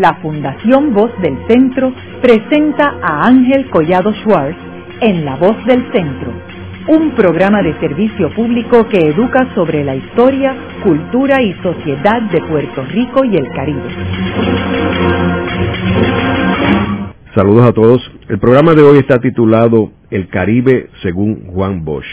la 0.00 0.14
Fundación 0.14 0.94
Voz 0.94 1.10
del 1.20 1.36
Centro 1.46 1.92
presenta 2.20 2.96
a 3.02 3.26
Ángel 3.26 3.68
Collado 3.70 4.12
Schwartz 4.14 4.58
en 5.00 5.24
La 5.24 5.36
Voz 5.36 5.56
del 5.64 5.90
Centro, 5.92 6.32
un 6.88 7.12
programa 7.12 7.62
de 7.62 7.78
servicio 7.80 8.32
público 8.34 8.88
que 8.88 8.98
educa 9.08 9.54
sobre 9.54 9.84
la 9.84 9.94
historia, 9.94 10.54
cultura 10.82 11.42
y 11.42 11.52
sociedad 11.62 12.22
de 12.22 12.40
Puerto 12.42 12.84
Rico 12.84 13.24
y 13.24 13.36
el 13.36 13.48
Caribe. 13.50 13.90
Saludos 17.34 17.68
a 17.68 17.72
todos. 17.72 18.12
El 18.28 18.38
programa 18.38 18.74
de 18.74 18.82
hoy 18.82 18.98
está 18.98 19.20
titulado 19.20 19.92
El 20.10 20.28
Caribe 20.28 20.90
según 21.02 21.46
Juan 21.46 21.84
Bosch, 21.84 22.06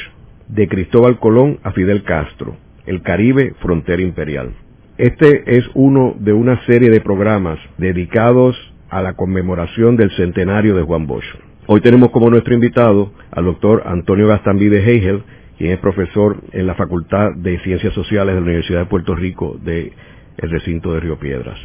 de 0.47 0.67
Cristóbal 0.67 1.19
Colón 1.19 1.59
a 1.63 1.71
Fidel 1.71 2.03
Castro, 2.03 2.55
El 2.85 3.01
Caribe, 3.01 3.53
Frontera 3.61 4.01
Imperial. 4.01 4.64
Este 4.97 5.57
es 5.57 5.65
uno 5.73 6.15
de 6.17 6.31
una 6.31 6.65
serie 6.65 6.89
de 6.89 7.01
programas 7.01 7.59
dedicados 7.77 8.55
a 8.89 9.01
la 9.01 9.11
conmemoración 9.11 9.97
del 9.97 10.09
centenario 10.11 10.73
de 10.73 10.83
Juan 10.83 11.05
Bosch. 11.05 11.25
Hoy 11.67 11.81
tenemos 11.81 12.11
como 12.11 12.29
nuestro 12.29 12.53
invitado 12.53 13.11
al 13.29 13.43
doctor 13.43 13.83
Antonio 13.87 14.25
Gastambide 14.29 14.89
Heigel, 14.89 15.23
quien 15.57 15.73
es 15.73 15.79
profesor 15.79 16.37
en 16.53 16.65
la 16.65 16.75
Facultad 16.75 17.33
de 17.35 17.59
Ciencias 17.59 17.93
Sociales 17.93 18.35
de 18.35 18.39
la 18.39 18.45
Universidad 18.45 18.79
de 18.79 18.85
Puerto 18.85 19.15
Rico 19.15 19.57
del 19.61 19.91
recinto 20.37 20.93
de 20.93 21.01
Río 21.01 21.19
Piedras. 21.19 21.59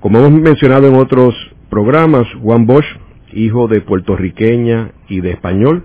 Como 0.00 0.18
hemos 0.18 0.32
mencionado 0.32 0.88
en 0.88 0.96
otros 0.96 1.36
programas, 1.70 2.26
Juan 2.42 2.66
Bosch, 2.66 2.86
hijo 3.34 3.68
de 3.68 3.82
puertorriqueña 3.82 4.90
y 5.08 5.20
de 5.20 5.30
español, 5.30 5.84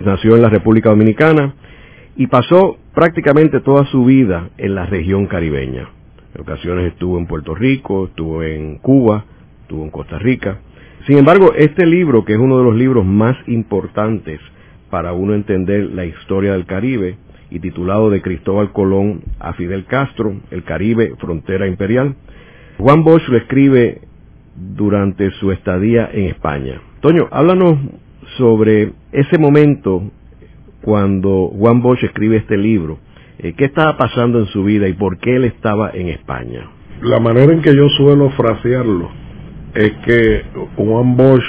nació 0.00 0.34
en 0.34 0.42
la 0.42 0.50
República 0.50 0.90
Dominicana 0.90 1.54
y 2.16 2.26
pasó 2.26 2.76
prácticamente 2.92 3.60
toda 3.60 3.84
su 3.84 4.04
vida 4.04 4.50
en 4.58 4.74
la 4.74 4.84
región 4.84 5.26
caribeña. 5.26 5.90
En 6.34 6.40
ocasiones 6.40 6.92
estuvo 6.92 7.18
en 7.18 7.26
Puerto 7.26 7.54
Rico, 7.54 8.06
estuvo 8.06 8.42
en 8.42 8.76
Cuba, 8.78 9.24
estuvo 9.62 9.84
en 9.84 9.90
Costa 9.90 10.18
Rica. 10.18 10.58
Sin 11.06 11.18
embargo, 11.18 11.52
este 11.54 11.86
libro, 11.86 12.24
que 12.24 12.34
es 12.34 12.38
uno 12.38 12.58
de 12.58 12.64
los 12.64 12.74
libros 12.74 13.04
más 13.04 13.36
importantes 13.46 14.40
para 14.90 15.12
uno 15.12 15.34
entender 15.34 15.90
la 15.92 16.04
historia 16.04 16.52
del 16.52 16.66
Caribe, 16.66 17.16
y 17.50 17.60
titulado 17.60 18.10
de 18.10 18.22
Cristóbal 18.22 18.72
Colón 18.72 19.22
a 19.38 19.54
Fidel 19.54 19.86
Castro, 19.86 20.34
El 20.50 20.64
Caribe, 20.64 21.14
Frontera 21.18 21.66
Imperial, 21.66 22.14
Juan 22.78 23.02
Bosch 23.02 23.26
lo 23.28 23.36
escribe 23.36 24.02
durante 24.54 25.30
su 25.32 25.50
estadía 25.52 26.10
en 26.12 26.26
España. 26.26 26.80
Toño, 27.00 27.28
háblanos 27.30 27.78
sobre 28.36 28.92
ese 29.12 29.38
momento 29.38 30.10
cuando 30.82 31.48
Juan 31.48 31.80
Bosch 31.80 32.04
escribe 32.04 32.36
este 32.36 32.56
libro 32.56 32.98
eh, 33.38 33.54
¿Qué 33.56 33.66
estaba 33.66 33.96
pasando 33.96 34.40
en 34.40 34.46
su 34.46 34.64
vida 34.64 34.88
y 34.88 34.94
por 34.94 35.18
qué 35.18 35.36
él 35.36 35.44
estaba 35.44 35.90
en 35.90 36.08
España? 36.08 36.68
La 37.02 37.20
manera 37.20 37.52
en 37.52 37.62
que 37.62 37.74
yo 37.74 37.88
suelo 37.90 38.30
frasearlo 38.30 39.08
es 39.74 39.92
que 40.04 40.42
Juan 40.76 41.16
Bosch 41.16 41.44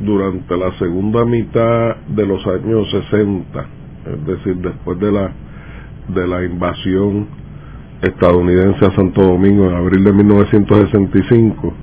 durante 0.00 0.56
la 0.56 0.72
segunda 0.78 1.24
mitad 1.24 1.96
de 2.06 2.26
los 2.26 2.46
años 2.46 2.88
60, 2.90 3.66
es 4.06 4.26
decir, 4.26 4.56
después 4.56 4.98
de 5.00 5.12
la 5.12 5.32
de 6.08 6.26
la 6.26 6.44
invasión 6.44 7.28
estadounidense 8.02 8.84
a 8.84 8.94
Santo 8.94 9.22
Domingo 9.22 9.68
en 9.68 9.76
abril 9.76 10.04
de 10.04 10.12
1965, 10.12 11.74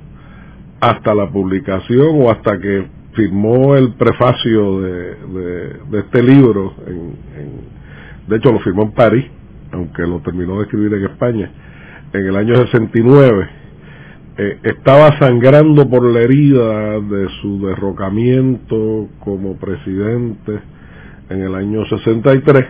hasta 0.80 1.14
la 1.14 1.30
publicación 1.30 2.22
o 2.22 2.30
hasta 2.30 2.58
que 2.58 2.86
firmó 3.12 3.76
el 3.76 3.94
prefacio 3.94 4.80
de, 4.80 5.14
de, 5.90 5.98
este 6.00 6.22
libro 6.22 6.74
en 6.86 7.77
de 8.28 8.36
hecho 8.36 8.52
lo 8.52 8.60
firmó 8.60 8.82
en 8.82 8.92
París, 8.92 9.24
aunque 9.72 10.02
lo 10.02 10.20
terminó 10.20 10.58
de 10.58 10.64
escribir 10.64 10.92
en 10.94 11.04
España, 11.04 11.50
en 12.12 12.26
el 12.26 12.36
año 12.36 12.54
69, 12.66 13.48
eh, 14.36 14.58
estaba 14.62 15.18
sangrando 15.18 15.88
por 15.88 16.04
la 16.04 16.20
herida 16.20 17.00
de 17.00 17.28
su 17.40 17.66
derrocamiento 17.66 19.08
como 19.20 19.56
presidente 19.56 20.60
en 21.28 21.42
el 21.42 21.54
año 21.54 21.84
63 21.86 22.66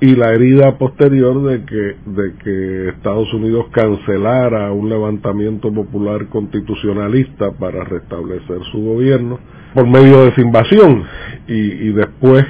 y 0.00 0.16
la 0.16 0.32
herida 0.32 0.78
posterior 0.78 1.42
de 1.44 1.64
que, 1.64 2.88
Estados 2.88 3.32
Unidos 3.32 3.66
cancelara 3.72 4.72
un 4.72 4.88
levantamiento 4.88 5.72
popular 5.72 6.26
constitucionalista 6.26 7.52
para 7.52 7.84
restablecer 7.84 8.58
su 8.72 8.82
gobierno 8.82 9.38
por 9.74 9.86
medio 9.86 10.22
de 10.22 10.28
esa 10.30 10.40
invasión. 10.40 11.04
Y 11.46 11.92
después 11.92 12.44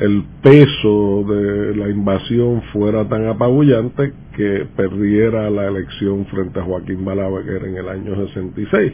el 0.00 0.24
peso 0.42 1.24
de 1.28 1.76
la 1.76 1.90
invasión 1.90 2.62
fuera 2.72 3.06
tan 3.06 3.26
apabullante 3.26 4.14
que 4.34 4.66
perdiera 4.74 5.50
la 5.50 5.66
elección 5.66 6.24
frente 6.26 6.58
a 6.58 6.62
Joaquín 6.62 7.04
Balaguer 7.04 7.66
en 7.66 7.76
el 7.76 7.86
año 7.86 8.16
66, 8.26 8.92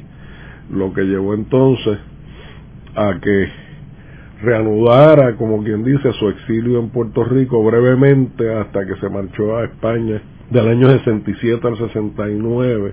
lo 0.73 0.93
que 0.93 1.03
llevó 1.03 1.35
entonces 1.35 1.99
a 2.97 3.21
que 3.21 3.49
reanudara, 4.43 5.37
como 5.37 5.63
quien 5.63 5.85
dice, 5.85 6.13
su 6.15 6.29
exilio 6.29 6.81
en 6.81 6.89
Puerto 6.91 7.23
Rico 7.23 7.63
brevemente 7.63 8.53
hasta 8.53 8.85
que 8.85 8.97
se 8.97 9.09
marchó 9.09 9.59
a 9.59 9.65
España 9.65 10.21
del 10.51 10.69
año 10.69 10.91
67 10.91 11.69
al 11.69 11.79
69, 11.79 12.93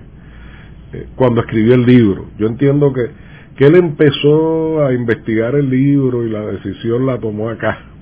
eh, 0.92 1.06
cuando 1.16 1.40
escribió 1.40 1.74
el 1.74 1.84
libro. 1.84 2.26
Yo 2.38 2.46
entiendo 2.46 2.92
que, 2.92 3.10
que 3.56 3.66
él 3.66 3.74
empezó 3.74 4.86
a 4.86 4.92
investigar 4.94 5.56
el 5.56 5.68
libro 5.68 6.24
y 6.24 6.30
la 6.30 6.46
decisión 6.46 7.06
la 7.06 7.18
tomó 7.18 7.48
acá, 7.48 7.93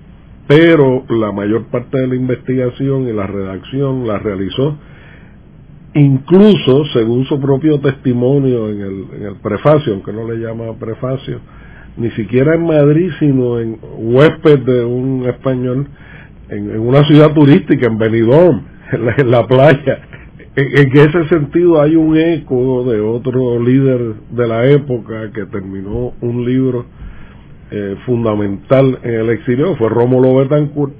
pero 0.54 1.02
la 1.08 1.32
mayor 1.32 1.64
parte 1.70 1.98
de 1.98 2.08
la 2.08 2.14
investigación 2.14 3.08
y 3.08 3.12
la 3.14 3.26
redacción 3.26 4.06
la 4.06 4.18
realizó 4.18 4.76
incluso 5.94 6.84
según 6.92 7.24
su 7.24 7.40
propio 7.40 7.80
testimonio 7.80 8.68
en 8.68 8.80
el, 8.80 9.26
en 9.26 9.34
prefacio, 9.36 9.94
aunque 9.94 10.12
no 10.12 10.30
le 10.30 10.36
llama 10.36 10.74
prefacio, 10.78 11.41
ni 11.96 12.10
siquiera 12.10 12.54
en 12.54 12.66
Madrid, 12.66 13.10
sino 13.18 13.60
en 13.60 13.78
huésped 13.96 14.58
de 14.58 14.84
un 14.84 15.24
español 15.26 15.86
en, 16.50 16.78
una 16.78 17.02
ciudad 17.04 17.32
turística, 17.32 17.86
en 17.86 17.96
Benidorm, 17.96 18.62
en 19.16 19.30
la, 19.30 19.46
playa. 19.46 20.00
En, 20.54 20.66
en, 20.76 20.98
ese 20.98 21.28
sentido 21.30 21.80
hay 21.80 21.96
un 21.96 22.14
eco 22.14 22.84
de 22.84 23.00
otro 23.00 23.58
líder 23.58 24.16
de 24.30 24.48
la 24.48 24.66
época 24.66 25.30
que 25.32 25.46
terminó 25.46 26.12
un 26.20 26.44
libro 26.44 26.84
eh, 27.75 27.97
fundamental 28.05 28.99
en 29.03 29.15
el 29.15 29.31
exilio 29.31 29.75
fue 29.77 29.88
Rómulo 29.88 30.34
Betancourt 30.34 30.93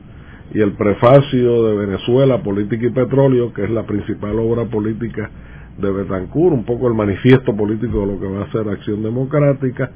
y 0.55 0.63
el 0.63 0.73
prefacio 0.73 1.65
de 1.65 1.77
Venezuela, 1.87 2.43
Política 2.43 2.87
y 2.87 2.91
Petróleo, 2.91 3.53
que 3.53 3.65
es 3.65 3.71
la 3.71 3.85
principal 3.85 4.39
obra 4.39 4.65
política 4.65 5.31
de 5.77 5.91
Betancourt, 5.91 6.55
un 6.55 6.65
poco 6.65 6.89
el 6.89 6.95
manifiesto 6.95 7.55
político 7.55 8.01
de 8.01 8.07
lo 8.07 8.19
que 8.19 8.27
va 8.27 8.45
a 8.45 8.53
ser 8.53 8.71
Acción 8.71 9.03
Democrática. 9.03 9.91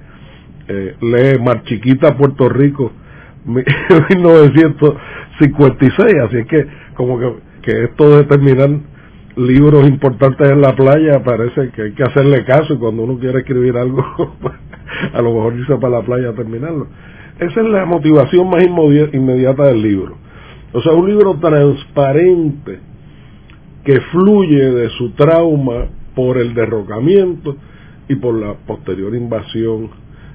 Eh, 0.69 0.97
lee 1.01 1.39
Marchiquita 1.43 2.15
Puerto 2.17 2.51
Rico, 2.51 2.93
1956, 3.47 6.15
así 6.25 6.37
es 6.37 6.47
que 6.47 6.67
como 6.95 7.19
que, 7.19 7.33
que 7.63 7.85
esto 7.85 8.19
de 8.19 8.25
terminar 8.25 8.69
libros 9.37 9.89
importantes 9.89 10.47
en 10.47 10.61
la 10.61 10.77
playa 10.77 11.23
parece 11.23 11.71
que 11.71 11.81
hay 11.83 11.93
que 11.93 12.03
hacerle 12.03 12.45
caso 12.45 12.75
y 12.75 12.79
cuando 12.79 13.05
uno 13.05 13.19
quiere 13.19 13.39
escribir 13.39 13.79
algo 13.79 14.05
a 15.13 15.23
lo 15.23 15.35
mejor 15.35 15.55
irse 15.55 15.77
para 15.77 15.99
la 15.99 16.03
playa 16.03 16.31
a 16.31 16.35
terminarlo. 16.35 16.87
Esa 17.39 17.61
es 17.61 17.69
la 17.69 17.85
motivación 17.85 18.49
más 18.49 18.65
inmediata 19.13 19.65
del 19.65 19.83
libro. 19.83 20.17
O 20.73 20.81
sea, 20.81 20.93
un 20.93 21.09
libro 21.09 21.35
transparente 21.39 22.81
que 23.85 24.01
fluye 24.13 24.71
de 24.73 24.89
su 24.91 25.11
trauma 25.11 25.87
por 26.15 26.39
el 26.39 26.55
derrocamiento 26.55 27.57
y 28.09 28.17
por 28.17 28.35
la 28.35 28.55
posterior 28.55 29.15
invasión 29.15 29.91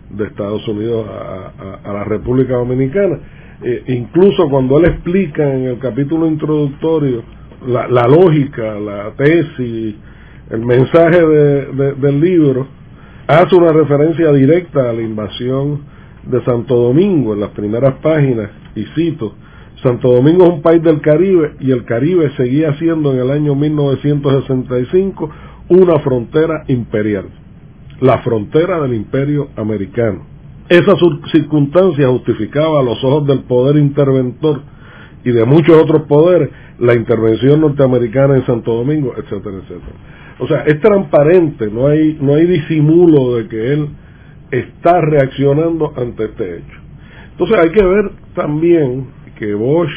de 0.10 0.26
Estados 0.26 0.68
Unidos 0.68 1.06
a, 1.08 1.92
la 1.92 2.04
República 2.04 2.56
Dominicana. 2.56 3.20
Eh, 3.64 3.84
incluso 3.88 4.50
cuando 4.50 4.78
él 4.80 4.86
explica 4.86 5.54
en 5.54 5.66
el 5.66 5.80
capítulo 5.80 6.28
introductorio 6.28 7.24
la, 7.68 7.88
la 7.88 8.08
lógica, 8.08 8.80
la 8.80 9.12
tesis, 9.12 9.96
el 10.50 10.66
mensaje 10.66 11.26
del 11.26 12.20
libro, 12.20 12.68
hace 13.28 13.56
una 13.56 13.72
referencia 13.72 14.32
directa 14.32 14.90
a 14.90 14.94
la 14.94 15.02
invasión 15.02 15.82
de 16.24 16.44
Santo 16.44 16.76
Domingo 16.76 17.34
en 17.34 17.40
las 17.40 17.50
primeras 17.52 17.96
páginas 17.96 18.52
y 18.76 18.84
cito, 18.96 19.36
Santo 19.82 20.12
Domingo 20.12 20.46
es 20.46 20.52
un 20.52 20.62
país 20.62 20.84
del 20.84 21.02
Caribe 21.02 21.56
y 21.60 21.72
el 21.72 21.86
Caribe 21.86 22.32
seguía 22.38 22.74
siendo 22.78 23.14
en 23.14 23.20
el 23.20 23.32
año 23.32 23.56
1965 23.56 25.30
una 25.70 26.00
frontera 26.00 26.64
imperial, 26.68 27.26
la 28.00 28.20
frontera 28.20 28.80
del 28.82 28.94
imperio 28.94 29.50
americano. 29.56 30.26
Esa 30.70 30.94
circunstancia 31.32 32.08
justificaba 32.10 32.80
a 32.80 32.84
los 32.84 33.04
ojos 33.04 33.28
del 33.28 33.42
poder 33.42 33.78
interventor 33.78 34.62
y 35.24 35.32
de 35.32 35.46
muchos 35.46 35.76
otros 35.76 36.04
poderes 36.04 36.50
la 36.80 36.94
intervención 36.96 37.62
norteamericana 37.62 38.36
en 38.36 38.46
Santo 38.46 38.74
Domingo, 38.74 39.14
etcétera, 39.18 39.58
etcétera. 39.58 40.11
O 40.42 40.48
sea, 40.48 40.64
es 40.64 40.80
transparente, 40.80 41.70
no 41.70 41.86
hay, 41.86 42.18
no 42.20 42.34
hay 42.34 42.48
disimulo 42.48 43.36
de 43.36 43.48
que 43.48 43.74
él 43.74 43.90
está 44.50 45.00
reaccionando 45.00 45.94
ante 45.96 46.26
este 46.26 46.58
hecho. 46.58 46.78
Entonces 47.34 47.60
hay 47.60 47.70
que 47.70 47.84
ver 47.84 48.12
también 48.34 49.06
que 49.38 49.54
Bosch 49.54 49.92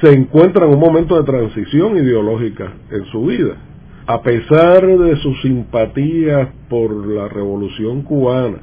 se 0.00 0.12
encuentra 0.12 0.66
en 0.66 0.72
un 0.72 0.80
momento 0.80 1.16
de 1.16 1.22
transición 1.22 1.96
ideológica 1.96 2.72
en 2.90 3.04
su 3.06 3.26
vida. 3.26 3.56
a 4.06 4.22
pesar 4.22 4.86
de 4.86 5.16
su 5.16 5.34
simpatía 5.36 6.52
por 6.68 7.06
la 7.06 7.28
revolución 7.28 8.02
cubana 8.02 8.58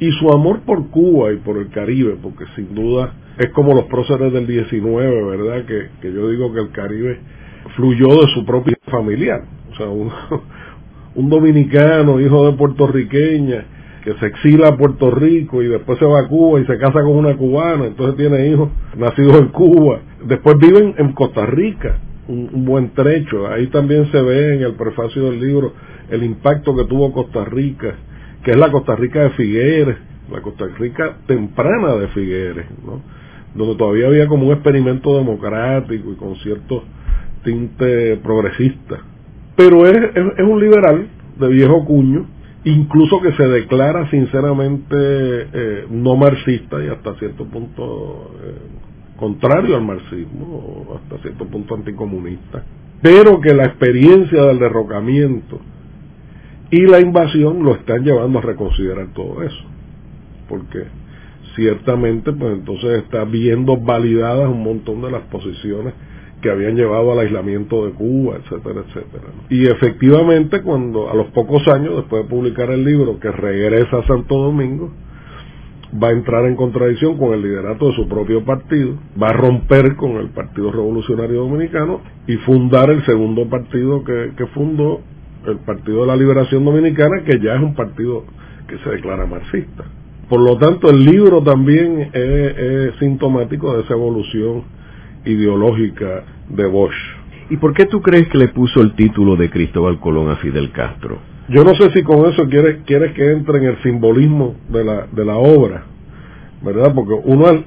y 0.00 0.10
su 0.12 0.30
amor 0.32 0.62
por 0.62 0.88
Cuba 0.90 1.32
y 1.32 1.36
por 1.36 1.58
el 1.58 1.68
Caribe, 1.68 2.16
porque 2.20 2.46
sin 2.56 2.74
duda 2.74 3.12
es 3.38 3.50
como 3.50 3.74
los 3.74 3.84
próceres 3.84 4.32
del 4.32 4.46
19, 4.46 5.36
¿verdad? 5.36 5.66
Que, 5.66 5.88
que 6.00 6.12
yo 6.12 6.30
digo 6.30 6.52
que 6.52 6.60
el 6.60 6.70
Caribe 6.70 7.20
fluyó 7.76 8.08
de 8.22 8.26
su 8.34 8.44
propia 8.44 8.76
familiar. 8.90 9.55
O 9.76 9.78
sea, 9.78 9.88
un, 9.88 10.10
un 11.14 11.28
dominicano, 11.28 12.20
hijo 12.20 12.50
de 12.50 12.56
puertorriqueña, 12.56 13.64
que 14.06 14.14
se 14.20 14.26
exila 14.26 14.68
a 14.68 14.76
Puerto 14.76 15.10
Rico 15.10 15.64
y 15.64 15.66
después 15.66 15.98
se 15.98 16.04
va 16.04 16.20
a 16.20 16.28
Cuba 16.28 16.60
y 16.60 16.64
se 16.66 16.78
casa 16.78 17.02
con 17.02 17.16
una 17.16 17.36
cubana, 17.36 17.86
entonces 17.86 18.16
tiene 18.16 18.46
hijos 18.46 18.68
nacidos 18.96 19.36
en 19.36 19.48
Cuba. 19.48 19.98
Después 20.24 20.56
viven 20.58 20.94
en 20.96 21.12
Costa 21.12 21.44
Rica, 21.44 21.98
un, 22.28 22.64
buen 22.64 22.90
trecho. 22.90 23.48
Ahí 23.48 23.66
también 23.66 24.08
se 24.12 24.22
ve 24.22 24.54
en 24.54 24.62
el 24.62 24.74
prefacio 24.74 25.24
del 25.24 25.40
libro 25.40 25.72
el 26.08 26.22
impacto 26.22 26.76
que 26.76 26.84
tuvo 26.84 27.12
Costa 27.12 27.44
Rica, 27.46 27.96
que 28.44 28.52
es 28.52 28.56
la 28.56 28.70
Costa 28.70 28.94
Rica 28.94 29.24
de 29.24 29.30
Figueres, 29.30 29.96
la 30.30 30.40
Costa 30.40 30.66
Rica 30.78 31.16
temprana 31.26 31.96
de 31.96 32.06
Figueres, 32.06 32.66
¿no? 32.84 33.02
donde 33.56 33.74
todavía 33.74 34.06
había 34.06 34.28
como 34.28 34.46
un 34.46 34.52
experimento 34.52 35.16
democrático 35.16 36.12
y 36.12 36.14
con 36.14 36.36
cierto 36.36 36.84
tinte 37.42 38.18
progresista. 38.18 39.00
Pero 39.56 39.86
es, 39.86 39.96
es 40.14 40.44
un 40.44 40.60
liberal 40.60 41.08
de 41.38 41.48
viejo 41.48 41.84
cuño, 41.84 42.26
incluso 42.64 43.20
que 43.20 43.32
se 43.32 43.46
declara 43.46 44.10
sinceramente 44.10 44.96
eh, 44.98 45.86
no 45.90 46.16
marxista 46.16 46.82
y 46.84 46.88
hasta 46.88 47.14
cierto 47.14 47.44
punto 47.46 48.32
eh, 48.42 49.16
contrario 49.16 49.76
al 49.76 49.82
marxismo, 49.82 50.96
hasta 50.96 51.22
cierto 51.22 51.46
punto 51.46 51.74
anticomunista, 51.74 52.64
pero 53.00 53.40
que 53.40 53.54
la 53.54 53.66
experiencia 53.66 54.42
del 54.44 54.58
derrocamiento 54.58 55.60
y 56.70 56.80
la 56.82 57.00
invasión 57.00 57.62
lo 57.62 57.76
están 57.76 58.02
llevando 58.04 58.40
a 58.40 58.42
reconsiderar 58.42 59.12
todo 59.14 59.42
eso, 59.42 59.64
porque 60.48 60.84
ciertamente 61.54 62.32
pues 62.32 62.52
entonces 62.52 63.04
está 63.04 63.24
viendo 63.24 63.76
validadas 63.76 64.48
un 64.50 64.62
montón 64.62 65.02
de 65.02 65.10
las 65.10 65.22
posiciones 65.22 65.94
que 66.46 66.52
habían 66.52 66.76
llevado 66.76 67.10
al 67.10 67.18
aislamiento 67.18 67.86
de 67.86 67.92
Cuba, 67.92 68.36
etcétera, 68.36 68.84
etcétera. 68.86 69.24
Y 69.50 69.66
efectivamente, 69.66 70.62
cuando 70.62 71.10
a 71.10 71.14
los 71.14 71.26
pocos 71.32 71.66
años, 71.66 71.96
después 71.96 72.22
de 72.22 72.30
publicar 72.30 72.70
el 72.70 72.84
libro, 72.84 73.18
que 73.18 73.32
regresa 73.32 73.98
a 73.98 74.06
Santo 74.06 74.38
Domingo, 74.38 74.92
va 76.00 76.08
a 76.08 76.12
entrar 76.12 76.44
en 76.44 76.54
contradicción 76.54 77.18
con 77.18 77.34
el 77.34 77.42
liderato 77.42 77.88
de 77.88 77.96
su 77.96 78.08
propio 78.08 78.44
partido, 78.44 78.94
va 79.20 79.30
a 79.30 79.32
romper 79.32 79.96
con 79.96 80.18
el 80.18 80.28
Partido 80.28 80.70
Revolucionario 80.70 81.40
Dominicano 81.40 82.00
y 82.28 82.36
fundar 82.36 82.90
el 82.90 83.04
segundo 83.06 83.48
partido 83.48 84.04
que, 84.04 84.46
fundó, 84.54 85.00
el 85.48 85.58
Partido 85.58 86.02
de 86.02 86.06
la 86.06 86.16
Liberación 86.16 86.64
Dominicana, 86.64 87.24
que 87.24 87.40
ya 87.40 87.56
es 87.56 87.60
un 87.60 87.74
partido 87.74 88.22
que 88.68 88.78
se 88.78 88.90
declara 88.90 89.26
marxista. 89.26 89.84
Por 90.28 90.40
lo 90.40 90.58
tanto, 90.58 90.90
el 90.90 91.04
libro 91.04 91.42
también 91.42 92.10
es 92.12 92.94
sintomático 93.00 93.76
de 93.76 93.82
esa 93.82 93.94
evolución 93.94 94.75
ideológica 95.26 96.24
de 96.48 96.66
Bosch. 96.66 96.94
¿Y 97.50 97.58
por 97.58 97.74
qué 97.74 97.86
tú 97.86 98.02
crees 98.02 98.28
que 98.28 98.38
le 98.38 98.48
puso 98.48 98.80
el 98.80 98.94
título 98.94 99.36
de 99.36 99.50
Cristóbal 99.50 100.00
Colón 100.00 100.30
a 100.30 100.36
Fidel 100.36 100.72
Castro? 100.72 101.18
Yo 101.48 101.62
no 101.62 101.74
sé 101.74 101.90
si 101.90 102.02
con 102.02 102.26
eso 102.26 102.48
quieres, 102.48 102.78
quieres 102.86 103.12
que 103.12 103.30
entre 103.30 103.58
en 103.58 103.64
el 103.64 103.82
simbolismo 103.82 104.56
de 104.68 104.84
la, 104.84 105.06
de 105.06 105.24
la 105.24 105.36
obra, 105.36 105.84
¿verdad? 106.62 106.92
Porque 106.92 107.14
uno, 107.24 107.64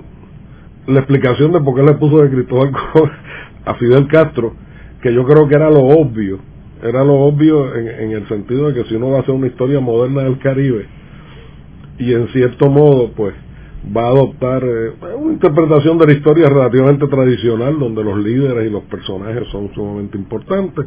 la 0.88 1.00
explicación 1.00 1.54
de 1.54 1.62
por 1.62 1.76
qué 1.76 1.84
le 1.84 1.94
puso 1.94 2.22
de 2.22 2.30
Cristóbal 2.30 2.72
Colón 2.94 3.12
a 3.66 3.74
Fidel 3.76 4.08
Castro, 4.08 4.54
que 5.02 5.14
yo 5.14 5.24
creo 5.26 5.48
que 5.48 5.56
era 5.56 5.70
lo 5.70 5.82
obvio, 5.82 6.40
era 6.84 7.04
lo 7.06 7.14
obvio 7.14 7.74
en, 7.76 7.88
en 7.88 8.12
el 8.12 8.28
sentido 8.28 8.68
de 8.70 8.74
que 8.74 8.90
si 8.90 8.96
uno 8.96 9.12
va 9.12 9.20
a 9.20 9.22
hacer 9.22 9.34
una 9.34 9.48
historia 9.48 9.80
moderna 9.80 10.24
del 10.24 10.40
Caribe, 10.40 10.88
y 12.00 12.14
en 12.14 12.30
cierto 12.30 12.70
modo, 12.70 13.12
pues, 13.12 13.34
va 13.96 14.04
a 14.04 14.10
adoptar 14.10 14.64
eh, 14.64 14.92
una 15.18 15.34
interpretación 15.34 15.98
de 15.98 16.08
la 16.08 16.14
historia 16.14 16.50
relativamente 16.50 17.08
tradicional, 17.08 17.80
donde 17.80 18.04
los 18.04 18.18
líderes 18.18 18.68
y 18.68 18.70
los 18.70 18.84
personajes 18.84 19.48
son 19.52 19.74
sumamente 19.74 20.18
importantes. 20.18 20.86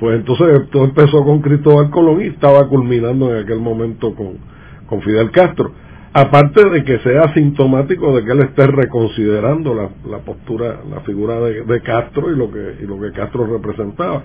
Pues 0.00 0.16
entonces 0.16 0.68
todo 0.70 0.84
empezó 0.84 1.24
con 1.24 1.40
Cristóbal 1.40 1.90
Colón 1.90 2.20
y 2.22 2.26
estaba 2.26 2.68
culminando 2.68 3.34
en 3.34 3.44
aquel 3.44 3.60
momento 3.60 4.14
con, 4.14 4.38
con 4.86 5.02
Fidel 5.02 5.30
Castro. 5.30 5.72
Aparte 6.12 6.68
de 6.68 6.84
que 6.84 6.98
sea 7.00 7.32
sintomático 7.34 8.14
de 8.14 8.24
que 8.24 8.32
él 8.32 8.40
esté 8.40 8.66
reconsiderando 8.66 9.74
la, 9.74 9.90
la 10.08 10.18
postura, 10.18 10.80
la 10.88 11.00
figura 11.00 11.40
de, 11.40 11.62
de, 11.62 11.80
Castro 11.80 12.30
y 12.30 12.36
lo 12.36 12.52
que 12.52 12.76
y 12.82 12.86
lo 12.86 13.00
que 13.00 13.10
Castro 13.12 13.46
representaba. 13.46 14.22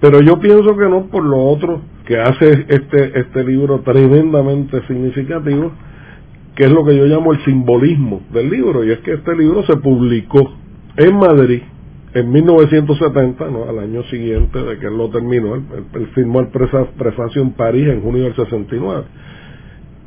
Pero 0.00 0.20
yo 0.22 0.40
pienso 0.40 0.76
que 0.76 0.88
no 0.88 1.06
por 1.06 1.24
lo 1.24 1.38
otro 1.38 1.82
que 2.04 2.18
hace 2.18 2.66
este 2.68 3.20
este 3.20 3.44
libro 3.44 3.80
tremendamente 3.80 4.84
significativo, 4.88 5.72
que 6.54 6.64
es 6.64 6.72
lo 6.72 6.84
que 6.84 6.96
yo 6.96 7.06
llamo 7.06 7.32
el 7.32 7.44
simbolismo 7.44 8.22
del 8.32 8.50
libro, 8.50 8.84
y 8.84 8.90
es 8.90 8.98
que 9.00 9.14
este 9.14 9.36
libro 9.36 9.62
se 9.64 9.76
publicó 9.76 10.52
en 10.96 11.16
Madrid 11.16 11.62
en 12.12 12.30
1970, 12.30 13.50
¿no? 13.50 13.68
al 13.68 13.78
año 13.78 14.02
siguiente 14.04 14.60
de 14.60 14.78
que 14.78 14.86
él 14.86 14.96
lo 14.96 15.10
terminó, 15.10 15.54
él, 15.54 15.64
firmó 16.14 16.40
el 16.40 16.48
prefacio 16.48 17.40
en 17.40 17.52
París 17.52 17.86
en 17.86 18.02
junio 18.02 18.24
del 18.24 18.34
69, 18.34 19.04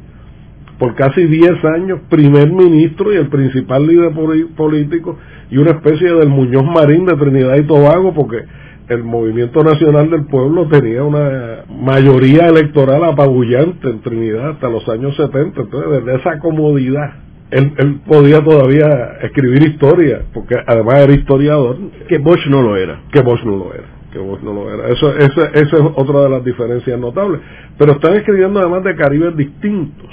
por 0.79 0.96
casi 0.96 1.24
10 1.27 1.63
años 1.65 2.00
primer 2.10 2.51
ministro 2.51 3.13
y 3.13 3.17
el 3.17 3.27
principal 3.27 3.86
líder 3.86 4.13
político 4.55 5.19
y 5.51 5.60
una 5.60 5.72
especie 5.72 6.12
del 6.12 6.27
Muñoz 6.27 6.65
Marín 6.65 7.05
de 7.05 7.15
Trinidad 7.17 7.55
y 7.57 7.67
Tobago, 7.67 8.15
porque 8.15 8.46
el 8.89 9.03
movimiento 9.03 9.63
nacional 9.63 10.10
del 10.10 10.25
pueblo 10.25 10.67
tenía 10.69 11.03
una 11.03 11.65
mayoría 11.69 12.48
electoral 12.48 13.03
apabullante 13.03 13.91
en 13.91 14.01
Trinidad 14.01 14.51
hasta 14.53 14.69
los 14.69 14.89
años 14.89 15.15
70, 15.17 15.62
entonces 15.62 16.03
desde 16.03 16.19
esa 16.19 16.39
comodidad 16.39 17.26
él, 17.50 17.74
él, 17.77 18.00
podía 18.06 18.44
todavía 18.44 19.20
escribir 19.22 19.63
historia, 19.63 20.24
porque 20.34 20.56
además 20.66 21.00
era 21.00 21.13
historiador. 21.13 21.77
Que 22.08 22.18
Bosch 22.18 22.46
no 22.48 22.62
lo 22.62 22.75
era. 22.75 23.01
Que 23.12 23.22
Bosch 23.22 23.44
no 23.44 23.56
lo 23.56 23.74
era. 23.74 23.86
Que 24.12 24.20
Bosch 24.20 24.42
no 24.42 24.54
lo 24.54 24.74
era. 24.74 24.89
Eso, 24.89 25.16
esa, 25.18 25.46
es 25.54 25.74
otra 25.74 26.24
de 26.24 26.30
las 26.30 26.44
diferencias 26.44 27.00
notables. 27.00 27.39
Pero 27.77 27.94
están 27.94 28.16
escribiendo 28.16 28.60
además 28.60 28.84
de 28.84 28.96
Caribes 28.96 29.38
distintos. 29.38 30.10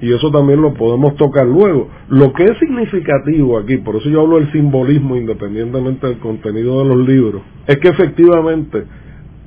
Y 0.00 0.12
eso 0.12 0.30
también 0.30 0.60
lo 0.62 0.74
podemos 0.74 1.16
tocar 1.16 1.46
luego. 1.46 1.90
Lo 2.08 2.32
que 2.32 2.44
es 2.44 2.58
significativo 2.58 3.58
aquí, 3.58 3.78
por 3.78 3.96
eso 3.96 4.08
yo 4.08 4.22
hablo 4.22 4.36
del 4.36 4.50
simbolismo 4.52 5.16
independientemente 5.16 6.06
del 6.06 6.18
contenido 6.18 6.82
de 6.82 6.88
los 6.94 7.08
libros, 7.08 7.42
es 7.66 7.78
que 7.78 7.88
efectivamente, 7.88 8.84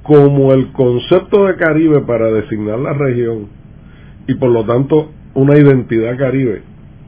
como 0.02 0.54
el 0.54 0.72
concepto 0.72 1.46
de 1.46 1.56
Caribe 1.56 2.02
para 2.02 2.32
designar 2.32 2.80
la 2.80 2.94
región 2.94 3.48
y 4.28 4.34
por 4.36 4.50
lo 4.50 4.64
tanto 4.66 5.12
una 5.36 5.56
identidad 5.58 6.18
caribe 6.18 6.64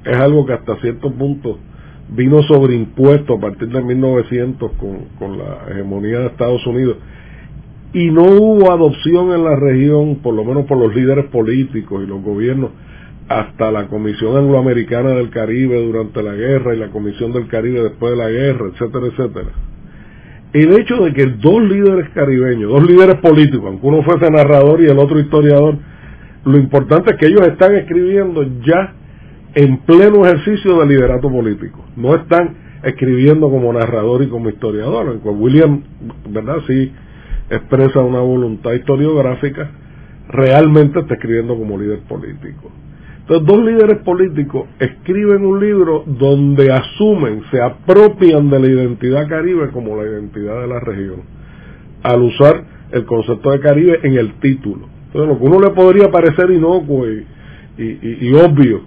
es 0.05 0.15
algo 0.15 0.45
que 0.45 0.53
hasta 0.53 0.77
cierto 0.77 1.11
punto 1.11 1.59
vino 2.09 2.41
sobreimpuesto 2.43 3.35
a 3.35 3.39
partir 3.39 3.69
de 3.69 3.81
1900 3.81 4.71
con, 4.73 5.05
con 5.17 5.37
la 5.37 5.65
hegemonía 5.69 6.19
de 6.19 6.27
Estados 6.27 6.65
Unidos 6.67 6.97
y 7.93 8.09
no 8.09 8.23
hubo 8.23 8.71
adopción 8.71 9.33
en 9.33 9.43
la 9.43 9.55
región, 9.55 10.19
por 10.23 10.33
lo 10.33 10.45
menos 10.45 10.65
por 10.65 10.77
los 10.77 10.95
líderes 10.95 11.25
políticos 11.25 12.01
y 12.03 12.07
los 12.07 12.21
gobiernos, 12.23 12.71
hasta 13.27 13.71
la 13.71 13.87
Comisión 13.87 14.37
Angloamericana 14.37 15.09
del 15.11 15.29
Caribe 15.29 15.81
durante 15.85 16.21
la 16.23 16.33
guerra 16.33 16.73
y 16.73 16.79
la 16.79 16.89
Comisión 16.89 17.31
del 17.33 17.47
Caribe 17.47 17.83
después 17.83 18.11
de 18.11 18.17
la 18.17 18.29
guerra, 18.29 18.67
etcétera, 18.73 19.07
etcétera. 19.07 19.49
El 20.53 20.77
hecho 20.77 20.97
de 20.97 21.13
que 21.13 21.25
dos 21.27 21.63
líderes 21.63 22.09
caribeños, 22.09 22.71
dos 22.71 22.89
líderes 22.89 23.19
políticos, 23.19 23.65
aunque 23.67 23.87
uno 23.87 24.03
fuese 24.03 24.29
narrador 24.29 24.81
y 24.81 24.87
el 24.87 24.99
otro 24.99 25.19
historiador, 25.19 25.77
lo 26.43 26.57
importante 26.57 27.11
es 27.11 27.17
que 27.17 27.27
ellos 27.27 27.47
están 27.47 27.75
escribiendo 27.75 28.43
ya 28.65 28.95
en 29.53 29.77
pleno 29.79 30.25
ejercicio 30.25 30.79
del 30.79 30.89
liderato 30.89 31.29
político. 31.29 31.83
No 31.95 32.15
están 32.15 32.55
escribiendo 32.83 33.49
como 33.49 33.71
narrador 33.73 34.23
y 34.23 34.27
como 34.27 34.49
historiador. 34.49 35.19
William, 35.23 35.81
¿verdad? 36.29 36.57
Sí 36.67 36.91
expresa 37.51 37.99
una 37.99 38.21
voluntad 38.21 38.71
historiográfica, 38.73 39.69
realmente 40.29 40.99
está 40.99 41.15
escribiendo 41.15 41.57
como 41.57 41.77
líder 41.77 41.99
político. 42.07 42.71
Entonces, 43.19 43.45
dos 43.45 43.63
líderes 43.63 43.97
políticos 43.99 44.67
escriben 44.79 45.45
un 45.45 45.59
libro 45.59 46.03
donde 46.07 46.71
asumen, 46.71 47.43
se 47.51 47.61
apropian 47.61 48.49
de 48.49 48.59
la 48.59 48.67
identidad 48.67 49.27
caribe 49.27 49.69
como 49.71 50.01
la 50.01 50.09
identidad 50.09 50.61
de 50.61 50.67
la 50.67 50.79
región, 50.79 51.23
al 52.03 52.21
usar 52.21 52.63
el 52.91 53.05
concepto 53.05 53.51
de 53.51 53.59
Caribe 53.59 53.99
en 54.03 54.17
el 54.17 54.33
título. 54.39 54.87
Entonces, 55.07 55.29
lo 55.29 55.37
que 55.37 55.45
uno 55.45 55.59
le 55.59 55.69
podría 55.71 56.09
parecer 56.09 56.51
inocuo 56.51 57.05
y 57.77 58.33
obvio 58.33 58.81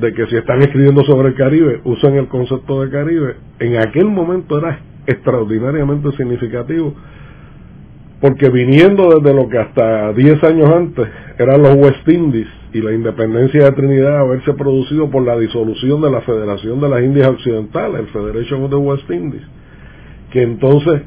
de 0.00 0.12
que 0.12 0.26
si 0.26 0.36
están 0.36 0.62
escribiendo 0.62 1.02
sobre 1.04 1.28
el 1.28 1.34
Caribe, 1.34 1.80
usan 1.84 2.14
el 2.14 2.28
concepto 2.28 2.82
de 2.82 2.90
Caribe, 2.90 3.36
en 3.58 3.76
aquel 3.76 4.06
momento 4.06 4.58
era 4.58 4.80
extraordinariamente 5.06 6.10
significativo 6.12 6.94
porque 8.20 8.50
viniendo 8.50 9.18
desde 9.18 9.34
lo 9.34 9.48
que 9.48 9.58
hasta 9.58 10.12
10 10.12 10.44
años 10.44 10.70
antes 10.70 11.08
eran 11.38 11.62
los 11.62 11.74
West 11.74 12.06
Indies 12.06 12.48
y 12.72 12.82
la 12.82 12.92
independencia 12.92 13.64
de 13.64 13.72
Trinidad 13.72 14.18
haberse 14.18 14.52
producido 14.52 15.10
por 15.10 15.24
la 15.24 15.38
disolución 15.38 16.02
de 16.02 16.10
la 16.10 16.20
Federación 16.20 16.80
de 16.80 16.88
las 16.88 17.02
Indias 17.02 17.28
Occidentales, 17.28 18.00
el 18.00 18.06
Federation 18.08 18.64
of 18.64 18.70
the 18.70 18.76
West 18.76 19.10
Indies, 19.10 19.42
que 20.30 20.42
entonces 20.42 21.02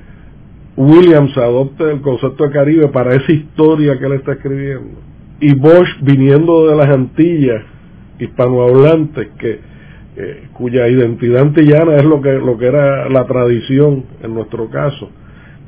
Williams 0.76 1.38
adopte 1.38 1.92
el 1.92 2.02
concepto 2.02 2.46
de 2.46 2.52
Caribe 2.52 2.88
para 2.88 3.16
esa 3.16 3.32
historia 3.32 3.98
que 4.00 4.06
él 4.08 4.14
está 4.14 4.34
escribiendo. 4.34 5.00
Y 5.40 5.54
Bosch 5.54 6.02
viniendo 6.02 6.68
de 6.68 6.76
las 6.76 6.90
Antillas 6.90 7.64
hispanohablantes 8.24 9.30
que 9.38 9.60
eh, 10.16 10.48
cuya 10.54 10.88
identidad 10.88 11.42
antillana 11.42 11.96
es 11.98 12.06
lo 12.06 12.22
que 12.22 12.34
lo 12.34 12.58
que 12.58 12.68
era 12.68 13.10
la 13.10 13.26
tradición 13.26 14.06
en 14.22 14.34
nuestro 14.34 14.70
caso 14.70 15.10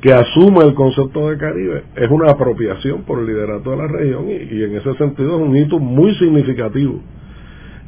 que 0.00 0.12
asuma 0.12 0.62
el 0.64 0.74
concepto 0.74 1.30
de 1.30 1.38
Caribe 1.38 1.82
es 1.96 2.08
una 2.10 2.30
apropiación 2.30 3.02
por 3.02 3.20
el 3.20 3.26
liderato 3.26 3.70
de 3.70 3.76
la 3.76 3.88
región 3.88 4.26
y, 4.28 4.62
en 4.62 4.76
ese 4.76 4.94
sentido 4.94 5.36
es 5.36 5.48
un 5.48 5.56
hito 5.56 5.78
muy 5.78 6.14
significativo. 6.16 7.00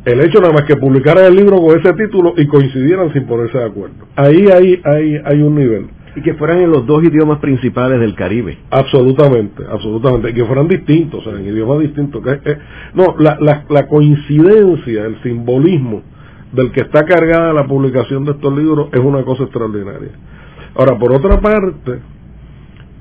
El 0.04 0.20
hecho 0.22 0.40
nada 0.40 0.52
más 0.52 0.64
que 0.64 0.76
publicaran 0.76 1.26
el 1.26 1.36
libro 1.36 1.60
con 1.60 1.78
ese 1.78 1.92
título 1.92 2.34
y 2.36 2.46
coincidieran 2.46 3.12
sin 3.12 3.26
ponerse 3.26 3.58
de 3.58 3.64
acuerdo. 3.64 4.06
Ahí 4.16 4.46
hay, 4.46 4.80
hay, 4.84 5.20
hay 5.24 5.42
un 5.42 5.54
nivel. 5.54 5.86
Y 6.18 6.22
que 6.22 6.34
fueran 6.34 6.58
en 6.60 6.70
los 6.70 6.84
dos 6.84 7.04
idiomas 7.04 7.38
principales 7.38 8.00
del 8.00 8.14
Caribe. 8.14 8.58
Absolutamente, 8.70 9.62
absolutamente. 9.70 10.34
Que 10.34 10.44
fueran 10.44 10.66
distintos, 10.66 11.24
o 11.24 11.30
sea, 11.30 11.38
en 11.38 11.46
idiomas 11.46 11.78
distintos. 11.78 12.22
Eh, 12.26 12.58
no, 12.94 13.14
la, 13.18 13.38
la 13.68 13.86
coincidencia, 13.86 15.04
el 15.04 15.22
simbolismo 15.22 16.02
del 16.52 16.72
que 16.72 16.80
está 16.80 17.04
cargada 17.04 17.52
la 17.52 17.66
publicación 17.66 18.24
de 18.24 18.32
estos 18.32 18.56
libros 18.56 18.88
es 18.92 19.00
una 19.00 19.22
cosa 19.22 19.44
extraordinaria. 19.44 20.10
Ahora, 20.74 20.98
por 20.98 21.12
otra 21.12 21.40
parte, 21.40 22.00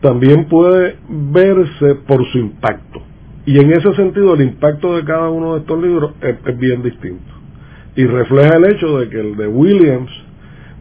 también 0.02 0.46
puede 0.46 0.98
verse 1.10 1.96
por 2.08 2.26
su 2.32 2.38
impacto. 2.40 3.02
Y 3.46 3.60
en 3.60 3.72
ese 3.72 3.94
sentido, 3.96 4.34
el 4.34 4.42
impacto 4.42 4.96
de 4.96 5.06
cada 5.06 5.30
uno 5.30 5.54
de 5.54 5.62
estos 5.62 5.82
libros 5.82 6.14
es, 6.22 6.58
bien 6.58 6.84
distinto. 6.84 7.34
Y 7.96 8.06
refleja 8.06 8.58
el 8.58 8.66
hecho 8.66 9.00
de 9.00 9.10
que 9.10 9.20
el 9.20 9.38
de 9.38 9.48
Williams 9.48 10.12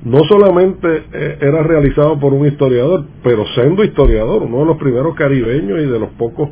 no 0.04 0.18
solamente 0.24 1.04
eh, 1.12 1.38
era 1.40 1.62
realizado 1.62 2.18
por 2.18 2.32
un 2.32 2.46
historiador, 2.46 3.04
pero 3.22 3.44
siendo 3.54 3.82
historiador, 3.84 4.42
uno 4.42 4.60
de 4.60 4.64
los 4.66 4.76
primeros 4.76 5.14
caribeños 5.14 5.80
y 5.80 5.86
de 5.86 5.98
los 5.98 6.10
pocos 6.10 6.50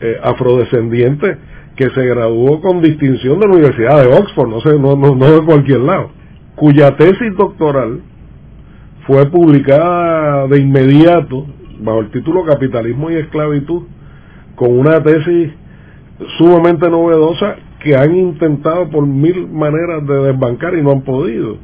eh, 0.00 0.16
afrodescendientes 0.22 1.38
que 1.76 1.90
se 1.90 2.06
graduó 2.06 2.60
con 2.60 2.80
distinción 2.80 3.40
de 3.40 3.46
la 3.46 3.52
Universidad 3.54 4.02
de 4.02 4.14
Oxford, 4.14 4.48
no, 4.48 4.60
sé, 4.60 4.78
no, 4.78 4.96
no 4.96 5.32
de 5.32 5.44
cualquier 5.44 5.80
lado, 5.80 6.10
cuya 6.54 6.96
tesis 6.96 7.34
doctoral 7.36 8.00
fue 9.06 9.26
publicada 9.26 10.46
de 10.46 10.60
inmediato 10.60 11.46
bajo 11.80 12.00
el 12.00 12.10
título 12.10 12.44
Capitalismo 12.44 13.10
y 13.10 13.16
Esclavitud 13.16 13.82
con 14.54 14.78
una 14.78 15.02
tesis 15.02 15.50
sumamente 16.38 16.88
novedosa 16.88 17.56
que 17.80 17.96
han 17.96 18.14
intentado 18.14 18.88
por 18.88 19.06
mil 19.06 19.48
maneras 19.48 20.06
de 20.06 20.14
desbancar 20.32 20.74
y 20.74 20.82
no 20.82 20.92
han 20.92 21.02
podido. 21.02 21.58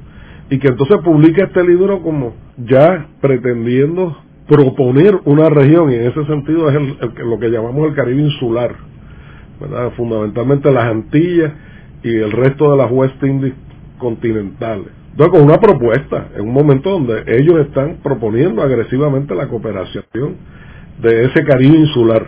Y 0.51 0.59
que 0.59 0.69
entonces 0.69 0.99
publica 0.99 1.45
este 1.45 1.63
libro 1.65 2.03
como 2.03 2.35
ya 2.59 3.07
pretendiendo 3.21 4.17
proponer 4.49 5.21
una 5.25 5.49
región, 5.49 5.93
y 5.93 5.95
en 5.95 6.09
ese 6.09 6.25
sentido 6.27 6.69
es 6.69 6.77
el, 6.77 6.97
lo 7.29 7.39
que 7.39 7.51
llamamos 7.51 7.89
el 7.89 7.95
Caribe 7.95 8.21
insular, 8.21 8.75
fundamentalmente 9.97 10.73
las 10.73 10.87
Antillas 10.87 11.53
y 12.03 12.17
el 12.17 12.33
resto 12.33 12.73
de 12.73 12.77
las 12.79 12.91
West 12.91 13.23
Indies 13.23 13.55
continentales. 13.99 14.89
Entonces, 15.13 15.39
con 15.39 15.43
una 15.43 15.61
propuesta, 15.61 16.31
en 16.35 16.43
un 16.43 16.53
momento 16.53 16.91
donde 16.91 17.23
ellos 17.29 17.61
están 17.61 17.99
proponiendo 18.03 18.63
agresivamente 18.63 19.37
la 19.37 19.47
cooperación 19.47 20.05
de 21.01 21.27
ese 21.27 21.45
Caribe 21.45 21.77
insular. 21.77 22.27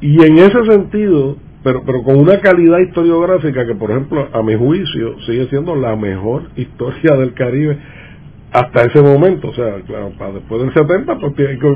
Y 0.00 0.22
en 0.22 0.38
ese 0.38 0.64
sentido, 0.66 1.36
pero, 1.64 1.82
pero 1.84 2.02
con 2.02 2.16
una 2.16 2.40
calidad 2.40 2.78
historiográfica 2.78 3.66
que, 3.66 3.74
por 3.74 3.90
ejemplo, 3.90 4.28
a 4.32 4.42
mi 4.42 4.54
juicio, 4.54 5.18
sigue 5.22 5.46
siendo 5.48 5.74
la 5.74 5.96
mejor 5.96 6.42
historia 6.56 7.16
del 7.16 7.32
Caribe 7.32 7.78
hasta 8.52 8.82
ese 8.82 9.00
momento. 9.00 9.48
O 9.48 9.54
sea, 9.54 9.80
claro, 9.86 10.12
para 10.18 10.32
después 10.32 10.60
del 10.62 10.74
70, 10.74 11.18
pues 11.18 11.32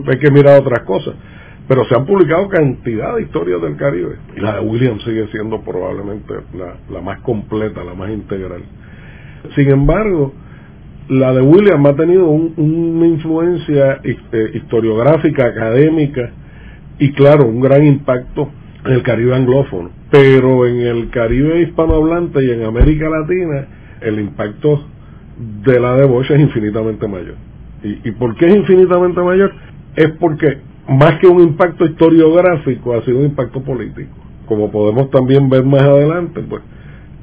hay 0.08 0.18
que, 0.18 0.30
mirar 0.30 0.60
otras 0.60 0.82
cosas. 0.82 1.14
Pero 1.66 1.84
se 1.86 1.96
han 1.96 2.04
publicado 2.04 2.48
cantidad 2.48 3.16
de 3.16 3.22
historias 3.22 3.62
del 3.62 3.76
Caribe. 3.76 4.16
Y 4.36 4.40
la 4.40 4.56
de 4.56 4.60
William 4.60 5.00
sigue 5.00 5.26
siendo 5.28 5.62
probablemente 5.62 6.34
la, 6.56 6.76
la 6.90 7.00
más 7.00 7.20
completa, 7.20 7.82
la 7.82 7.94
más 7.94 8.10
integral. 8.10 8.62
Sin 9.54 9.70
embargo, 9.70 10.34
la 11.08 11.32
de 11.32 11.40
William 11.40 11.84
ha 11.86 11.96
tenido 11.96 12.28
una 12.28 13.06
influencia 13.06 14.00
eh, 14.04 14.50
historiográfica, 14.54 15.46
académica 15.46 16.30
y 16.98 17.12
claro, 17.12 17.46
un 17.46 17.60
gran 17.60 17.86
impacto 17.86 18.50
el 18.84 19.02
Caribe 19.02 19.34
anglófono. 19.34 19.90
Pero 20.10 20.66
en 20.66 20.80
el 20.80 21.10
Caribe 21.10 21.62
hispanohablante 21.62 22.44
y 22.44 22.50
en 22.50 22.64
América 22.64 23.08
Latina, 23.08 23.66
el 24.00 24.20
impacto 24.20 24.84
de 25.64 25.80
la 25.80 25.96
de 25.96 26.06
Bosch 26.06 26.30
es 26.30 26.40
infinitamente 26.40 27.06
mayor. 27.06 27.34
¿Y, 27.82 28.08
¿Y 28.08 28.12
por 28.12 28.36
qué 28.36 28.46
es 28.46 28.56
infinitamente 28.56 29.20
mayor? 29.20 29.52
Es 29.94 30.10
porque 30.18 30.58
más 30.88 31.18
que 31.18 31.26
un 31.26 31.42
impacto 31.42 31.84
historiográfico 31.84 32.94
ha 32.94 33.04
sido 33.04 33.18
un 33.18 33.26
impacto 33.26 33.62
político. 33.62 34.10
Como 34.46 34.70
podemos 34.70 35.10
también 35.10 35.48
ver 35.50 35.64
más 35.64 35.82
adelante, 35.82 36.40
pues 36.48 36.62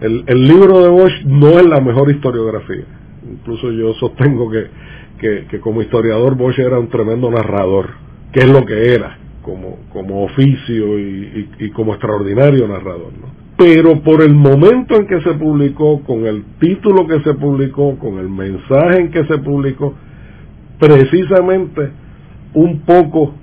el, 0.02 0.24
el 0.28 0.48
libro 0.48 0.84
de 0.84 0.90
Bosch 0.90 1.24
no 1.26 1.60
es 1.60 1.66
la 1.66 1.82
mejor 1.82 2.12
historiografía. 2.12 2.86
Incluso 3.30 3.72
yo 3.72 3.94
sostengo 3.96 4.52
que, 4.52 4.68
que, 5.50 5.60
como 5.60 5.82
historiador 5.82 6.36
Bosch 6.36 6.60
era 6.60 6.78
un 6.78 6.90
tremendo 6.90 7.32
narrador, 7.32 7.90
que 8.32 8.42
es 8.42 8.50
lo 8.50 8.66
que 8.66 8.94
era 8.94 9.18
como, 9.46 9.78
como 9.94 10.24
oficio 10.24 10.98
y, 10.98 11.50
y, 11.60 11.70
como 11.70 11.94
extraordinario 11.94 12.68
narrador. 12.68 13.14
¿no? 13.14 13.28
Pero 13.58 14.02
por 14.02 14.24
el 14.24 14.34
momento 14.34 14.96
en 14.96 15.06
que 15.06 15.22
se 15.22 15.34
publicó, 15.36 16.02
con 16.02 16.26
el 16.26 16.44
título 16.60 17.06
que 17.06 17.20
se 17.22 17.36
publicó, 17.36 17.96
con 18.00 18.18
el 18.18 18.28
mensaje 18.28 19.02
en 19.02 19.12
que 19.12 19.24
se 19.26 19.38
publicó, 19.38 19.94
precisamente 20.80 21.92
un 22.56 22.80
poco 22.80 23.36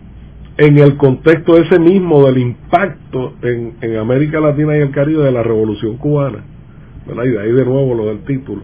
en 0.59 0.79
el 0.79 0.97
contexto 0.97 1.57
ese 1.57 1.79
mismo 1.79 2.27
del 2.27 2.39
impacto 2.39 3.35
en, 3.43 3.75
en 3.81 3.97
América 3.97 4.41
Latina 4.41 4.77
y 4.77 4.81
el 4.81 4.91
Caribe 4.91 5.23
de 5.23 5.33
la 5.33 5.45
Revolución 5.45 5.99
Cubana, 5.99 6.45
¿verdad? 7.07 7.25
y 7.25 7.29
de 7.29 7.41
ahí 7.41 7.53
de 7.53 7.65
nuevo 7.65 7.95
lo 7.95 8.07
del 8.07 8.25
título, 8.25 8.63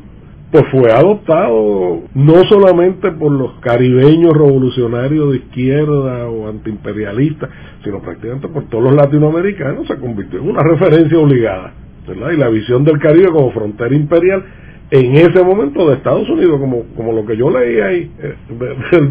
pues 0.51 0.65
fue 0.71 0.91
adoptado 0.91 2.03
no 2.15 2.45
solamente 2.45 3.11
por 3.13 3.33
los 3.33 3.53
caribeños 3.61 4.33
revolucionarios 4.33 5.33
de 5.33 5.37
izquierda 5.39 6.29
o 6.29 6.49
antiimperialistas, 6.49 7.51
sino 7.85 8.01
prácticamente 8.01 8.49
por 8.49 8.65
todos 8.69 8.85
los 8.85 8.95
latinoamericanos, 8.95 9.87
se 9.87 9.97
convirtió 9.97 10.41
en 10.41 10.49
una 10.49 10.63
referencia 10.63 11.19
obligada. 11.19 11.75
¿verdad? 12.07 12.31
Y 12.33 12.37
la 12.39 12.49
visión 12.49 12.85
del 12.85 12.99
Caribe 12.99 13.31
como 13.31 13.51
frontera 13.53 13.95
imperial 13.95 14.43
en 14.91 15.17
ese 15.17 15.43
momento 15.43 15.87
de 15.87 15.97
Estados 15.97 16.29
Unidos, 16.31 16.59
como, 16.59 16.85
como 16.97 17.13
lo 17.13 17.27
que 17.27 17.37
yo 17.37 17.51
leí 17.51 17.81
ahí 17.81 18.11
eh, 18.21 18.35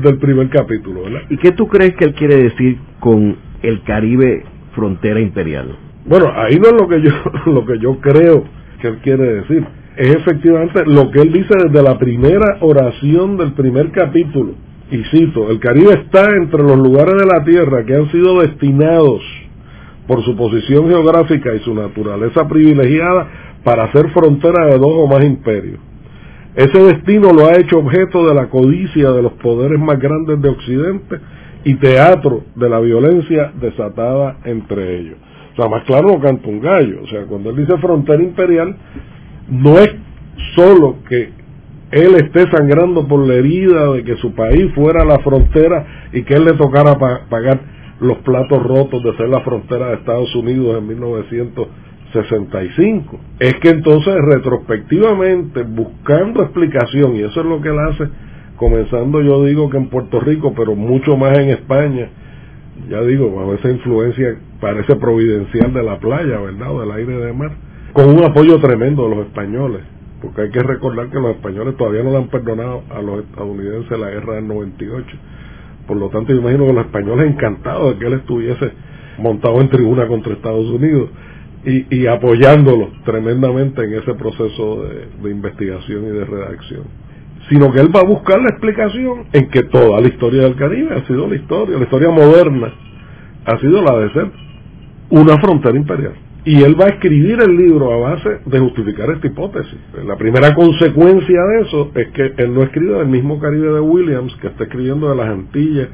del 0.01 0.17
primer 0.17 0.49
capítulo. 0.49 1.03
¿verdad? 1.03 1.21
¿Y 1.29 1.37
qué 1.37 1.51
tú 1.51 1.67
crees 1.67 1.95
que 1.95 2.05
él 2.05 2.13
quiere 2.15 2.35
decir 2.35 2.79
con 2.99 3.37
el 3.61 3.83
Caribe 3.83 4.43
frontera 4.73 5.19
imperial? 5.19 5.77
Bueno, 6.05 6.31
ahí 6.35 6.57
no 6.59 6.69
es 6.69 6.73
lo 6.73 6.87
que 6.87 7.01
yo, 7.01 7.11
lo 7.51 7.65
que 7.65 7.77
yo 7.79 7.99
creo 7.99 8.43
que 8.81 8.87
él 8.87 8.97
quiere 9.03 9.23
decir. 9.41 9.65
Es 9.97 10.11
efectivamente 10.11 10.85
lo 10.85 11.09
que 11.09 11.21
él 11.21 11.33
dice 11.33 11.55
desde 11.65 11.81
la 11.81 11.97
primera 11.97 12.57
oración 12.61 13.35
del 13.35 13.53
primer 13.53 13.91
capítulo. 13.91 14.53
Y 14.91 15.03
cito, 15.05 15.49
el 15.49 15.59
Caribe 15.59 15.93
está 15.93 16.29
entre 16.35 16.61
los 16.63 16.77
lugares 16.77 17.15
de 17.17 17.25
la 17.25 17.43
Tierra 17.43 17.83
que 17.83 17.95
han 17.95 18.11
sido 18.11 18.39
destinados 18.41 19.21
por 20.07 20.23
su 20.23 20.37
posición 20.37 20.87
geográfica 20.87 21.53
y 21.53 21.59
su 21.59 21.73
naturaleza 21.73 22.47
privilegiada 22.47 23.27
para 23.63 23.91
ser 23.91 24.09
frontera 24.11 24.67
de 24.67 24.77
dos 24.77 24.93
o 24.93 25.07
más 25.07 25.23
imperios. 25.23 25.79
Ese 26.55 26.77
destino 26.79 27.33
lo 27.33 27.47
ha 27.47 27.57
hecho 27.57 27.79
objeto 27.79 28.25
de 28.27 28.35
la 28.35 28.49
codicia 28.49 29.11
de 29.11 29.21
los 29.23 29.33
poderes 29.33 29.79
más 29.79 29.99
grandes 29.99 30.41
de 30.41 30.49
Occidente 30.49 31.19
y 31.63 31.75
teatro 31.75 32.43
de 32.55 32.69
la 32.69 32.79
violencia 32.79 33.51
desatada 33.59 34.37
entre 34.45 34.99
ellos. 34.99 35.17
O 35.53 35.55
sea, 35.55 35.69
más 35.69 35.83
claro 35.85 36.09
no 36.09 36.19
canta 36.19 36.47
un 36.47 36.61
gallo. 36.61 37.01
O 37.03 37.07
sea, 37.07 37.23
cuando 37.25 37.49
él 37.49 37.57
dice 37.57 37.77
frontera 37.79 38.23
imperial, 38.23 38.75
no 39.49 39.79
es 39.79 39.89
solo 40.55 40.97
que 41.07 41.29
él 41.91 42.15
esté 42.15 42.49
sangrando 42.51 43.07
por 43.07 43.25
la 43.25 43.35
herida 43.35 43.93
de 43.93 44.03
que 44.03 44.17
su 44.17 44.35
país 44.35 44.73
fuera 44.75 45.05
la 45.05 45.19
frontera 45.19 46.09
y 46.11 46.23
que 46.23 46.33
él 46.33 46.43
le 46.45 46.53
tocara 46.53 46.97
pagar 47.29 47.61
los 48.01 48.17
platos 48.19 48.63
rotos 48.63 49.03
de 49.03 49.15
ser 49.15 49.29
la 49.29 49.41
frontera 49.41 49.87
de 49.87 49.95
Estados 49.95 50.35
Unidos 50.35 50.77
en 50.77 50.87
1965. 50.87 53.19
Es 53.39 53.55
que 53.57 53.69
entonces 53.69 54.15
retrospectivamente, 54.15 55.63
buscando 55.63 56.43
explicación, 56.43 57.15
y 57.15 57.21
eso 57.21 57.39
es 57.39 57.45
lo 57.45 57.61
que 57.61 57.69
él 57.69 57.79
hace, 57.79 58.09
comenzando 58.57 59.21
yo 59.21 59.45
digo 59.45 59.69
que 59.69 59.77
en 59.77 59.87
Puerto 59.87 60.19
Rico, 60.19 60.53
pero 60.55 60.75
mucho 60.75 61.15
más 61.15 61.37
en 61.37 61.49
España, 61.49 62.09
ya 62.89 63.01
digo, 63.01 63.49
a 63.49 63.55
esa 63.55 63.71
influencia 63.71 64.37
parece 64.59 64.97
providencial 64.97 65.73
de 65.73 65.83
la 65.83 65.99
playa, 65.99 66.37
¿verdad? 66.39 66.71
O 66.71 66.81
del 66.81 66.91
aire 66.91 67.17
de 67.17 67.31
mar, 67.33 67.51
con 67.93 68.09
un 68.09 68.23
apoyo 68.23 68.59
tremendo 68.59 69.09
de 69.09 69.15
los 69.15 69.25
españoles 69.27 69.81
porque 70.21 70.41
hay 70.41 70.49
que 70.49 70.63
recordar 70.63 71.09
que 71.09 71.19
los 71.19 71.35
españoles 71.35 71.77
todavía 71.77 72.03
no 72.03 72.11
le 72.11 72.17
han 72.17 72.27
perdonado 72.27 72.83
a 72.89 73.01
los 73.01 73.23
estadounidenses 73.23 73.99
la 73.99 74.09
guerra 74.09 74.35
del 74.35 74.47
98. 74.47 75.05
Por 75.85 75.97
lo 75.97 76.09
tanto, 76.09 76.33
yo 76.33 76.39
imagino 76.39 76.65
que 76.65 76.73
los 76.73 76.85
españoles 76.85 77.31
encantados 77.31 77.93
de 77.93 77.99
que 77.99 78.07
él 78.07 78.13
estuviese 78.13 78.71
montado 79.19 79.61
en 79.61 79.69
tribuna 79.69 80.07
contra 80.07 80.33
Estados 80.33 80.67
Unidos 80.69 81.09
y, 81.65 82.07
apoyándolo 82.07 82.91
tremendamente 83.03 83.83
en 83.83 83.95
ese 83.95 84.13
proceso 84.13 84.83
de 85.21 85.29
investigación 85.29 86.05
y 86.05 86.09
de 86.09 86.23
redacción. 86.23 86.83
Sino 87.49 87.71
que 87.71 87.79
él 87.79 87.93
va 87.93 88.01
a 88.01 88.05
buscar 88.05 88.39
la 88.41 88.49
explicación 88.49 89.25
en 89.33 89.49
que 89.49 89.63
toda 89.63 89.99
la 89.99 90.07
historia 90.07 90.43
del 90.43 90.55
Caribe 90.55 90.95
ha 90.95 91.05
sido 91.07 91.27
la 91.27 91.35
historia, 91.35 91.77
la 91.77 91.83
historia 91.83 92.09
moderna, 92.09 92.73
ha 93.45 93.57
sido 93.59 93.81
la 93.81 93.97
de 93.97 94.13
ser 94.13 94.31
una 95.09 95.37
frontera 95.39 95.77
imperial 95.77 96.26
y 96.47 96.63
él 96.63 96.79
va 96.79 96.85
a 96.85 96.89
escribir 96.91 97.41
el 97.41 97.57
libro 97.57 97.91
a 97.91 97.97
base 97.97 98.39
de 98.45 98.59
justificar 98.59 99.09
esta 99.09 99.27
hipótesis. 99.27 99.77
La 100.05 100.15
primera 100.15 100.55
consecuencia 100.55 101.43
de 101.43 101.61
eso 101.61 101.91
es 101.93 102.07
que 102.11 102.35
él 102.37 102.53
no 102.53 102.63
escribe 102.63 102.99
del 102.99 103.09
mismo 103.09 103.37
Caribe 103.37 103.73
de 103.73 103.81
Williams, 103.81 104.33
que 104.37 104.47
está 104.47 104.63
escribiendo 104.63 105.09
de 105.09 105.17
las 105.17 105.27
Antillas 105.27 105.89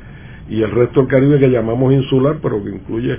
y 0.48 0.62
el 0.62 0.70
resto 0.70 1.00
del 1.00 1.10
Caribe 1.10 1.40
que 1.40 1.50
llamamos 1.50 1.92
insular, 1.92 2.38
pero 2.40 2.64
que 2.64 2.70
incluye 2.70 3.18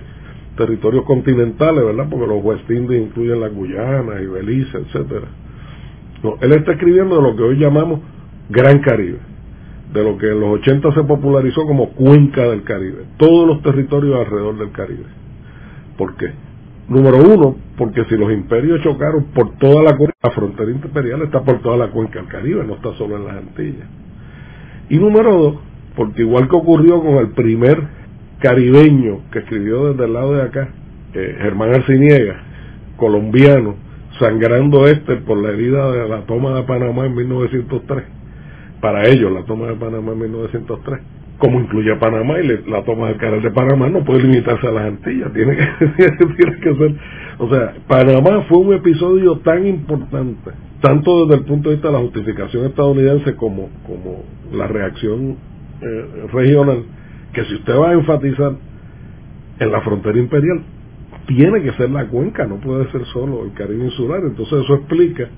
territorios 0.56 1.04
continentales, 1.06 1.84
¿verdad? 1.84 2.06
Porque 2.08 2.24
los 2.24 2.44
West 2.44 2.70
Indies 2.70 3.02
incluyen 3.02 3.40
la 3.40 3.48
Guyana 3.48 4.22
y 4.22 4.26
Belice, 4.26 4.78
etcétera. 4.78 5.26
No, 6.22 6.36
él 6.40 6.52
está 6.52 6.74
escribiendo 6.74 7.16
de 7.16 7.22
lo 7.22 7.34
que 7.34 7.42
hoy 7.42 7.58
llamamos 7.58 7.98
Gran 8.48 8.78
Caribe, 8.78 9.18
de 9.92 10.04
lo 10.04 10.16
que 10.18 10.28
en 10.30 10.38
los 10.38 10.60
80 10.60 10.94
se 10.94 11.02
popularizó 11.02 11.66
como 11.66 11.94
Cuenca 11.94 12.42
del 12.42 12.62
Caribe, 12.62 13.06
todos 13.16 13.48
los 13.48 13.60
territorios 13.62 14.20
alrededor 14.20 14.56
del 14.56 14.70
Caribe. 14.70 15.06
¿Por 15.98 16.14
qué? 16.14 16.43
Número 16.88 17.16
uno, 17.16 17.56
porque 17.78 18.04
si 18.04 18.16
los 18.16 18.30
imperios 18.30 18.82
chocaron 18.82 19.24
por 19.34 19.56
toda 19.56 19.82
la 19.82 19.96
cuenca, 19.96 20.14
la 20.22 20.30
frontera 20.32 20.70
imperial 20.70 21.22
está 21.22 21.42
por 21.42 21.62
toda 21.62 21.78
la 21.78 21.90
cuenca 21.90 22.20
del 22.20 22.28
Caribe, 22.28 22.64
no 22.64 22.74
está 22.74 22.92
solo 22.94 23.16
en 23.16 23.24
las 23.24 23.36
Antillas. 23.38 23.88
Y 24.90 24.98
número 24.98 25.32
dos, 25.32 25.54
porque 25.96 26.22
igual 26.22 26.48
que 26.48 26.56
ocurrió 26.56 27.00
con 27.00 27.14
el 27.16 27.30
primer 27.30 27.82
caribeño 28.38 29.20
que 29.32 29.38
escribió 29.38 29.92
desde 29.92 30.04
el 30.04 30.12
lado 30.12 30.35
de 30.35 30.42
acá, 30.42 30.68
eh, 31.14 31.38
Germán 31.40 31.74
Arciniega, 31.74 32.42
colombiano, 32.96 33.76
sangrando 34.18 34.87
este 34.87 35.16
por 35.16 35.38
la 35.38 35.52
herida 35.52 35.90
de 35.90 36.06
la 36.06 36.26
toma 36.26 36.54
de 36.54 36.64
Panamá 36.64 37.06
en 37.06 37.14
1903. 37.14 38.04
Para 38.82 39.09
ellos, 39.09 39.32
la 39.32 39.44
toma 39.44 39.68
de 39.68 39.76
Panamá 39.76 40.12
en 40.12 40.18
1903 40.18 41.13
como 41.38 41.61
incluye 41.61 41.92
a 41.92 41.99
Panamá 41.99 42.38
y 42.40 42.70
la 42.70 42.85
toma 42.85 43.09
del 43.09 43.16
canal 43.16 43.42
de 43.42 43.51
Panamá 43.51 43.88
no 43.88 44.05
puede 44.05 44.23
limitarse 44.23 44.66
a 44.66 44.70
las 44.70 44.87
Antillas, 44.87 45.33
tiene 45.33 45.57
que, 45.57 45.64
tiene 46.37 46.61
que 46.61 46.75
ser, 46.75 46.94
o 47.38 47.49
sea, 47.49 47.75
Panamá 47.88 48.42
fue 48.49 48.59
un 48.59 48.75
episodio 48.75 49.38
tan 49.38 49.66
importante, 49.66 50.53
tanto 50.81 51.27
desde 51.27 51.42
el 51.42 51.47
punto 51.47 51.70
de 51.70 51.77
vista 51.77 51.88
de 51.88 51.94
la 51.94 52.01
justificación 52.01 52.66
estadounidense 52.66 53.35
como, 53.35 53.68
como 53.87 54.23
la 54.53 54.66
reacción 54.68 55.37
eh, 55.81 56.27
regional, 56.33 56.85
que 57.33 57.44
si 57.44 57.55
usted 57.55 57.77
va 57.77 57.90
a 57.90 57.92
enfatizar 57.94 58.53
en 59.59 59.73
la 59.73 59.81
frontera 59.81 60.18
imperial, 60.18 60.62
tiene 61.27 61.62
que 61.62 61.73
ser 61.73 61.90
la 61.90 62.07
cuenca, 62.07 62.47
no 62.47 62.61
puede 62.61 62.90
ser 62.92 63.05
solo 63.07 63.44
el 63.44 63.53
Caribe 63.55 63.85
insular, 63.85 64.20
entonces 64.25 64.64
eso 64.64 64.75
explica 64.75 65.29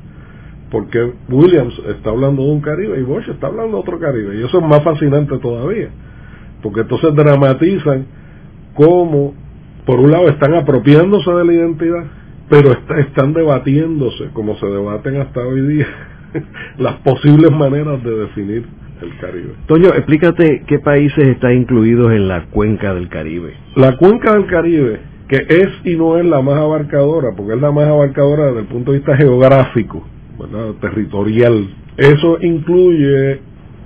porque 0.70 1.12
Williams 1.28 1.74
está 1.88 2.10
hablando 2.10 2.42
de 2.42 2.50
un 2.50 2.60
Caribe 2.60 2.98
y 2.98 3.02
Bosch 3.02 3.28
está 3.28 3.46
hablando 3.46 3.76
de 3.76 3.82
otro 3.82 3.98
Caribe. 3.98 4.36
Y 4.36 4.44
eso 4.44 4.58
es 4.58 4.64
más 4.64 4.82
fascinante 4.82 5.38
todavía, 5.38 5.88
porque 6.62 6.80
entonces 6.80 7.14
dramatizan 7.14 8.06
cómo, 8.74 9.34
por 9.84 10.00
un 10.00 10.10
lado, 10.10 10.28
están 10.28 10.54
apropiándose 10.54 11.30
de 11.30 11.44
la 11.44 11.52
identidad, 11.52 12.04
pero 12.48 12.76
están 12.98 13.32
debatiéndose, 13.32 14.30
como 14.32 14.56
se 14.56 14.66
debaten 14.66 15.20
hasta 15.20 15.40
hoy 15.40 15.60
día, 15.62 15.86
las 16.78 16.94
posibles 16.96 17.50
maneras 17.52 18.02
de 18.02 18.10
definir 18.10 18.64
el 19.02 19.16
Caribe. 19.18 19.54
Toño, 19.66 19.88
explícate 19.88 20.64
qué 20.66 20.78
países 20.78 21.24
están 21.24 21.52
incluidos 21.52 22.12
en 22.12 22.28
la 22.28 22.46
cuenca 22.46 22.94
del 22.94 23.08
Caribe. 23.08 23.54
La 23.74 23.96
cuenca 23.96 24.34
del 24.34 24.46
Caribe, 24.46 25.00
que 25.28 25.46
es 25.48 25.68
y 25.84 25.96
no 25.96 26.18
es 26.18 26.24
la 26.24 26.40
más 26.40 26.56
abarcadora, 26.56 27.30
porque 27.36 27.54
es 27.54 27.60
la 27.60 27.72
más 27.72 27.86
abarcadora 27.86 28.46
desde 28.46 28.60
el 28.60 28.66
punto 28.66 28.92
de 28.92 28.98
vista 28.98 29.16
geográfico, 29.16 30.06
territorial. 30.80 31.68
Eso 31.96 32.38
incluye, 32.42 33.40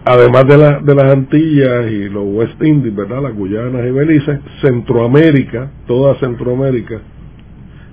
además 0.04 0.46
de, 0.46 0.56
la, 0.58 0.80
de 0.80 0.94
las 0.94 1.04
Antillas 1.12 1.90
y 1.90 2.08
los 2.08 2.24
West 2.26 2.62
Indies, 2.62 2.94
¿verdad? 2.94 3.22
las 3.22 3.34
Guyanas 3.34 3.86
y 3.86 3.90
Belice, 3.90 4.40
Centroamérica, 4.60 5.70
toda 5.86 6.14
Centroamérica, 6.16 7.00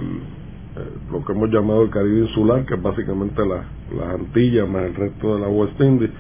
lo 1.12 1.26
que 1.26 1.34
hemos 1.34 1.50
llamado 1.50 1.82
el 1.82 1.90
Caribe 1.90 2.28
insular, 2.28 2.64
que 2.66 2.76
es 2.76 2.82
básicamente 2.82 3.42
las 3.44 3.66
Antillas 4.14 4.70
más 4.70 4.84
el 4.84 4.94
resto 4.94 5.36
de 5.36 5.42
la 5.42 5.48
West 5.48 5.80
Indies, 5.82 6.12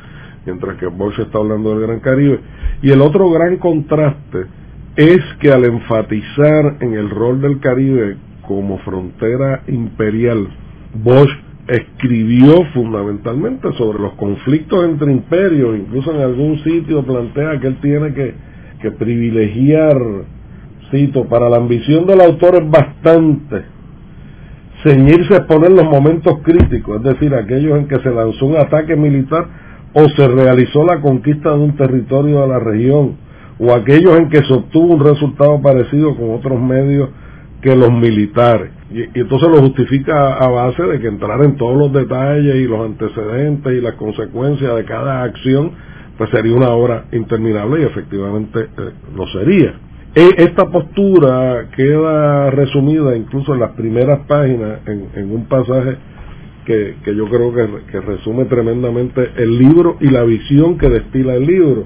mientras 0.45 0.77
que 0.77 0.87
Bosch 0.87 1.19
está 1.19 1.37
hablando 1.37 1.69
del 1.69 1.87
Gran 1.87 1.99
Caribe. 1.99 2.39
Y 2.81 2.89
el 2.89 3.01
otro 3.01 3.29
gran 3.29 3.57
contraste 3.57 4.47
es 4.97 5.21
que 5.39 5.51
al 5.51 5.63
enfatizar 5.63 6.77
en 6.81 6.93
el 6.93 7.09
rol 7.09 7.39
del 7.39 7.59
Caribe 7.59 8.17
como 8.47 8.79
frontera 8.79 9.61
imperial, 9.67 10.47
Bosch 10.95 11.29
escribió 11.67 12.65
fundamentalmente 12.73 13.71
sobre 13.73 13.99
los 13.99 14.13
conflictos 14.13 14.85
entre 14.85 15.11
imperios, 15.11 15.77
incluso 15.77 16.13
en 16.13 16.21
algún 16.21 16.57
sitio 16.63 17.03
plantea 17.03 17.59
que 17.59 17.67
él 17.67 17.77
tiene 17.81 18.13
que, 18.13 18.33
que 18.81 18.91
privilegiar, 18.91 19.97
cito, 20.89 21.25
para 21.25 21.49
la 21.49 21.57
ambición 21.57 22.07
del 22.07 22.21
autor 22.21 22.55
es 22.55 22.69
bastante 22.69 23.77
ceñirse 24.83 25.33
a 25.33 25.37
exponer 25.37 25.71
los 25.71 25.85
momentos 25.85 26.39
críticos, 26.43 26.97
es 26.97 27.03
decir, 27.03 27.35
aquellos 27.35 27.77
en 27.77 27.87
que 27.87 27.99
se 27.99 28.09
lanzó 28.09 28.45
un 28.45 28.57
ataque 28.57 28.95
militar 28.95 29.45
o 29.93 30.07
se 30.09 30.27
realizó 30.27 30.85
la 30.85 31.01
conquista 31.01 31.51
de 31.51 31.59
un 31.59 31.75
territorio 31.75 32.41
de 32.41 32.47
la 32.47 32.59
región, 32.59 33.17
o 33.59 33.73
aquellos 33.73 34.17
en 34.17 34.29
que 34.29 34.43
se 34.43 34.53
obtuvo 34.53 34.95
un 34.95 35.03
resultado 35.03 35.61
parecido 35.61 36.15
con 36.15 36.35
otros 36.35 36.59
medios 36.59 37.09
que 37.61 37.75
los 37.75 37.91
militares. 37.91 38.71
Y, 38.91 39.19
entonces 39.19 39.49
lo 39.49 39.61
justifica 39.61 40.35
a 40.35 40.47
base 40.47 40.83
de 40.83 40.99
que 40.99 41.07
entrar 41.07 41.43
en 41.43 41.55
todos 41.57 41.77
los 41.77 41.93
detalles 41.93 42.55
y 42.55 42.67
los 42.67 42.85
antecedentes 42.85 43.73
y 43.73 43.81
las 43.81 43.93
consecuencias 43.95 44.75
de 44.75 44.85
cada 44.85 45.23
acción, 45.23 45.71
pues 46.17 46.29
sería 46.29 46.55
una 46.55 46.69
obra 46.69 47.05
interminable 47.11 47.81
y 47.81 47.85
efectivamente 47.85 48.59
eh, 48.59 48.91
lo 49.15 49.27
sería. 49.27 49.73
E, 50.15 50.33
esta 50.37 50.65
postura 50.71 51.69
queda 51.75 52.49
resumida 52.49 53.15
incluso 53.15 53.53
en 53.53 53.59
las 53.59 53.71
primeras 53.71 54.25
páginas 54.27 54.79
en, 54.87 55.31
un 55.31 55.45
pasaje 55.45 55.97
que, 56.65 56.95
yo 57.05 57.29
creo 57.29 57.53
que, 57.53 58.01
resume 58.01 58.45
tremendamente 58.45 59.31
el 59.37 59.57
libro 59.57 59.97
y 60.01 60.09
la 60.09 60.23
visión 60.23 60.77
que 60.77 60.89
destila 60.89 61.35
el 61.35 61.45
libro. 61.45 61.85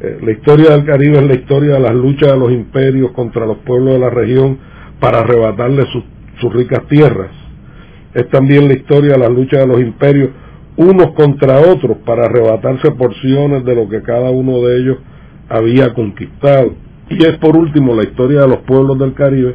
Eh, 0.00 0.18
la 0.22 0.32
historia 0.32 0.70
del 0.70 0.84
Caribe 0.84 1.18
es 1.18 1.26
la 1.26 1.34
historia 1.34 1.74
de 1.74 1.80
las 1.80 1.94
luchas 1.94 2.32
de 2.32 2.38
los 2.38 2.52
imperios 2.52 3.12
contra 3.12 3.46
los 3.46 3.58
pueblos 3.58 3.94
de 3.94 4.00
la 4.00 4.10
región 4.10 4.58
para 5.00 5.20
arrebatarle 5.20 5.84
sus 6.40 6.52
ricas 6.52 6.86
tierras. 6.88 7.30
Es 8.12 8.28
también 8.30 8.68
la 8.68 8.74
historia 8.74 9.12
de 9.12 9.18
las 9.18 9.30
luchas 9.30 9.60
de 9.60 9.66
los 9.66 9.80
imperios 9.80 10.30
unos 10.76 11.12
contra 11.12 11.60
otros 11.60 11.98
para 12.04 12.24
arrebatarse 12.24 12.90
porciones 12.92 13.64
de 13.64 13.74
lo 13.74 13.88
que 13.88 14.02
cada 14.02 14.30
uno 14.30 14.60
de 14.62 14.78
ellos 14.78 14.98
había 15.48 15.94
conquistado 15.94 16.74
y 17.08 17.24
es 17.24 17.36
por 17.38 17.56
último 17.56 17.94
la 17.94 18.04
historia 18.04 18.42
de 18.42 18.48
los 18.48 18.58
pueblos 18.60 18.98
del 18.98 19.14
Caribe 19.14 19.54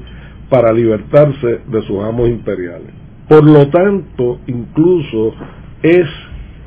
para 0.49 0.71
libertarse 0.71 1.61
de 1.67 1.81
sus 1.83 2.03
amos 2.03 2.29
imperiales. 2.29 2.91
Por 3.27 3.43
lo 3.43 3.67
tanto, 3.69 4.39
incluso 4.47 5.33
es 5.83 6.07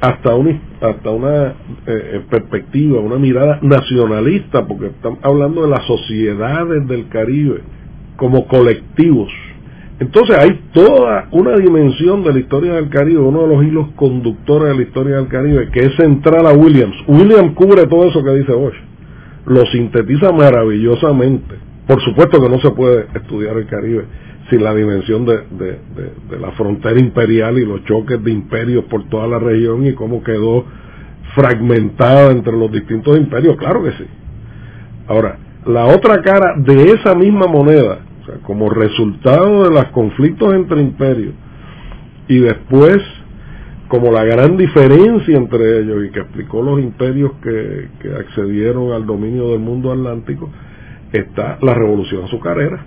hasta 0.02 0.34
una, 0.34 0.60
hasta 0.80 1.10
una 1.10 1.46
eh, 1.46 1.52
eh, 1.86 2.20
perspectiva, 2.28 3.00
una 3.00 3.16
mirada 3.16 3.60
nacionalista, 3.62 4.66
porque 4.66 4.86
estamos 4.86 5.20
hablando 5.22 5.62
de 5.62 5.68
las 5.68 5.86
sociedades 5.86 6.86
del 6.88 7.08
Caribe 7.08 7.60
como 8.16 8.48
colectivos. 8.48 9.32
Entonces 10.00 10.36
hay 10.36 10.60
toda 10.72 11.28
una 11.30 11.56
dimensión 11.56 12.24
de 12.24 12.32
la 12.32 12.40
historia 12.40 12.74
del 12.74 12.88
Caribe, 12.88 13.20
uno 13.20 13.42
de 13.42 13.54
los 13.54 13.64
hilos 13.64 13.88
conductores 13.94 14.70
de 14.70 14.74
la 14.74 14.82
historia 14.82 15.16
del 15.16 15.28
Caribe, 15.28 15.70
que 15.70 15.86
es 15.86 15.94
central 15.94 16.48
a 16.48 16.52
Williams. 16.52 16.96
Williams 17.06 17.54
cubre 17.54 17.86
todo 17.86 18.08
eso 18.08 18.24
que 18.24 18.34
dice 18.34 18.52
Bosch 18.52 18.92
lo 19.46 19.66
sintetiza 19.66 20.32
maravillosamente. 20.32 21.54
Por 21.86 22.00
supuesto 22.02 22.40
que 22.40 22.48
no 22.48 22.60
se 22.60 22.70
puede 22.70 23.06
estudiar 23.14 23.56
el 23.56 23.66
Caribe 23.66 24.04
sin 24.50 24.62
la 24.62 24.74
dimensión 24.74 25.24
de, 25.24 25.38
de, 25.50 26.38
la 26.38 26.50
frontera 26.52 26.98
imperial 26.98 27.58
y 27.58 27.64
los 27.64 27.84
choques 27.84 28.22
de 28.22 28.30
imperios 28.30 28.84
por 28.84 29.08
toda 29.08 29.26
la 29.26 29.38
región 29.38 29.86
y 29.86 29.94
cómo 29.94 30.22
quedó 30.22 30.64
fragmentada 31.34 32.30
entre 32.30 32.52
los 32.52 32.70
distintos 32.70 33.18
imperios, 33.18 33.56
claro 33.56 33.82
que 33.82 33.92
sí. 33.92 34.04
Ahora, 35.08 35.38
la 35.66 35.86
otra 35.86 36.20
cara 36.22 36.54
de 36.58 36.92
esa 36.92 37.14
misma 37.14 37.46
moneda, 37.46 38.00
como 38.44 38.68
resultado 38.70 39.64
de 39.64 39.70
los 39.70 39.86
conflictos 39.88 40.54
entre 40.54 40.80
imperios 40.80 41.34
y 42.28 42.38
después 42.38 43.02
como 43.92 44.10
la 44.10 44.24
gran 44.24 44.56
diferencia 44.56 45.36
entre 45.36 45.80
ellos 45.80 46.06
y 46.06 46.10
que 46.12 46.20
explicó 46.20 46.62
los 46.62 46.80
imperios 46.80 47.32
que, 47.42 47.90
accedieron 48.18 48.92
al 48.92 49.04
dominio 49.04 49.50
del 49.50 49.58
mundo 49.58 49.92
atlántico, 49.92 50.48
está 51.12 51.58
la 51.60 51.74
revolución 51.74 52.24
azucarera, 52.24 52.86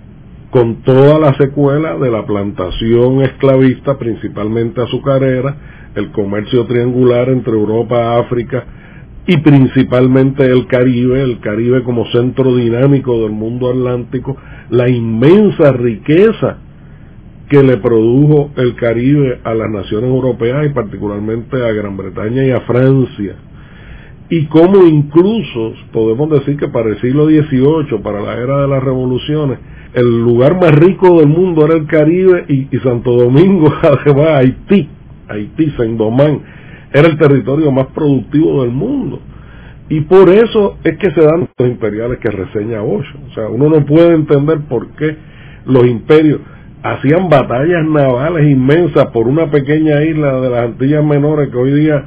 con 0.50 0.82
toda 0.82 1.18
la 1.18 1.34
secuela 1.34 1.96
de 1.96 2.10
la 2.10 2.24
plantación 2.24 3.22
esclavista, 3.22 3.98
principalmente 3.98 4.82
azucarera, 4.82 5.56
el 5.94 6.12
comercio 6.12 6.64
triangular 6.66 7.28
entre 7.30 7.52
Europa, 7.52 8.18
África 8.18 8.64
y 9.26 9.38
principalmente 9.38 10.44
el 10.44 10.66
Caribe, 10.66 11.20
el 11.20 11.40
Caribe 11.40 11.82
como 11.82 12.06
centro 12.12 12.54
dinámico 12.54 13.22
del 13.22 13.32
mundo 13.32 13.70
atlántico, 13.70 14.36
la 14.70 14.88
inmensa 14.88 15.72
riqueza 15.72 16.58
que 17.48 17.62
le 17.62 17.78
produjo 17.78 18.50
el 18.56 18.74
Caribe 18.76 19.40
a 19.42 19.54
las 19.54 19.70
naciones 19.70 20.10
europeas 20.10 20.66
y 20.66 20.70
particularmente 20.70 21.56
a 21.56 21.72
Gran 21.72 21.96
Bretaña 21.96 22.44
y 22.44 22.50
a 22.50 22.60
Francia. 22.60 23.36
Y 24.28 24.46
cómo 24.46 24.84
incluso 24.86 25.74
podemos 25.92 26.28
decir 26.30 26.56
que 26.56 26.68
para 26.68 26.90
el 26.90 27.00
siglo 27.00 27.26
XVIII, 27.26 27.98
para 28.02 28.20
la 28.20 28.34
era 28.34 28.62
de 28.62 28.68
las 28.68 28.82
revoluciones, 28.82 29.58
el 29.96 30.20
lugar 30.20 30.60
más 30.60 30.74
rico 30.74 31.18
del 31.18 31.28
mundo 31.28 31.64
era 31.64 31.74
el 31.74 31.86
Caribe 31.86 32.44
y, 32.48 32.68
Santo 32.80 33.12
Domingo, 33.12 33.72
además 33.82 34.28
Haití, 34.40 34.90
Haití, 35.26 35.70
Saint-Domingue, 35.70 36.42
era 36.92 37.08
el 37.08 37.16
territorio 37.16 37.72
más 37.72 37.86
productivo 37.86 38.62
del 38.62 38.72
mundo. 38.72 39.20
Y 39.88 40.02
por 40.02 40.28
eso 40.28 40.76
es 40.84 40.98
que 40.98 41.10
se 41.12 41.22
dan 41.22 41.48
los 41.56 41.68
imperiales 41.68 42.18
que 42.18 42.30
reseña 42.30 42.80
Bosch. 42.82 43.06
O 43.30 43.34
sea, 43.34 43.48
uno 43.48 43.70
no 43.70 43.86
puede 43.86 44.14
entender 44.14 44.60
por 44.68 44.88
qué 44.96 45.16
los 45.64 45.86
imperios 45.86 46.40
hacían 46.82 47.30
batallas 47.30 47.86
navales 47.86 48.46
inmensas 48.48 49.06
por 49.06 49.26
una 49.26 49.50
pequeña 49.50 50.02
isla 50.02 50.40
de 50.40 50.50
las 50.50 50.60
Antillas 50.66 51.04
Menores 51.04 51.48
que 51.48 51.56
hoy 51.56 51.72
día 51.72 52.04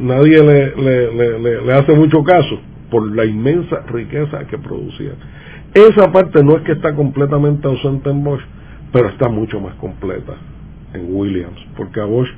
nadie 0.00 0.42
le, 0.42 1.62
le 1.64 1.72
hace 1.72 1.94
mucho 1.94 2.22
caso 2.22 2.60
por 2.90 3.16
la 3.16 3.24
inmensa 3.24 3.80
riqueza 3.90 4.46
que 4.46 4.58
producían. 4.58 5.37
Esa 5.86 6.10
parte 6.10 6.42
no 6.42 6.56
es 6.56 6.62
que 6.62 6.72
está 6.72 6.92
completamente 6.92 7.68
ausente 7.68 8.10
en 8.10 8.24
Bosch, 8.24 8.42
pero 8.92 9.10
está 9.10 9.28
mucho 9.28 9.60
más 9.60 9.76
completa 9.76 10.34
en 10.92 11.14
Williams, 11.14 11.60
porque 11.76 12.00
a 12.00 12.04
Bosch 12.04 12.28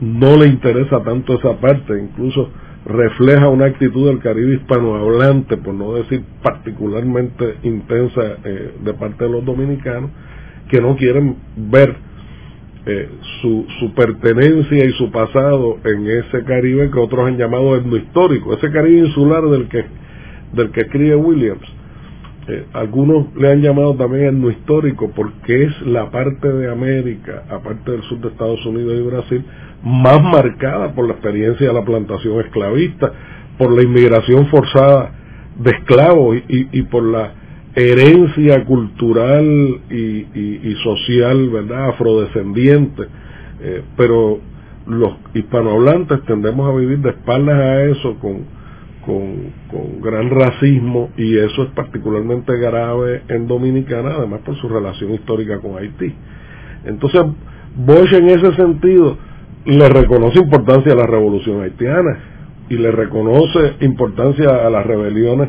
no 0.00 0.34
le 0.38 0.46
interesa 0.46 1.02
tanto 1.02 1.34
esa 1.34 1.60
parte, 1.60 1.92
incluso 2.00 2.48
refleja 2.86 3.50
una 3.50 3.66
actitud 3.66 4.06
del 4.06 4.20
Caribe 4.20 4.54
hispanohablante, 4.54 5.58
por 5.58 5.74
no 5.74 5.92
decir 5.92 6.24
particularmente 6.42 7.56
intensa 7.64 8.22
eh, 8.44 8.76
de 8.82 8.94
parte 8.94 9.24
de 9.24 9.30
los 9.30 9.44
dominicanos, 9.44 10.10
que 10.70 10.80
no 10.80 10.96
quieren 10.96 11.36
ver 11.54 11.96
eh, 12.86 13.10
su, 13.42 13.92
pertenencia 13.94 14.86
y 14.86 14.92
su 14.92 15.10
pasado 15.10 15.80
en 15.84 16.06
ese 16.06 16.44
Caribe 16.44 16.90
que 16.90 16.98
otros 16.98 17.26
han 17.26 17.36
llamado 17.36 17.76
histórico, 17.94 18.54
ese 18.54 18.70
Caribe 18.70 19.08
insular 19.08 19.42
del 19.42 19.68
que, 19.68 19.84
del 20.54 20.70
que 20.70 20.80
escribe 20.80 21.16
Williams. 21.16 21.75
Eh, 22.48 22.64
algunos 22.74 23.34
le 23.36 23.50
han 23.50 23.60
llamado 23.60 23.96
también 23.96 24.40
no 24.40 24.50
histórico 24.50 25.10
porque 25.14 25.64
es 25.64 25.82
la 25.82 26.10
parte 26.10 26.48
de 26.52 26.70
América, 26.70 27.44
aparte 27.50 27.90
del 27.90 28.02
sur 28.02 28.20
de 28.20 28.28
Estados 28.28 28.64
Unidos 28.66 28.94
y 28.96 29.02
Brasil, 29.02 29.44
más 29.82 30.22
marcada 30.22 30.94
por 30.94 31.06
la 31.06 31.14
experiencia 31.14 31.66
de 31.66 31.74
la 31.74 31.84
plantación 31.84 32.40
esclavista, 32.40 33.12
por 33.58 33.72
la 33.72 33.82
inmigración 33.82 34.46
forzada 34.46 35.12
de 35.58 35.70
esclavos 35.70 36.36
y, 36.48 36.78
y 36.78 36.82
por 36.82 37.02
la 37.02 37.32
herencia 37.76 38.64
cultural 38.64 39.80
y, 39.90 40.74
social, 40.82 41.50
¿verdad?, 41.50 41.90
afrodescendiente. 41.90 43.02
Eh, 43.60 43.82
pero 43.96 44.38
los 44.86 45.12
hispanohablantes 45.34 46.22
tendemos 46.24 46.68
a 46.68 46.76
vivir 46.76 46.98
de 47.00 47.10
espaldas 47.10 47.58
a 47.58 47.84
eso 47.84 48.18
con, 48.18 48.44
con, 49.06 50.02
gran 50.02 50.28
racismo 50.30 51.10
y 51.16 51.38
eso 51.38 51.62
es 51.62 51.70
particularmente 51.70 52.56
grave 52.58 53.22
en 53.28 53.46
Dominicana, 53.46 54.16
además 54.18 54.40
por 54.44 54.56
su 54.56 54.68
relación 54.68 55.14
histórica 55.14 55.58
con 55.60 55.78
Haití. 55.78 56.12
Entonces, 56.84 57.22
Bosch 57.76 58.12
en 58.12 58.28
ese 58.28 58.52
sentido 58.54 59.16
le 59.64 59.88
reconoce 59.88 60.38
importancia 60.38 60.92
a 60.92 60.96
la 60.96 61.06
revolución 61.06 61.62
haitiana 61.62 62.18
y 62.68 62.76
le 62.76 62.90
reconoce 62.90 63.74
importancia 63.80 64.66
a 64.66 64.70
las 64.70 64.86
rebeliones 64.86 65.48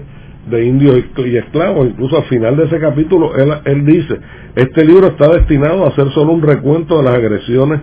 de 0.50 0.66
indios 0.66 1.04
y 1.18 1.38
esclavos. 1.38 1.88
Incluso 1.88 2.18
al 2.18 2.24
final 2.24 2.56
de 2.58 2.66
ese 2.66 2.80
capítulo, 2.80 3.36
él, 3.36 3.52
él 3.66 3.86
dice, 3.86 4.20
este 4.56 4.86
libro 4.86 5.08
está 5.08 5.30
destinado 5.30 5.86
a 5.86 5.96
ser 5.96 6.10
solo 6.12 6.34
un 6.34 6.42
recuento 6.42 6.98
de 6.98 7.04
las 7.04 7.18
agresiones 7.18 7.82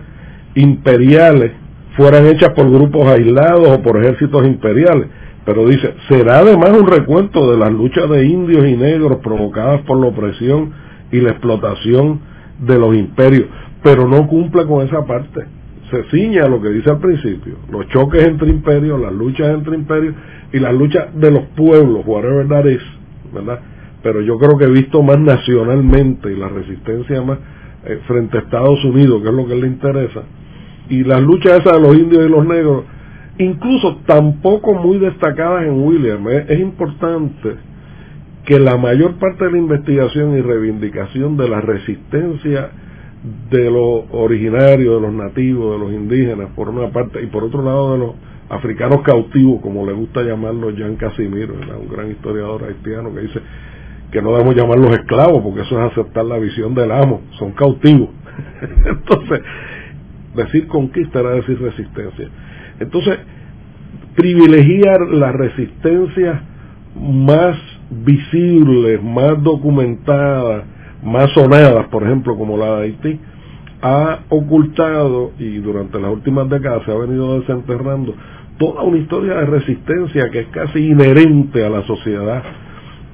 imperiales, 0.55 1.51
fueran 1.95 2.27
hechas 2.27 2.53
por 2.53 2.69
grupos 2.69 3.07
aislados 3.07 3.69
o 3.69 3.81
por 3.81 3.97
ejércitos 4.03 4.45
imperiales. 4.45 5.07
Pero 5.45 5.67
dice, 5.67 5.93
será 6.07 6.39
además 6.39 6.71
un 6.71 6.87
recuento 6.87 7.51
de 7.51 7.57
las 7.57 7.71
luchas 7.71 8.09
de 8.09 8.25
indios 8.25 8.67
y 8.67 8.75
negros 8.75 9.19
provocadas 9.23 9.81
por 9.81 9.99
la 9.99 10.07
opresión 10.07 10.73
y 11.11 11.21
la 11.21 11.31
explotación 11.31 12.19
de 12.59 12.79
los 12.79 12.95
imperios, 12.95 13.47
pero 13.83 14.07
no 14.07 14.27
cumple 14.27 14.65
con 14.65 14.85
esa 14.85 15.05
parte. 15.05 15.45
Se 15.91 16.03
ciña 16.05 16.47
lo 16.47 16.59
que 16.61 16.69
dice 16.69 16.89
al 16.89 16.97
principio, 16.97 17.57
los 17.69 17.87
choques 17.89 18.23
entre 18.23 18.49
imperios, 18.49 18.99
las 18.99 19.13
luchas 19.13 19.49
entre 19.49 19.75
imperios, 19.75 20.15
y 20.51 20.59
la 20.59 20.71
lucha 20.71 21.09
de 21.13 21.29
los 21.29 21.43
pueblos, 21.55 22.03
whatever 22.07 22.47
that 22.47 22.65
is, 22.65 22.81
¿verdad? 23.31 23.59
Pero 24.01 24.21
yo 24.21 24.37
creo 24.37 24.57
que 24.57 24.65
he 24.65 24.69
visto 24.69 25.03
más 25.03 25.19
nacionalmente 25.19 26.31
y 26.31 26.35
la 26.37 26.47
resistencia 26.47 27.21
más 27.21 27.37
eh, 27.85 27.99
frente 28.07 28.37
a 28.37 28.41
Estados 28.41 28.83
Unidos, 28.83 29.21
que 29.21 29.29
es 29.29 29.33
lo 29.33 29.45
que 29.45 29.55
le 29.55 29.67
interesa, 29.67 30.23
y 30.89 31.03
las 31.03 31.21
luchas 31.21 31.59
esas 31.59 31.73
de 31.73 31.81
los 31.81 31.95
indios 31.95 32.25
y 32.25 32.29
los 32.29 32.45
negros, 32.47 32.83
incluso 33.37 33.97
tampoco 34.05 34.73
muy 34.73 34.97
destacadas 34.97 35.65
en 35.65 35.83
William, 35.83 36.27
es 36.27 36.59
importante 36.59 37.55
que 38.45 38.59
la 38.59 38.77
mayor 38.77 39.15
parte 39.15 39.45
de 39.45 39.51
la 39.51 39.57
investigación 39.57 40.37
y 40.37 40.41
reivindicación 40.41 41.35
de 41.35 41.49
la 41.49 41.61
resistencia 41.61 42.69
de 43.49 43.71
los 43.71 44.03
originarios, 44.11 44.95
de 44.95 45.07
los 45.07 45.13
nativos, 45.13 45.73
de 45.73 45.79
los 45.79 45.93
indígenas, 45.93 46.49
por 46.55 46.69
una 46.69 46.89
parte, 46.91 47.23
y 47.23 47.25
por 47.25 47.43
otro 47.43 47.63
lado 47.63 47.93
de 47.93 47.97
los 47.99 48.15
africanos 48.49 49.01
cautivos, 49.01 49.61
como 49.61 49.85
le 49.85 49.93
gusta 49.93 50.21
llamarlo 50.21 50.69
Jean 50.71 50.95
Casimiro, 50.95 51.55
un 51.55 51.89
gran 51.89 52.11
historiador 52.11 52.65
haitiano 52.65 53.13
que 53.13 53.21
dice 53.21 53.41
que 54.11 54.21
no 54.21 54.31
debemos 54.31 54.55
llamarlos 54.55 54.91
esclavos 54.95 55.41
porque 55.43 55.61
eso 55.61 55.79
es 55.79 55.91
aceptar 55.91 56.25
la 56.25 56.37
visión 56.37 56.75
del 56.75 56.91
amo, 56.91 57.21
son 57.39 57.51
cautivos. 57.53 58.09
Entonces, 58.85 59.41
decir 60.35 60.67
conquista 60.67 61.21
era 61.21 61.31
decir 61.31 61.59
resistencia. 61.59 62.29
Entonces, 62.79 63.19
privilegiar 64.15 65.01
la 65.11 65.31
resistencia 65.31 66.41
más 66.99 67.57
visibles, 67.89 69.01
más 69.03 69.41
documentadas, 69.43 70.63
más 71.03 71.31
sonadas, 71.33 71.87
por 71.87 72.03
ejemplo, 72.03 72.35
como 72.37 72.57
la 72.57 72.77
de 72.77 72.83
Haití, 72.83 73.19
ha 73.81 74.19
ocultado 74.29 75.31
y 75.37 75.57
durante 75.57 75.99
las 75.99 76.11
últimas 76.11 76.49
décadas 76.49 76.83
se 76.85 76.91
ha 76.91 76.95
venido 76.95 77.39
desenterrando 77.39 78.15
toda 78.57 78.83
una 78.83 78.97
historia 78.97 79.35
de 79.35 79.45
resistencia 79.45 80.29
que 80.31 80.39
es 80.39 80.47
casi 80.47 80.79
inherente 80.79 81.63
a 81.63 81.69
la 81.69 81.83
sociedad 81.83 82.41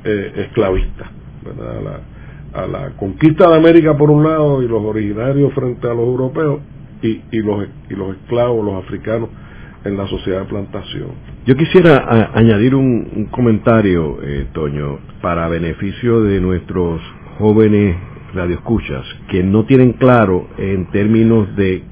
eh, 0.03 0.45
esclavista, 0.47 1.11
A, 2.53 2.67
la, 2.67 2.91
conquista 2.91 3.49
de 3.49 3.55
América 3.55 3.97
por 3.97 4.11
un 4.11 4.23
lado 4.23 4.61
y 4.61 4.67
los 4.67 4.81
originarios 4.83 5.51
frente 5.53 5.87
a 5.87 5.93
los 5.93 6.05
europeos 6.05 6.59
y 7.01 7.39
los 7.41 8.15
esclavos, 8.15 8.63
los 8.63 8.83
africanos 8.83 9.29
en 9.83 9.97
la 9.97 10.07
sociedad 10.07 10.41
de 10.41 10.45
plantación. 10.45 11.09
Yo 11.45 11.55
quisiera 11.55 12.31
añadir 12.33 12.75
un, 12.75 13.27
comentario, 13.31 14.19
eh, 14.21 14.47
Toño, 14.53 14.99
para 15.21 15.47
beneficio 15.47 16.21
de 16.21 16.39
nuestros 16.39 17.01
jóvenes 17.39 17.95
radioescuchas 18.33 19.03
que 19.29 19.43
no 19.43 19.65
tienen 19.65 19.93
claro 19.93 20.47
en 20.57 20.89
términos 20.91 21.55
de 21.55 21.83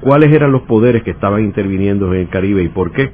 cuáles 0.00 0.32
eran 0.32 0.52
los 0.52 0.62
poderes 0.62 1.02
que 1.02 1.10
estaban 1.10 1.44
interviniendo 1.44 2.12
en 2.14 2.20
el 2.20 2.28
Caribe 2.28 2.62
y 2.62 2.68
por 2.68 2.92
qué. 2.92 3.10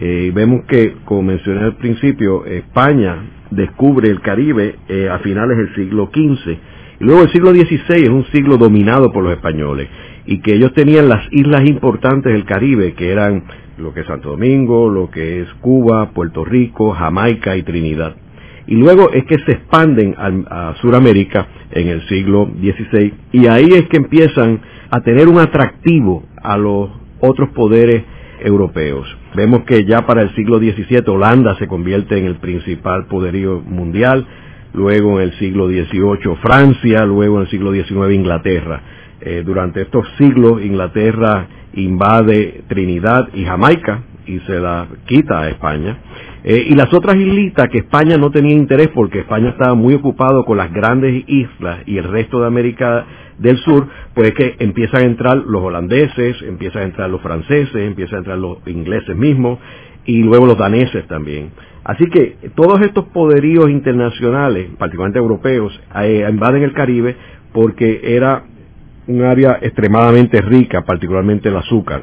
Eh, 0.00 0.30
vemos 0.34 0.64
que, 0.66 0.94
como 1.04 1.22
mencioné 1.22 1.60
al 1.60 1.76
principio, 1.76 2.44
España 2.44 3.16
descubre 3.50 4.08
el 4.08 4.20
Caribe 4.20 4.76
eh, 4.88 5.08
a 5.10 5.18
finales 5.20 5.56
del 5.56 5.74
siglo 5.74 6.10
XV 6.12 6.56
y 7.00 7.04
luego 7.04 7.22
el 7.22 7.30
siglo 7.30 7.50
XVI 7.52 8.04
es 8.04 8.10
un 8.10 8.24
siglo 8.26 8.58
dominado 8.58 9.12
por 9.12 9.24
los 9.24 9.32
españoles 9.32 9.88
y 10.28 10.40
que 10.40 10.54
ellos 10.54 10.74
tenían 10.74 11.08
las 11.08 11.26
islas 11.32 11.66
importantes 11.66 12.30
del 12.30 12.44
Caribe 12.44 12.92
que 12.92 13.10
eran 13.10 13.44
lo 13.78 13.94
que 13.94 14.00
es 14.00 14.06
Santo 14.06 14.28
Domingo, 14.28 14.90
lo 14.90 15.10
que 15.10 15.40
es 15.40 15.48
Cuba, 15.62 16.10
Puerto 16.10 16.44
Rico, 16.44 16.92
Jamaica 16.92 17.56
y 17.56 17.62
Trinidad. 17.62 18.14
Y 18.66 18.74
luego 18.74 19.10
es 19.10 19.24
que 19.24 19.38
se 19.38 19.52
expanden 19.52 20.14
a, 20.18 20.70
a 20.70 20.74
Sudamérica 20.82 21.48
en 21.70 21.88
el 21.88 22.06
siglo 22.08 22.46
XVI 22.60 23.14
y 23.32 23.46
ahí 23.46 23.72
es 23.72 23.88
que 23.88 23.96
empiezan 23.96 24.60
a 24.90 25.00
tener 25.00 25.28
un 25.28 25.38
atractivo 25.38 26.24
a 26.42 26.58
los 26.58 26.90
otros 27.20 27.48
poderes 27.50 28.04
europeos. 28.40 29.08
Vemos 29.34 29.62
que 29.64 29.86
ya 29.86 30.04
para 30.04 30.20
el 30.20 30.34
siglo 30.34 30.58
XVII 30.58 31.04
Holanda 31.06 31.56
se 31.56 31.66
convierte 31.66 32.18
en 32.18 32.26
el 32.26 32.36
principal 32.36 33.06
poderío 33.06 33.62
mundial, 33.62 34.26
luego 34.74 35.18
en 35.18 35.28
el 35.28 35.38
siglo 35.38 35.68
XVIII 35.68 36.36
Francia, 36.42 37.06
luego 37.06 37.36
en 37.36 37.42
el 37.44 37.48
siglo 37.48 37.72
XIX 37.72 38.12
Inglaterra. 38.12 38.97
Eh, 39.20 39.42
durante 39.44 39.82
estos 39.82 40.06
siglos 40.16 40.62
Inglaterra 40.62 41.48
invade 41.74 42.62
Trinidad 42.68 43.28
y 43.34 43.44
Jamaica 43.44 44.02
y 44.26 44.38
se 44.40 44.60
la 44.60 44.86
quita 45.06 45.40
a 45.40 45.48
España. 45.48 45.98
Eh, 46.44 46.66
y 46.68 46.74
las 46.74 46.92
otras 46.94 47.16
islitas 47.16 47.68
que 47.68 47.78
España 47.78 48.16
no 48.16 48.30
tenía 48.30 48.52
interés 48.52 48.88
porque 48.94 49.20
España 49.20 49.50
estaba 49.50 49.74
muy 49.74 49.94
ocupado 49.94 50.44
con 50.44 50.56
las 50.56 50.72
grandes 50.72 51.24
islas 51.26 51.80
y 51.86 51.98
el 51.98 52.04
resto 52.04 52.40
de 52.40 52.46
América 52.46 53.06
del 53.38 53.56
sur, 53.58 53.88
pues 54.14 54.34
que 54.34 54.56
empiezan 54.58 55.02
a 55.02 55.04
entrar 55.06 55.36
los 55.38 55.62
holandeses, 55.62 56.40
empiezan 56.42 56.82
a 56.82 56.84
entrar 56.86 57.10
los 57.10 57.20
franceses, 57.20 57.74
empiezan 57.74 58.16
a 58.16 58.18
entrar 58.18 58.38
los 58.38 58.58
ingleses 58.66 59.16
mismos 59.16 59.58
y 60.04 60.22
luego 60.22 60.46
los 60.46 60.58
daneses 60.58 61.06
también. 61.06 61.50
Así 61.84 62.06
que 62.10 62.36
todos 62.54 62.80
estos 62.82 63.06
poderíos 63.06 63.70
internacionales, 63.70 64.68
particularmente 64.78 65.18
europeos, 65.18 65.78
eh, 66.02 66.26
invaden 66.28 66.62
el 66.62 66.72
Caribe 66.72 67.16
porque 67.52 68.00
era 68.04 68.44
un 69.08 69.24
área 69.24 69.58
extremadamente 69.60 70.40
rica, 70.40 70.84
particularmente 70.84 71.48
el 71.48 71.56
azúcar. 71.56 72.02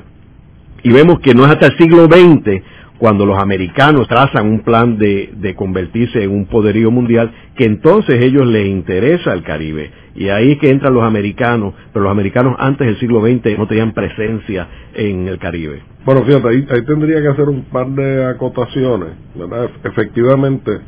Y 0.84 0.92
vemos 0.92 1.20
que 1.20 1.34
no 1.34 1.46
es 1.46 1.52
hasta 1.52 1.68
el 1.68 1.78
siglo 1.78 2.06
XX 2.08 2.62
cuando 2.98 3.26
los 3.26 3.38
americanos 3.38 4.08
trazan 4.08 4.48
un 4.48 4.60
plan 4.62 4.98
de, 4.98 5.32
de, 5.36 5.54
convertirse 5.54 6.24
en 6.24 6.32
un 6.32 6.46
poderío 6.46 6.92
mundial, 6.92 7.32
que 7.56 7.66
entonces 7.66 8.22
ellos 8.22 8.48
les 8.48 8.68
interesa 8.68 9.34
el 9.34 9.44
Caribe. 9.44 9.92
Y 10.16 10.30
ahí 10.30 10.54
es 10.54 10.60
que 10.60 10.72
entran 10.72 10.94
los 10.94 11.04
americanos, 11.04 11.74
pero 11.92 12.04
los 12.04 12.12
americanos 12.12 12.56
antes 12.58 12.88
del 12.88 12.98
siglo 13.00 13.22
XX 13.22 13.58
no 13.58 13.68
tenían 13.68 13.94
presencia 13.94 14.68
en 14.94 15.28
el 15.28 15.38
Caribe. 15.40 15.82
Bueno, 16.06 16.24
fíjate, 16.24 16.48
ahí, 16.48 16.66
ahí 16.70 16.86
tendría 16.86 17.22
que 17.22 17.28
hacer 17.28 17.50
un 17.50 17.64
par 17.64 17.88
de 17.88 18.26
acotaciones, 18.26 19.10
¿verdad? 19.36 19.70
Efectivamente, 19.84 20.80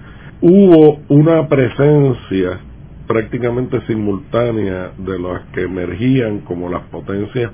hubo 0.41 0.99
una 1.10 1.47
presencia 1.49 2.60
prácticamente 3.08 3.82
simultánea 3.88 4.91
de 4.98 5.20
las 5.20 5.41
que 5.54 5.62
emergían 5.63 6.39
como 6.39 6.70
las 6.70 6.84
potencias 6.84 7.52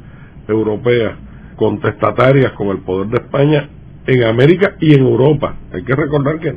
europeas 0.48 1.13
contestatarias 1.56 2.52
con 2.54 2.70
el 2.70 2.80
poder 2.80 3.08
de 3.10 3.18
España 3.18 3.70
en 4.06 4.24
América 4.24 4.76
y 4.80 4.94
en 4.94 5.02
Europa. 5.02 5.56
Hay 5.72 5.84
que 5.84 5.96
recordar 5.96 6.39
que 6.39 6.54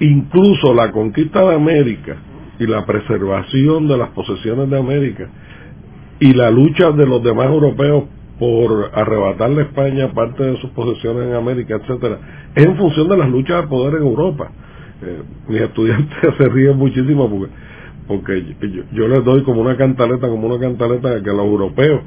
incluso 0.00 0.74
la 0.74 0.92
conquista 0.92 1.42
de 1.48 1.54
América 1.54 2.16
y 2.58 2.66
la 2.66 2.84
preservación 2.84 3.88
de 3.88 3.96
las 3.96 4.10
posesiones 4.10 4.68
de 4.70 4.78
América 4.78 5.28
y 6.20 6.32
la 6.32 6.50
lucha 6.50 6.90
de 6.92 7.06
los 7.06 7.22
demás 7.22 7.46
europeos 7.46 8.04
por 8.38 8.90
arrebatarle 8.94 9.62
a 9.62 9.64
España 9.64 10.12
parte 10.12 10.44
de 10.44 10.56
sus 10.60 10.70
posesiones 10.70 11.28
en 11.28 11.34
América, 11.34 11.76
etcétera, 11.76 12.18
es 12.54 12.64
en 12.64 12.76
función 12.76 13.08
de 13.08 13.16
las 13.16 13.28
luchas 13.30 13.62
de 13.62 13.68
poder 13.68 13.94
en 14.00 14.06
Europa. 14.06 14.50
Eh, 15.02 15.22
mis 15.48 15.60
estudiantes 15.60 16.16
se 16.38 16.48
ríen 16.48 16.76
muchísimo 16.76 17.28
porque 17.30 17.52
porque 18.06 18.56
yo, 18.92 19.08
les 19.08 19.24
doy 19.24 19.42
como 19.42 19.60
una 19.60 19.76
cantaleta, 19.76 20.28
como 20.28 20.46
una 20.46 20.60
cantaleta 20.60 21.22
que 21.22 21.30
a 21.30 21.32
los 21.32 21.46
europeos 21.46 22.02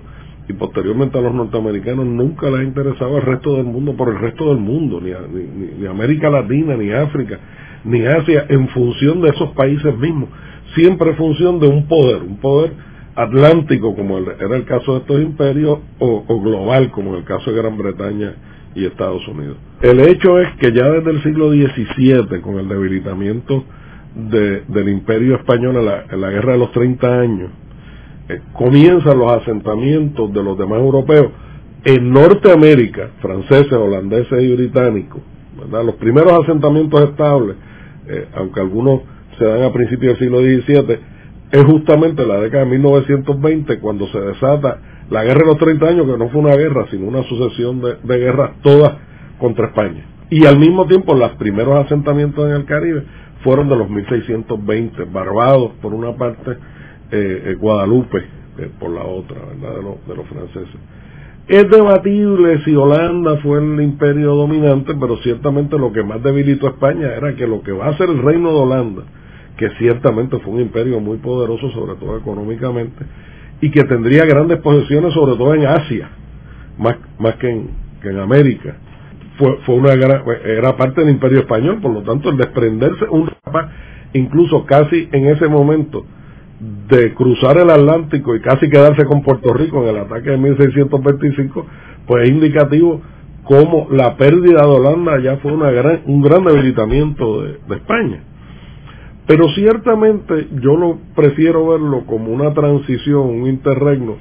y 0.48 0.54
posteriormente 0.54 1.18
a 1.18 1.22
los 1.22 1.34
norteamericanos 1.34 2.06
nunca 2.06 2.50
les 2.50 2.62
ha 2.62 2.64
interesado 2.64 3.18
el 3.18 3.24
resto 3.24 3.56
del 3.56 3.66
mundo 3.66 3.96
por 3.96 4.10
el 4.10 4.20
resto 4.20 4.50
del 4.50 4.58
mundo, 4.58 5.00
ni, 5.00 5.12
ni, 5.12 5.80
ni 5.80 5.86
América 5.86 6.30
Latina, 6.30 6.76
ni 6.76 6.92
África, 6.92 7.40
ni 7.84 8.06
Asia, 8.06 8.46
en 8.50 8.68
función 8.70 9.22
de 9.22 9.30
esos 9.30 9.50
países 9.52 9.96
mismos, 9.98 10.30
siempre 10.76 11.12
en 11.12 11.18
función 11.18 11.60
de 11.60 11.68
un 11.68 11.88
poder, 11.88 12.24
un 12.24 12.38
poder 12.38 12.72
atlántico, 13.16 13.96
como 13.96 14.18
era 14.18 14.56
el 14.56 14.66
caso 14.66 14.94
de 14.94 15.00
estos 15.00 15.22
imperios, 15.22 15.80
o, 16.00 16.42
global, 16.42 16.90
como 16.92 17.16
el 17.16 17.24
caso 17.26 17.52
de 17.52 17.58
Gran 17.62 17.78
Bretaña 17.78 18.34
y 18.76 18.86
Estados 18.86 19.28
Unidos. 19.28 19.58
El 19.82 20.00
hecho 20.00 20.40
es 20.40 20.50
que 20.56 20.72
ya 20.72 20.90
desde 20.90 21.12
el 21.12 21.24
siglo 21.24 21.52
XVII, 21.52 22.42
con 22.42 22.60
el 22.60 22.68
debilitamiento 22.70 23.66
del 24.16 24.90
imperio 24.90 25.36
español 25.36 25.78
en 25.78 26.22
la, 26.22 26.30
guerra 26.30 26.54
de 26.54 26.60
los 26.60 26.72
30 26.72 27.20
años, 27.20 27.50
eh, 28.28 28.42
comienzan 28.54 29.18
los 29.18 29.32
asentamientos 29.42 30.34
de 30.34 30.44
los 30.44 30.58
demás 30.58 30.80
europeos 30.80 31.32
en 31.84 32.12
Norteamérica, 32.12 33.12
franceses, 33.22 33.72
holandeses 33.74 34.42
y 34.44 34.56
británicos, 34.56 35.22
los 35.72 35.96
primeros 35.96 36.44
asentamientos 36.44 37.02
estables, 37.10 37.56
eh, 38.08 38.28
aunque 38.36 38.60
algunos 38.60 39.02
se 39.38 39.46
dan 39.46 39.64
a 39.64 39.72
principios 39.72 40.18
del 40.18 40.28
siglo 40.28 40.40
XVII, 40.40 41.00
es 41.52 41.64
justamente 41.64 42.26
la 42.26 42.40
década 42.40 42.66
de 42.66 42.72
1920 42.72 43.80
cuando 43.80 44.08
se 44.08 44.20
desata 44.20 44.80
la 45.10 45.24
guerra 45.24 45.40
de 45.40 45.46
los 45.46 45.58
30 45.58 45.88
años, 45.88 46.06
que 46.06 46.18
no 46.18 46.30
fue 46.30 46.42
una 46.42 46.56
guerra, 46.56 46.86
sino 46.92 47.08
una 47.08 47.24
sucesión 47.24 47.82
de, 47.82 48.18
guerras 48.18 48.52
todas 48.62 48.98
contra 49.40 49.68
España. 49.68 50.06
Y 50.30 50.46
al 50.46 50.60
mismo 50.60 50.86
tiempo, 50.86 51.16
los 51.16 51.32
primeros 51.32 51.86
asentamientos 51.86 52.48
en 52.48 52.56
el 52.56 52.66
Caribe 52.66 53.04
fueron 53.44 53.70
de 53.70 53.76
los 53.76 53.90
1620, 53.90 55.06
Barbados 55.06 55.72
por 55.82 55.94
una 55.94 56.16
parte, 56.16 56.52
eh, 57.12 57.44
eh, 57.46 57.56
Guadalupe 57.56 58.18
eh, 58.58 58.70
por 58.80 58.92
la 58.92 59.04
otra, 59.04 59.38
¿verdad? 59.40 59.80
De, 59.80 60.12
de 60.12 60.16
los 60.16 60.28
franceses. 60.28 60.80
Es 61.48 61.68
debatible 61.70 62.64
si 62.64 62.76
Holanda 62.76 63.38
fue 63.38 63.60
el 63.60 63.82
imperio 63.82 64.36
dominante, 64.36 64.94
pero 65.00 65.18
ciertamente 65.18 65.80
lo 65.80 65.92
que 65.92 66.04
más 66.04 66.22
debilitó 66.22 66.68
a 66.68 66.72
España 66.72 67.08
era 67.16 67.36
que 67.36 67.48
lo 67.48 67.64
que 67.64 67.72
va 67.72 67.88
a 67.88 67.98
ser 67.98 68.10
el 68.10 68.22
reino 68.22 68.50
de 68.50 68.60
Holanda, 68.60 69.04
que 69.58 69.70
ciertamente 69.80 70.38
fue 70.40 70.54
un 70.54 70.62
imperio 70.62 71.00
muy 71.00 71.18
poderoso, 71.18 71.72
sobre 71.72 71.96
todo 71.96 72.18
económicamente, 72.18 73.04
y 73.62 73.72
que 73.72 73.84
tendría 73.86 74.26
grandes 74.26 74.60
posesiones, 74.60 75.14
sobre 75.14 75.38
todo 75.38 75.56
en 75.56 75.66
Asia, 75.66 76.10
más, 76.78 76.98
más 77.18 77.36
que 77.38 77.50
en 77.50 78.20
América. 78.20 78.78
Fue, 79.40 79.58
fue 79.66 79.76
una 79.76 79.94
era 79.94 80.78
parte 80.78 81.02
del 81.02 81.10
imperio 81.10 81.40
español, 81.40 81.80
por 81.82 81.92
lo 81.92 82.04
tanto 82.04 82.30
el 82.30 82.38
desprenderse 82.38 83.06
un 83.10 83.32
incluso 84.14 84.66
casi 84.66 85.10
en 85.12 85.28
ese 85.28 85.48
momento, 85.48 86.06
de 86.90 87.14
cruzar 87.14 87.58
el 87.58 87.70
Atlántico 87.70 88.36
y 88.36 88.42
casi 88.42 88.70
quedarse 88.70 89.06
con 89.06 89.24
Puerto 89.24 89.54
Rico 89.54 89.82
en 89.84 89.96
el 89.96 89.98
ataque 90.02 90.32
de 90.32 90.38
1625, 90.38 91.66
pues 92.06 92.24
es 92.24 92.30
indicativo 92.30 93.02
cómo 93.44 93.88
la 93.92 94.18
pérdida 94.18 94.62
de 94.62 94.68
Holanda 94.68 95.20
ya 95.20 95.38
fue 95.38 95.54
una 95.54 95.72
gran, 95.72 96.02
un 96.06 96.22
gran 96.22 96.44
debilitamiento 96.44 97.44
de 97.44 97.76
España. 97.76 98.24
Pero 99.26 99.48
ciertamente 99.50 100.48
yo 100.62 100.76
lo 100.76 100.98
prefiero 101.16 101.68
verlo 101.68 102.06
como 102.06 102.34
una 102.34 102.54
transición, 102.54 103.28
un 103.28 103.48
interregno, 103.48 104.18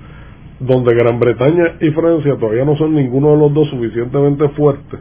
donde 0.61 0.94
Gran 0.94 1.21
Bretaña 1.21 1.77
y 1.81 1.90
Francia 1.90 2.37
todavía 2.38 2.64
no 2.64 2.77
son 2.77 2.94
ninguno 2.94 3.33
de 3.33 3.38
los 3.38 3.55
dos 3.55 3.68
suficientemente 3.68 4.49
fuertes 4.51 5.01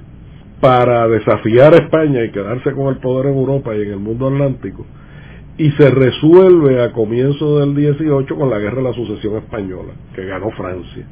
para 0.62 1.08
desafiar 1.08 1.74
a 1.74 1.78
España 1.78 2.24
y 2.24 2.32
quedarse 2.32 2.72
con 2.74 2.88
el 2.88 2.98
poder 2.98 3.28
en 3.28 3.38
Europa 3.38 3.76
y 3.76 3.82
en 3.82 3.90
el 3.90 4.00
mundo 4.00 4.28
atlántico, 4.28 4.86
y 5.58 5.72
se 5.72 5.90
resuelve 5.90 6.82
a 6.84 6.92
comienzos 6.92 7.60
del 7.60 7.76
18 7.76 8.36
con 8.36 8.50
la 8.50 8.60
guerra 8.60 8.78
de 8.78 8.84
la 8.84 8.94
sucesión 8.94 9.38
española, 9.38 9.94
que 10.16 10.26
ganó 10.26 10.52
Francia. 10.52 11.06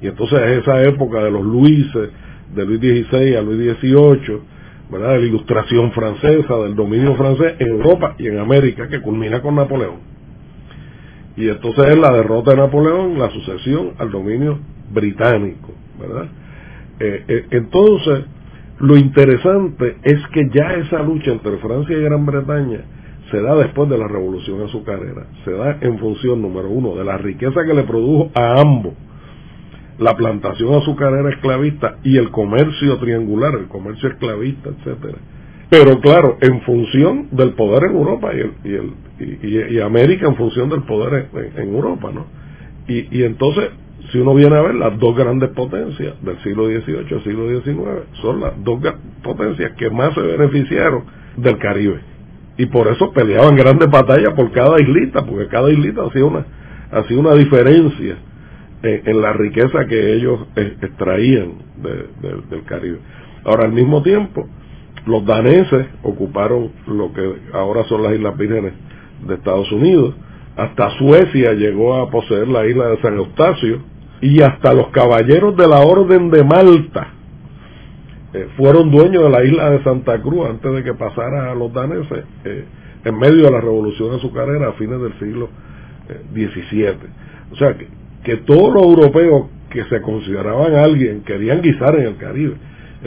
Y 0.00 0.08
entonces 0.08 0.38
es 0.40 0.58
esa 0.58 0.82
época 0.84 1.22
de 1.22 1.30
los 1.30 1.44
Luises, 1.44 2.10
de 2.54 2.64
Luis 2.64 2.80
XVI 2.80 3.34
a 3.34 3.42
Luis 3.42 3.76
XVIII, 3.78 4.38
¿verdad? 4.90 5.12
de 5.14 5.20
la 5.20 5.26
ilustración 5.26 5.92
francesa, 5.92 6.56
del 6.58 6.74
dominio 6.74 7.14
francés 7.16 7.54
en 7.58 7.68
Europa 7.68 8.14
y 8.18 8.28
en 8.28 8.38
América, 8.38 8.88
que 8.88 9.00
culmina 9.00 9.40
con 9.40 9.56
Napoleón. 9.56 10.15
Y 11.36 11.48
entonces 11.48 11.86
es 11.88 11.98
la 11.98 12.12
derrota 12.12 12.52
de 12.52 12.56
Napoleón, 12.58 13.18
la 13.18 13.30
sucesión 13.30 13.92
al 13.98 14.10
dominio 14.10 14.58
británico, 14.92 15.72
¿verdad? 16.00 16.28
Eh, 16.98 17.24
eh, 17.28 17.46
entonces, 17.50 18.24
lo 18.78 18.96
interesante 18.96 19.96
es 20.02 20.18
que 20.32 20.48
ya 20.52 20.74
esa 20.74 21.02
lucha 21.02 21.32
entre 21.32 21.58
Francia 21.58 21.96
y 21.96 22.02
Gran 22.02 22.24
Bretaña 22.24 22.80
se 23.30 23.42
da 23.42 23.54
después 23.56 23.90
de 23.90 23.98
la 23.98 24.08
revolución 24.08 24.62
azucarera, 24.62 25.26
se 25.44 25.52
da 25.52 25.78
en 25.80 25.98
función, 25.98 26.40
número 26.40 26.70
uno, 26.70 26.94
de 26.94 27.04
la 27.04 27.18
riqueza 27.18 27.64
que 27.66 27.74
le 27.74 27.82
produjo 27.82 28.30
a 28.34 28.60
ambos 28.60 28.94
la 29.98 30.14
plantación 30.16 30.74
azucarera 30.74 31.30
esclavista 31.30 31.96
y 32.02 32.16
el 32.16 32.30
comercio 32.30 32.98
triangular, 32.98 33.54
el 33.54 33.68
comercio 33.68 34.10
esclavista, 34.10 34.70
etcétera. 34.70 35.18
Pero 35.70 36.00
claro, 36.00 36.36
en 36.40 36.60
función 36.62 37.28
del 37.32 37.54
poder 37.54 37.90
en 37.90 37.96
Europa 37.96 38.30
y, 38.34 38.40
el, 38.40 38.52
y, 38.64 38.74
América 39.84 40.26
en 40.26 40.36
función 40.36 40.68
del 40.68 40.82
poder 40.82 41.28
en, 41.56 41.74
Europa, 41.74 42.10
¿no? 42.12 42.26
Y, 42.88 43.18
y 43.18 43.24
entonces, 43.24 43.70
si 44.10 44.18
uno 44.18 44.34
viene 44.34 44.56
a 44.56 44.62
ver 44.62 44.74
las 44.74 44.98
dos 44.98 45.16
grandes 45.16 45.50
potencias 45.50 46.14
del 46.22 46.38
siglo 46.42 46.66
XVIII 46.66 47.06
y 47.10 47.20
siglo 47.22 47.60
XIX, 47.60 48.20
son 48.20 48.40
las 48.40 48.52
dos 48.62 48.80
potencias 49.22 49.72
que 49.72 49.90
más 49.90 50.14
se 50.14 50.20
beneficiaron 50.20 51.04
del 51.36 51.58
Caribe. 51.58 52.00
Y 52.58 52.66
por 52.66 52.88
eso 52.88 53.12
peleaban 53.12 53.56
grandes 53.56 53.90
batallas 53.90 54.32
por 54.34 54.50
cada 54.52 54.80
islita, 54.80 55.24
porque 55.24 55.46
cada 55.48 55.70
islita 55.70 56.02
hacía 56.06 56.24
una, 56.24 56.46
hacía 56.90 57.18
una 57.18 57.34
diferencia 57.34 58.16
en, 58.82 59.20
la 59.20 59.32
riqueza 59.32 59.86
que 59.86 60.14
ellos 60.14 60.46
eh, 60.56 60.76
extraían 60.80 61.54
del 61.82 62.64
Caribe. 62.64 62.98
Ahora, 63.44 63.64
al 63.64 63.72
mismo 63.72 64.02
tiempo, 64.02 64.48
los 65.06 65.24
daneses 65.24 65.86
ocuparon 66.02 66.72
lo 66.86 67.12
que 67.12 67.34
ahora 67.52 67.84
son 67.84 68.02
las 68.02 68.14
Islas 68.14 68.36
Vírgenes 68.36 68.72
de 69.26 69.34
Estados 69.34 69.70
Unidos, 69.72 70.14
hasta 70.56 70.90
Suecia 70.98 71.52
llegó 71.52 71.96
a 71.96 72.10
poseer 72.10 72.48
la 72.48 72.66
isla 72.66 72.88
de 72.88 73.00
San 73.02 73.16
Eustacio, 73.16 73.80
y 74.20 74.40
hasta 74.40 74.72
los 74.72 74.88
caballeros 74.88 75.56
de 75.56 75.68
la 75.68 75.80
Orden 75.80 76.30
de 76.30 76.42
Malta 76.42 77.08
eh, 78.32 78.48
fueron 78.56 78.90
dueños 78.90 79.24
de 79.24 79.30
la 79.30 79.44
isla 79.44 79.70
de 79.70 79.82
Santa 79.84 80.20
Cruz 80.22 80.48
antes 80.48 80.72
de 80.72 80.82
que 80.82 80.94
pasara 80.94 81.52
a 81.52 81.54
los 81.54 81.70
daneses 81.72 82.24
eh, 82.44 82.64
en 83.04 83.18
medio 83.18 83.44
de 83.44 83.50
la 83.50 83.60
revolución 83.60 84.14
azucarera 84.14 84.68
a 84.68 84.72
fines 84.72 85.00
del 85.00 85.18
siglo 85.18 85.50
XVII. 86.32 86.96
O 87.52 87.56
sea 87.56 87.76
que 87.76 87.88
que 88.26 88.38
todos 88.38 88.74
los 88.74 88.82
europeos 88.82 89.46
que 89.70 89.84
se 89.84 90.02
consideraban 90.02 90.74
alguien 90.74 91.22
querían 91.22 91.62
guisar 91.62 91.94
en 91.94 92.08
el 92.08 92.16
Caribe. 92.16 92.56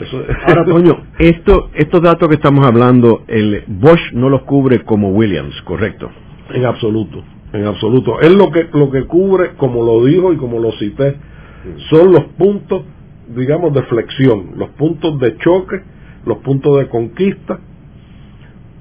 Eso, 0.00 0.24
Ahora, 0.46 0.64
Toño, 0.66 0.98
esto, 1.18 1.70
estos 1.74 2.02
datos 2.02 2.28
que 2.28 2.34
estamos 2.34 2.66
hablando, 2.66 3.22
el 3.28 3.64
Bosch 3.66 4.12
no 4.12 4.28
los 4.28 4.42
cubre 4.42 4.82
como 4.84 5.10
Williams, 5.10 5.60
¿correcto? 5.62 6.10
En 6.52 6.64
absoluto, 6.64 7.22
en 7.52 7.66
absoluto. 7.66 8.20
Es 8.20 8.34
lo 8.34 8.50
que, 8.50 8.68
lo 8.72 8.90
que 8.90 9.04
cubre, 9.04 9.52
como 9.56 9.84
lo 9.84 10.04
dijo 10.04 10.32
y 10.32 10.36
como 10.36 10.58
lo 10.58 10.72
cité, 10.72 11.16
son 11.90 12.12
los 12.12 12.24
puntos, 12.38 12.82
digamos, 13.28 13.74
de 13.74 13.82
flexión, 13.82 14.52
los 14.56 14.70
puntos 14.70 15.18
de 15.20 15.36
choque, 15.36 15.82
los 16.24 16.38
puntos 16.38 16.78
de 16.78 16.88
conquista, 16.88 17.60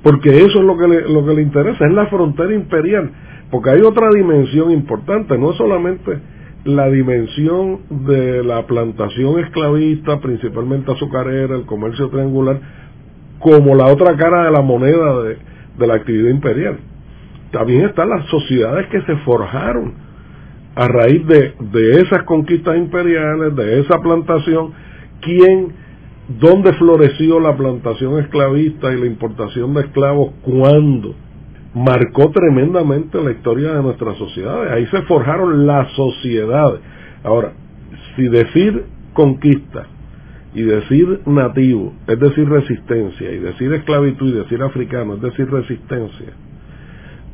porque 0.01 0.30
eso 0.30 0.59
es 0.59 0.65
lo 0.65 0.78
que 0.78 0.88
le, 0.88 1.09
lo 1.09 1.26
que 1.26 1.34
le 1.34 1.41
interesa, 1.41 1.86
es 1.86 1.91
la 1.93 2.07
frontera 2.07 2.53
imperial. 2.53 3.11
Porque 3.51 3.72
hay 3.72 3.82
otra 3.82 4.09
dimensión 4.13 4.72
importante, 4.72 5.38
no 5.38 5.53
solamente 5.53 6.20
la 6.66 6.89
dimensión 6.89 7.80
de 7.89 8.43
la 8.43 8.66
plantación 8.68 9.39
esclavista, 9.39 10.20
principalmente 10.20 10.91
azucarera, 10.91 11.55
el 11.55 11.66
comercio 11.66 12.10
triangular, 12.10 12.60
como 13.39 13.76
la 13.76 13.88
otra 13.88 14.18
cara 14.18 14.45
de 14.45 14.51
la 14.51 14.62
moneda 14.62 15.24
de, 15.24 15.88
la 15.88 15.93
actividad 15.95 16.30
imperial. 16.30 16.78
También 17.51 17.86
están 17.86 18.10
las 18.10 18.26
sociedades 18.26 18.88
que 18.88 19.01
se 19.03 19.16
forjaron 19.18 19.93
a 20.76 20.88
raíz 20.88 21.26
de, 21.26 21.53
de 21.72 22.01
esas 22.01 22.24
conquistas 22.24 22.78
imperiales, 22.78 23.55
de 23.55 23.80
esa 23.80 23.99
plantación, 23.99 24.72
quién, 25.22 25.74
dónde 26.39 26.74
floreció 26.74 27.39
la 27.39 27.55
plantación 27.55 28.20
esclavista 28.20 28.93
y 28.93 28.99
la 28.99 29.05
importación 29.05 29.74
de 29.74 29.82
esclavos, 29.82 30.34
cuándo 30.41 31.16
marcó 31.80 32.30
tremendamente 32.32 33.23
la 33.23 33.32
historia 33.32 33.73
de 33.73 33.82
nuestras 33.82 34.17
sociedades. 34.17 34.71
Ahí 34.71 34.86
se 34.88 35.01
forjaron 35.03 35.65
las 35.65 35.89
sociedades. 35.93 36.82
Ahora, 37.23 37.53
si 38.15 38.27
decir 38.27 38.84
conquista 39.13 39.88
y 40.53 40.63
decir 40.63 41.21
nativo 41.25 41.93
es 42.07 42.19
decir 42.19 42.49
resistencia, 42.49 43.32
y 43.32 43.39
decir 43.39 43.71
esclavitud 43.73 44.27
y 44.27 44.38
decir 44.39 44.61
africano 44.61 45.15
es 45.15 45.21
decir 45.21 45.49
resistencia, 45.49 46.34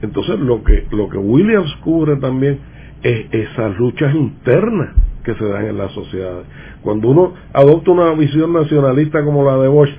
entonces 0.01 0.39
lo 0.39 0.63
que, 0.63 0.85
lo 0.91 1.09
que 1.09 1.17
Williams 1.17 1.73
cubre 1.83 2.17
también 2.17 2.59
es 3.01 3.25
esas 3.31 3.75
luchas 3.77 4.13
internas 4.13 4.89
que 5.23 5.33
se 5.33 5.45
dan 5.45 5.65
en 5.65 5.77
las 5.77 5.91
sociedades. 5.93 6.45
Cuando 6.83 7.07
uno 7.07 7.33
adopta 7.51 7.91
una 7.91 8.11
visión 8.13 8.53
nacionalista 8.53 9.23
como 9.23 9.43
la 9.43 9.57
de 9.57 9.69
Bosch, 9.69 9.91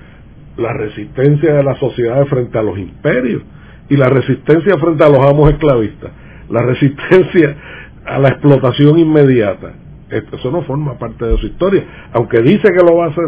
la 0.57 0.72
resistencia 0.72 1.55
de 1.55 1.64
las 1.64 1.78
sociedades 1.78 2.28
frente 2.28 2.59
a 2.59 2.62
los 2.62 2.78
imperios 2.78 3.42
y 3.89 3.97
la 3.97 4.09
resistencia 4.09 4.76
frente 4.78 5.05
a 5.05 5.09
los 5.09 5.20
amos 5.20 5.51
esclavistas, 5.51 6.11
la 6.49 6.62
resistencia 6.62 7.57
a 8.05 8.18
la 8.18 8.28
explotación 8.28 8.99
inmediata. 8.99 9.72
Eso 10.11 10.51
no 10.51 10.62
forma 10.62 10.99
parte 10.99 11.24
de 11.24 11.37
su 11.39 11.47
historia, 11.47 11.84
aunque 12.12 12.41
dice 12.41 12.68
que 12.72 12.84
lo 12.84 12.97
va 12.97 13.07
a 13.07 13.09
hacer, 13.09 13.24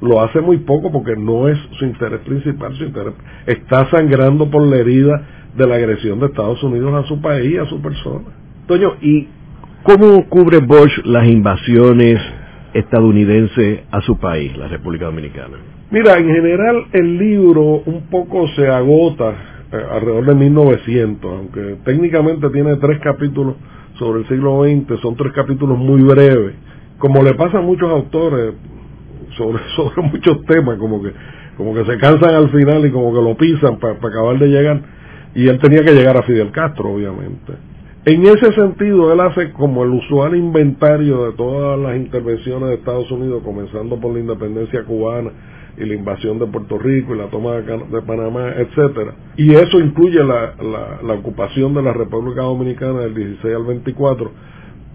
lo 0.00 0.22
hace 0.22 0.40
muy 0.40 0.58
poco 0.58 0.92
porque 0.92 1.16
no 1.16 1.48
es 1.48 1.58
su 1.78 1.84
interés 1.84 2.20
principal, 2.20 2.74
su 2.76 2.84
interés 2.84 3.14
está 3.46 3.90
sangrando 3.90 4.48
por 4.48 4.62
la 4.62 4.76
herida 4.76 5.22
de 5.56 5.66
la 5.66 5.76
agresión 5.76 6.20
de 6.20 6.26
Estados 6.26 6.62
Unidos 6.62 6.92
a 6.94 7.08
su 7.08 7.20
país 7.20 7.52
y 7.52 7.56
a 7.56 7.66
su 7.66 7.80
persona. 7.80 8.26
Toño, 8.68 8.94
¿y 9.00 9.26
cómo 9.82 10.28
cubre 10.28 10.58
Bosch 10.58 11.04
las 11.04 11.26
invasiones 11.26 12.20
estadounidenses 12.74 13.80
a 13.90 14.00
su 14.02 14.18
país, 14.18 14.56
la 14.56 14.68
República 14.68 15.06
Dominicana? 15.06 15.56
Mira, 15.90 16.18
en 16.18 16.26
general 16.28 16.86
el 16.92 17.18
libro 17.18 17.82
un 17.86 18.02
poco 18.10 18.46
se 18.48 18.68
agota 18.68 19.55
alrededor 19.72 20.26
de 20.26 20.34
1900, 20.34 21.32
aunque 21.32 21.76
técnicamente 21.84 22.48
tiene 22.50 22.76
tres 22.76 23.00
capítulos 23.00 23.56
sobre 23.98 24.20
el 24.20 24.28
siglo 24.28 24.64
XX, 24.64 25.00
son 25.00 25.16
tres 25.16 25.32
capítulos 25.32 25.78
muy 25.78 26.02
breves, 26.02 26.54
como 26.98 27.22
le 27.22 27.34
pasa 27.34 27.58
a 27.58 27.62
muchos 27.62 27.90
autores 27.90 28.54
sobre, 29.36 29.62
sobre 29.76 30.02
muchos 30.02 30.44
temas, 30.44 30.78
como 30.78 31.02
que, 31.02 31.12
como 31.56 31.74
que 31.74 31.84
se 31.84 31.98
cansan 31.98 32.34
al 32.34 32.50
final 32.50 32.84
y 32.86 32.90
como 32.90 33.12
que 33.12 33.22
lo 33.22 33.36
pisan 33.36 33.78
para 33.78 33.94
acabar 33.94 34.38
de 34.38 34.48
llegar, 34.48 34.80
y 35.34 35.48
él 35.48 35.58
tenía 35.58 35.84
que 35.84 35.92
llegar 35.92 36.16
a 36.16 36.22
Fidel 36.22 36.50
Castro, 36.50 36.90
obviamente. 36.90 37.52
En 38.04 38.24
ese 38.24 38.52
sentido, 38.52 39.12
él 39.12 39.18
hace 39.18 39.50
como 39.50 39.82
el 39.82 39.90
usual 39.90 40.36
inventario 40.36 41.26
de 41.26 41.32
todas 41.32 41.76
las 41.78 41.96
intervenciones 41.96 42.68
de 42.68 42.74
Estados 42.76 43.10
Unidos, 43.10 43.42
comenzando 43.44 44.00
por 44.00 44.14
la 44.14 44.20
independencia 44.20 44.84
cubana 44.84 45.32
y 45.78 45.84
la 45.84 45.94
invasión 45.94 46.38
de 46.38 46.46
Puerto 46.46 46.78
Rico 46.78 47.14
y 47.14 47.18
la 47.18 47.26
toma 47.26 47.54
de, 47.54 48.02
Panamá, 48.02 48.52
etcétera. 48.56 49.14
Y 49.36 49.54
eso 49.54 49.78
incluye 49.78 50.22
la, 50.24 50.54
la, 51.02 51.14
ocupación 51.14 51.74
de 51.74 51.82
la 51.82 51.92
República 51.92 52.42
Dominicana 52.42 53.00
del 53.00 53.14
16 53.14 53.54
al 53.54 53.64
24, 53.64 54.30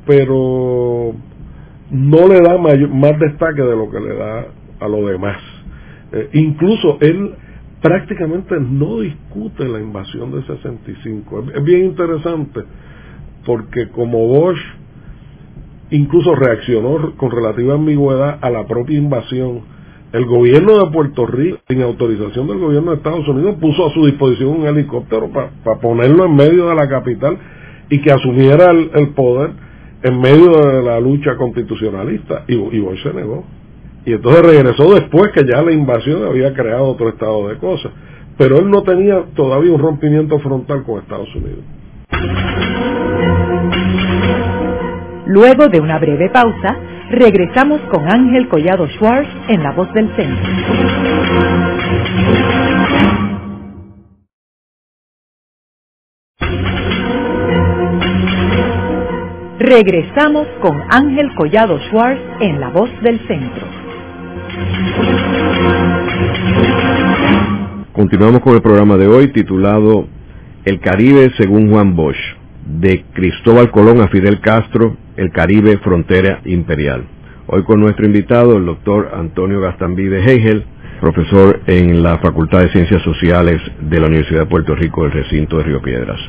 pero 0.06 1.14
no 1.92 2.28
le 2.28 2.42
da 2.42 2.58
más 2.58 3.20
destaque 3.20 3.62
de 3.62 3.76
lo 3.76 3.90
que 3.90 4.00
le 4.00 4.16
da 4.16 4.46
a 4.80 4.88
lo 4.88 5.06
demás. 5.08 5.38
Eh, 6.14 6.30
incluso 6.34 6.98
él 7.02 7.36
prácticamente 7.82 8.56
no 8.60 9.00
discute 9.00 9.68
la 9.68 9.80
invasión 9.80 10.32
de 10.32 10.42
65. 10.46 11.40
Es, 11.42 11.56
es 11.56 11.64
bien 11.64 11.86
interesante 11.86 12.62
porque 13.46 13.90
como 13.90 14.28
Bosch 14.28 14.60
incluso 15.92 16.34
reaccionó 16.36 17.16
con 17.18 17.32
relativa 17.32 17.76
ambigüedad 17.76 18.40
a 18.42 18.50
la 18.50 18.66
propia 18.66 18.98
invasión, 18.98 19.62
el 20.14 20.26
gobierno 20.26 20.78
de 20.78 20.91
Puerto 20.91 21.26
Rico, 21.26 21.59
sin 21.68 21.82
autorización 21.82 22.47
del 22.47 22.59
gobierno 22.59 22.91
de 22.91 22.97
Estados 22.97 23.28
Unidos, 23.28 23.55
puso 23.62 23.88
a 23.88 23.93
su 23.93 24.05
disposición 24.05 24.49
un 24.49 24.68
helicóptero 24.68 25.30
para 25.30 25.80
ponerlo 25.80 26.26
en 26.26 26.36
medio 26.36 26.68
de 26.68 26.76
la 26.76 26.89
capital 26.89 27.38
y 27.89 28.01
que 28.01 28.12
asumiera 28.12 28.72
el, 28.72 29.09
poder 29.09 29.51
en 30.03 30.20
medio 30.20 30.66
de 30.66 30.84
la 30.84 30.99
lucha 30.99 31.38
constitucionalista. 31.38 32.43
Y, 32.47 32.55
y 32.55 32.97
se 33.03 33.14
negó. 33.14 33.45
Y 34.05 34.14
entonces 34.14 34.41
regresó 34.43 34.93
después 34.93 35.32
que 35.32 35.45
ya 35.45 35.62
la 35.62 35.72
invasión 35.72 36.26
había 36.26 36.53
creado 36.53 36.88
otro 36.88 37.09
estado 37.09 37.47
de 37.47 37.57
cosas. 37.57 37.91
Pero 38.38 38.59
él 38.59 38.70
no 38.70 38.84
tenía 38.84 39.24
todavía 39.36 39.72
un 39.72 39.80
rompimiento 39.80 40.39
frontal 40.39 40.84
con 40.84 40.99
Estados 40.99 41.34
Unidos. 41.36 41.64
Luego 45.28 45.70
de 45.70 45.80
una 45.80 45.99
breve 45.99 46.30
pausa, 46.30 46.76
regresamos 47.12 47.82
con 47.91 48.07
Ángel 48.07 48.47
Collado 48.47 48.88
Schwartz 48.88 49.28
en 49.49 49.62
La 49.62 49.74
Voz 49.74 49.93
del 49.93 50.07
Centro. 50.16 50.49
Regresamos 59.59 60.47
con 60.62 60.82
Ángel 60.89 61.36
Collado 61.36 61.80
Schwartz 61.89 62.22
en 62.39 62.59
La 62.62 62.70
Voz 62.70 62.89
del 63.01 63.20
Centro. 63.28 63.68
Continuamos 67.91 68.41
con 68.41 68.55
el 68.55 68.62
programa 68.62 68.95
de 68.95 69.07
hoy 69.07 69.34
titulado 69.34 70.07
El 70.64 70.80
Caribe 70.80 71.30
según 71.36 71.70
Juan 71.70 71.93
Bosch, 71.93 72.18
de 72.66 73.03
Cristóbal 73.14 73.70
Colón 73.70 73.99
a 73.99 74.07
Fidel 74.07 74.39
Castro 74.39 74.95
el 75.18 75.32
Caribe 75.32 75.78
Frontera 75.80 76.41
Imperial. 76.45 77.03
Hoy 77.47 77.64
con 77.64 77.80
nuestro 77.80 78.05
invitado, 78.05 78.57
el 78.57 78.66
doctor 78.66 79.12
Antonio 79.14 79.59
Gastambide 79.59 80.20
Hegel, 80.20 80.64
profesor 81.01 81.62
en 81.68 82.03
la 82.03 82.20
Facultad 82.20 82.62
de 82.62 82.70
Ciencias 82.70 83.01
Sociales 83.01 83.59
de 83.82 83.99
la 83.99 84.07
Universidad 84.07 84.41
de 84.41 84.45
Puerto 84.45 84.76
Rico 84.76 85.03
del 85.03 85.12
recinto 85.12 85.57
de 85.57 85.64
Río 85.64 85.82
Piedras. 85.82 86.20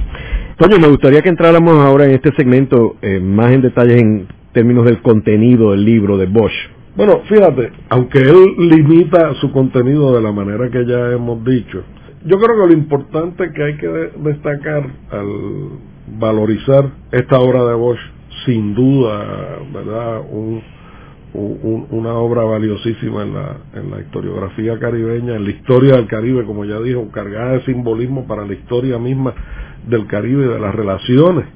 Toño, 0.57 0.79
me 0.79 0.89
gustaría 0.89 1.23
que 1.23 1.29
entráramos 1.29 1.79
ahora 1.79 2.07
en 2.07 2.13
este 2.13 2.33
segmento 2.33 2.97
eh, 3.03 3.21
más 3.21 3.53
en 3.53 3.63
detalle 3.63 3.99
en 3.99 4.27
términos 4.53 4.85
del 4.85 5.03
contenido 5.03 5.73
del 5.73 5.85
libro 5.85 6.17
de 6.17 6.27
Bosch. 6.27 6.53
Bueno, 6.97 7.21
fíjate, 7.29 7.73
aunque 7.89 8.19
él 8.19 8.55
limita 8.59 9.35
su 9.35 9.51
contenido 9.53 10.15
de 10.15 10.23
la 10.23 10.33
manera 10.33 10.71
que 10.71 10.85
ya 10.87 11.13
hemos 11.13 11.45
dicho, 11.45 11.83
yo 12.25 12.39
creo 12.39 12.57
que 12.61 12.67
lo 12.67 12.73
importante 12.73 13.53
que 13.53 13.63
hay 13.63 13.77
que 13.77 13.89
destacar 13.89 14.87
al 15.11 15.27
valorizar 16.19 16.91
esta 17.11 17.39
obra 17.41 17.65
de 17.65 17.75
Bosch 17.75 18.01
sin 18.45 18.75
duda, 18.75 19.59
¿verdad? 19.73 20.23
una 21.35 22.15
obra 22.15 22.45
valiosísima 22.45 23.23
en 23.23 23.91
la, 23.91 24.01
historiografía 24.01 24.79
caribeña, 24.79 25.37
en 25.37 25.45
la 25.45 25.51
historia 25.51 25.97
del 25.97 26.07
Caribe, 26.07 26.45
como 26.45 26.65
ya 26.65 26.79
dijo, 26.81 27.09
cargada 27.11 27.53
de 27.53 27.65
simbolismo 27.65 28.27
para 28.27 28.45
la 28.47 28.53
historia 28.53 28.99
misma 28.99 29.33
del 29.89 30.07
Caribe, 30.07 30.47
de 30.47 30.59
las 30.59 30.75
relaciones 30.75 31.47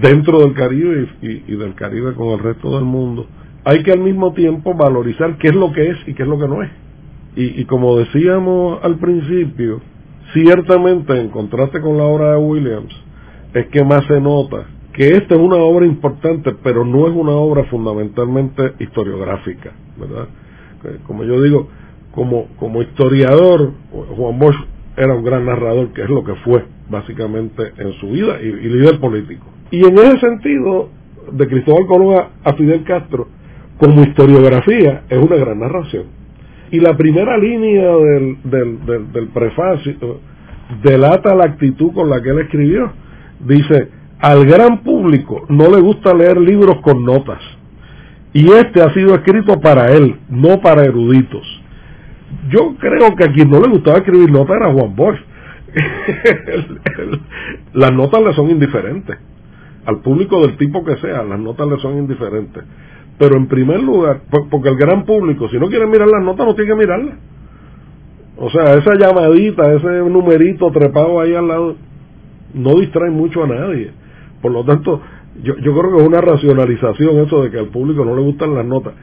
dentro 0.00 0.40
del 0.40 0.54
Caribe 0.54 1.08
y, 1.22 1.56
del 1.56 1.74
Caribe 1.74 2.14
con 2.14 2.28
el 2.28 2.38
resto 2.38 2.76
del 2.76 2.84
mundo. 2.84 3.26
Hay 3.64 3.82
que 3.82 3.92
al 3.92 3.98
mismo 3.98 4.32
tiempo 4.32 4.74
valorizar 4.74 5.36
qué 5.38 5.48
es 5.48 5.54
lo 5.54 5.72
que 5.72 5.90
es 5.90 5.96
y 6.06 6.14
qué 6.14 6.22
es 6.22 6.28
lo 6.28 6.38
que 6.38 6.46
no 6.46 6.62
es. 6.62 6.70
Y, 7.34 7.60
y 7.60 7.64
como 7.64 7.98
decíamos 7.98 8.78
al 8.84 8.96
principio, 8.98 9.80
ciertamente 10.32 11.20
en 11.20 11.30
contraste 11.30 11.80
con 11.80 11.96
la 11.96 12.04
obra 12.04 12.32
de 12.32 12.38
Williams, 12.38 12.94
es 13.54 13.66
que 13.66 13.82
más 13.84 14.04
se 14.06 14.20
nota 14.20 14.66
que 14.96 15.14
esta 15.14 15.34
es 15.34 15.40
una 15.40 15.56
obra 15.56 15.84
importante, 15.84 16.54
pero 16.62 16.82
no 16.82 17.06
es 17.06 17.14
una 17.14 17.32
obra 17.32 17.64
fundamentalmente 17.64 18.72
historiográfica, 18.78 19.72
¿verdad? 20.00 20.26
Como 21.06 21.22
yo 21.22 21.42
digo, 21.42 21.68
como, 22.12 22.46
como 22.58 22.80
historiador, 22.80 23.72
Juan 23.92 24.38
Bosch 24.38 24.56
era 24.96 25.14
un 25.14 25.22
gran 25.22 25.44
narrador, 25.44 25.92
que 25.92 26.02
es 26.02 26.08
lo 26.08 26.24
que 26.24 26.34
fue 26.36 26.64
básicamente 26.88 27.72
en 27.76 27.92
su 28.00 28.08
vida, 28.08 28.40
y, 28.40 28.50
líder 28.50 28.98
político. 28.98 29.44
Y 29.70 29.84
en 29.84 29.98
ese 29.98 30.18
sentido, 30.18 30.88
de 31.30 31.46
Cristóbal 31.46 31.86
Colón 31.86 32.24
a, 32.42 32.52
Fidel 32.54 32.82
Castro, 32.84 33.28
como 33.76 34.02
historiografía, 34.02 35.02
es 35.10 35.18
una 35.18 35.36
gran 35.36 35.60
narración. 35.60 36.04
Y 36.70 36.80
la 36.80 36.96
primera 36.96 37.36
línea 37.36 37.94
del, 37.96 38.38
del, 38.44 38.86
del, 38.86 39.12
del 39.12 39.28
prefacio 39.28 40.20
delata 40.82 41.34
la 41.34 41.44
actitud 41.44 41.92
con 41.92 42.08
la 42.08 42.22
que 42.22 42.30
él 42.30 42.38
escribió. 42.38 42.92
Dice, 43.46 43.88
al 44.20 44.46
gran 44.46 44.78
público 44.78 45.44
no 45.48 45.70
le 45.70 45.80
gusta 45.80 46.14
leer 46.14 46.38
libros 46.38 46.80
con 46.80 47.04
notas. 47.04 47.40
Y 48.32 48.50
este 48.52 48.82
ha 48.82 48.92
sido 48.92 49.14
escrito 49.14 49.60
para 49.60 49.92
él, 49.92 50.16
no 50.28 50.60
para 50.60 50.84
eruditos. 50.84 51.46
Yo 52.50 52.74
creo 52.78 53.14
que 53.16 53.24
a 53.24 53.32
quien 53.32 53.50
no 53.50 53.60
le 53.60 53.68
gustaba 53.68 53.98
escribir 53.98 54.30
notas 54.30 54.56
era 54.56 54.72
Juan 54.72 54.94
Bosch. 54.94 55.18
las 57.72 57.92
notas 57.92 58.22
le 58.22 58.34
son 58.34 58.50
indiferentes. 58.50 59.16
Al 59.86 60.00
público 60.00 60.40
del 60.42 60.56
tipo 60.56 60.84
que 60.84 60.96
sea, 60.96 61.22
las 61.22 61.38
notas 61.38 61.68
le 61.68 61.78
son 61.78 61.98
indiferentes. 61.98 62.64
Pero 63.18 63.36
en 63.36 63.46
primer 63.46 63.82
lugar, 63.82 64.22
porque 64.50 64.68
el 64.68 64.76
gran 64.76 65.04
público, 65.04 65.48
si 65.48 65.58
no 65.58 65.68
quiere 65.68 65.86
mirar 65.86 66.08
las 66.08 66.22
notas, 66.22 66.46
no 66.46 66.54
tiene 66.54 66.70
que 66.70 66.76
mirarlas. 66.76 67.14
O 68.36 68.50
sea, 68.50 68.74
esa 68.74 68.94
llamadita, 68.94 69.72
ese 69.74 69.88
numerito 70.10 70.70
trepado 70.70 71.20
ahí 71.20 71.34
al 71.34 71.48
lado, 71.48 71.76
no 72.52 72.74
distrae 72.78 73.10
mucho 73.10 73.44
a 73.44 73.46
nadie. 73.46 73.92
Por 74.40 74.52
lo 74.52 74.64
tanto, 74.64 75.00
yo, 75.42 75.56
yo 75.56 75.76
creo 75.76 75.92
que 75.92 76.02
es 76.02 76.08
una 76.08 76.20
racionalización 76.20 77.18
eso 77.18 77.42
de 77.42 77.50
que 77.50 77.58
al 77.58 77.68
público 77.68 78.04
no 78.04 78.14
le 78.14 78.22
gustan 78.22 78.54
las 78.54 78.64
notas. 78.64 78.94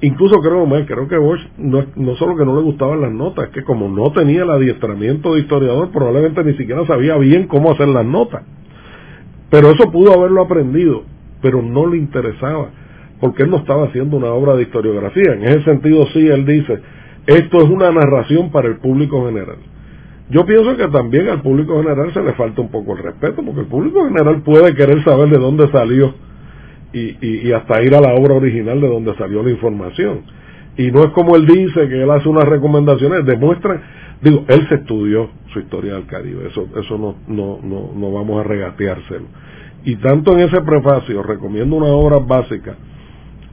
incluso 0.00 0.40
creo 0.40 0.66
más, 0.66 0.84
creo 0.86 1.08
que 1.08 1.16
Bosch 1.16 1.40
no, 1.58 1.84
no 1.96 2.14
solo 2.16 2.36
que 2.36 2.44
no 2.44 2.56
le 2.56 2.62
gustaban 2.62 3.00
las 3.00 3.12
notas, 3.12 3.46
es 3.46 3.50
que 3.52 3.64
como 3.64 3.88
no 3.88 4.12
tenía 4.12 4.42
el 4.42 4.50
adiestramiento 4.50 5.34
de 5.34 5.40
historiador, 5.40 5.90
probablemente 5.90 6.44
ni 6.44 6.54
siquiera 6.54 6.84
sabía 6.86 7.16
bien 7.16 7.46
cómo 7.46 7.72
hacer 7.72 7.88
las 7.88 8.04
notas. 8.04 8.42
Pero 9.50 9.70
eso 9.70 9.90
pudo 9.90 10.12
haberlo 10.12 10.42
aprendido, 10.42 11.04
pero 11.40 11.62
no 11.62 11.86
le 11.86 11.98
interesaba, 11.98 12.70
porque 13.20 13.44
él 13.44 13.50
no 13.50 13.58
estaba 13.58 13.84
haciendo 13.84 14.16
una 14.16 14.28
obra 14.28 14.56
de 14.56 14.62
historiografía. 14.62 15.34
En 15.34 15.44
ese 15.44 15.62
sentido 15.62 16.06
sí, 16.12 16.26
él 16.26 16.44
dice, 16.44 16.80
esto 17.26 17.62
es 17.62 17.70
una 17.70 17.90
narración 17.92 18.50
para 18.50 18.68
el 18.68 18.76
público 18.78 19.26
general. 19.26 19.56
Yo 20.30 20.46
pienso 20.46 20.76
que 20.76 20.88
también 20.88 21.28
al 21.28 21.42
público 21.42 21.76
general 21.82 22.12
se 22.14 22.22
le 22.22 22.32
falta 22.32 22.62
un 22.62 22.70
poco 22.70 22.96
el 22.96 23.02
respeto, 23.02 23.42
porque 23.44 23.60
el 23.60 23.66
público 23.66 24.04
general 24.06 24.42
puede 24.42 24.74
querer 24.74 25.04
saber 25.04 25.28
de 25.28 25.38
dónde 25.38 25.68
salió 25.68 26.14
y, 26.92 27.16
y, 27.20 27.52
hasta 27.52 27.82
ir 27.82 27.94
a 27.94 28.00
la 28.00 28.14
obra 28.14 28.34
original 28.34 28.80
de 28.80 28.88
donde 28.88 29.14
salió 29.16 29.42
la 29.42 29.50
información. 29.50 30.22
Y 30.76 30.90
no 30.90 31.04
es 31.04 31.10
como 31.10 31.36
él 31.36 31.46
dice, 31.46 31.88
que 31.88 32.02
él 32.02 32.10
hace 32.10 32.28
unas 32.28 32.48
recomendaciones, 32.48 33.24
demuestran, 33.26 33.82
digo, 34.22 34.44
él 34.48 34.66
se 34.68 34.76
estudió 34.76 35.28
su 35.52 35.60
historia 35.60 35.94
del 35.94 36.06
Caribe, 36.06 36.48
eso, 36.48 36.68
eso 36.80 36.98
no, 36.98 37.16
no, 37.28 37.60
no, 37.62 37.92
no 37.94 38.12
vamos 38.12 38.40
a 38.40 38.44
regateárselo. 38.44 39.26
Y 39.84 39.96
tanto 39.96 40.32
en 40.32 40.40
ese 40.40 40.62
prefacio 40.62 41.22
recomiendo 41.22 41.76
una 41.76 41.88
obra 41.88 42.18
básica 42.18 42.76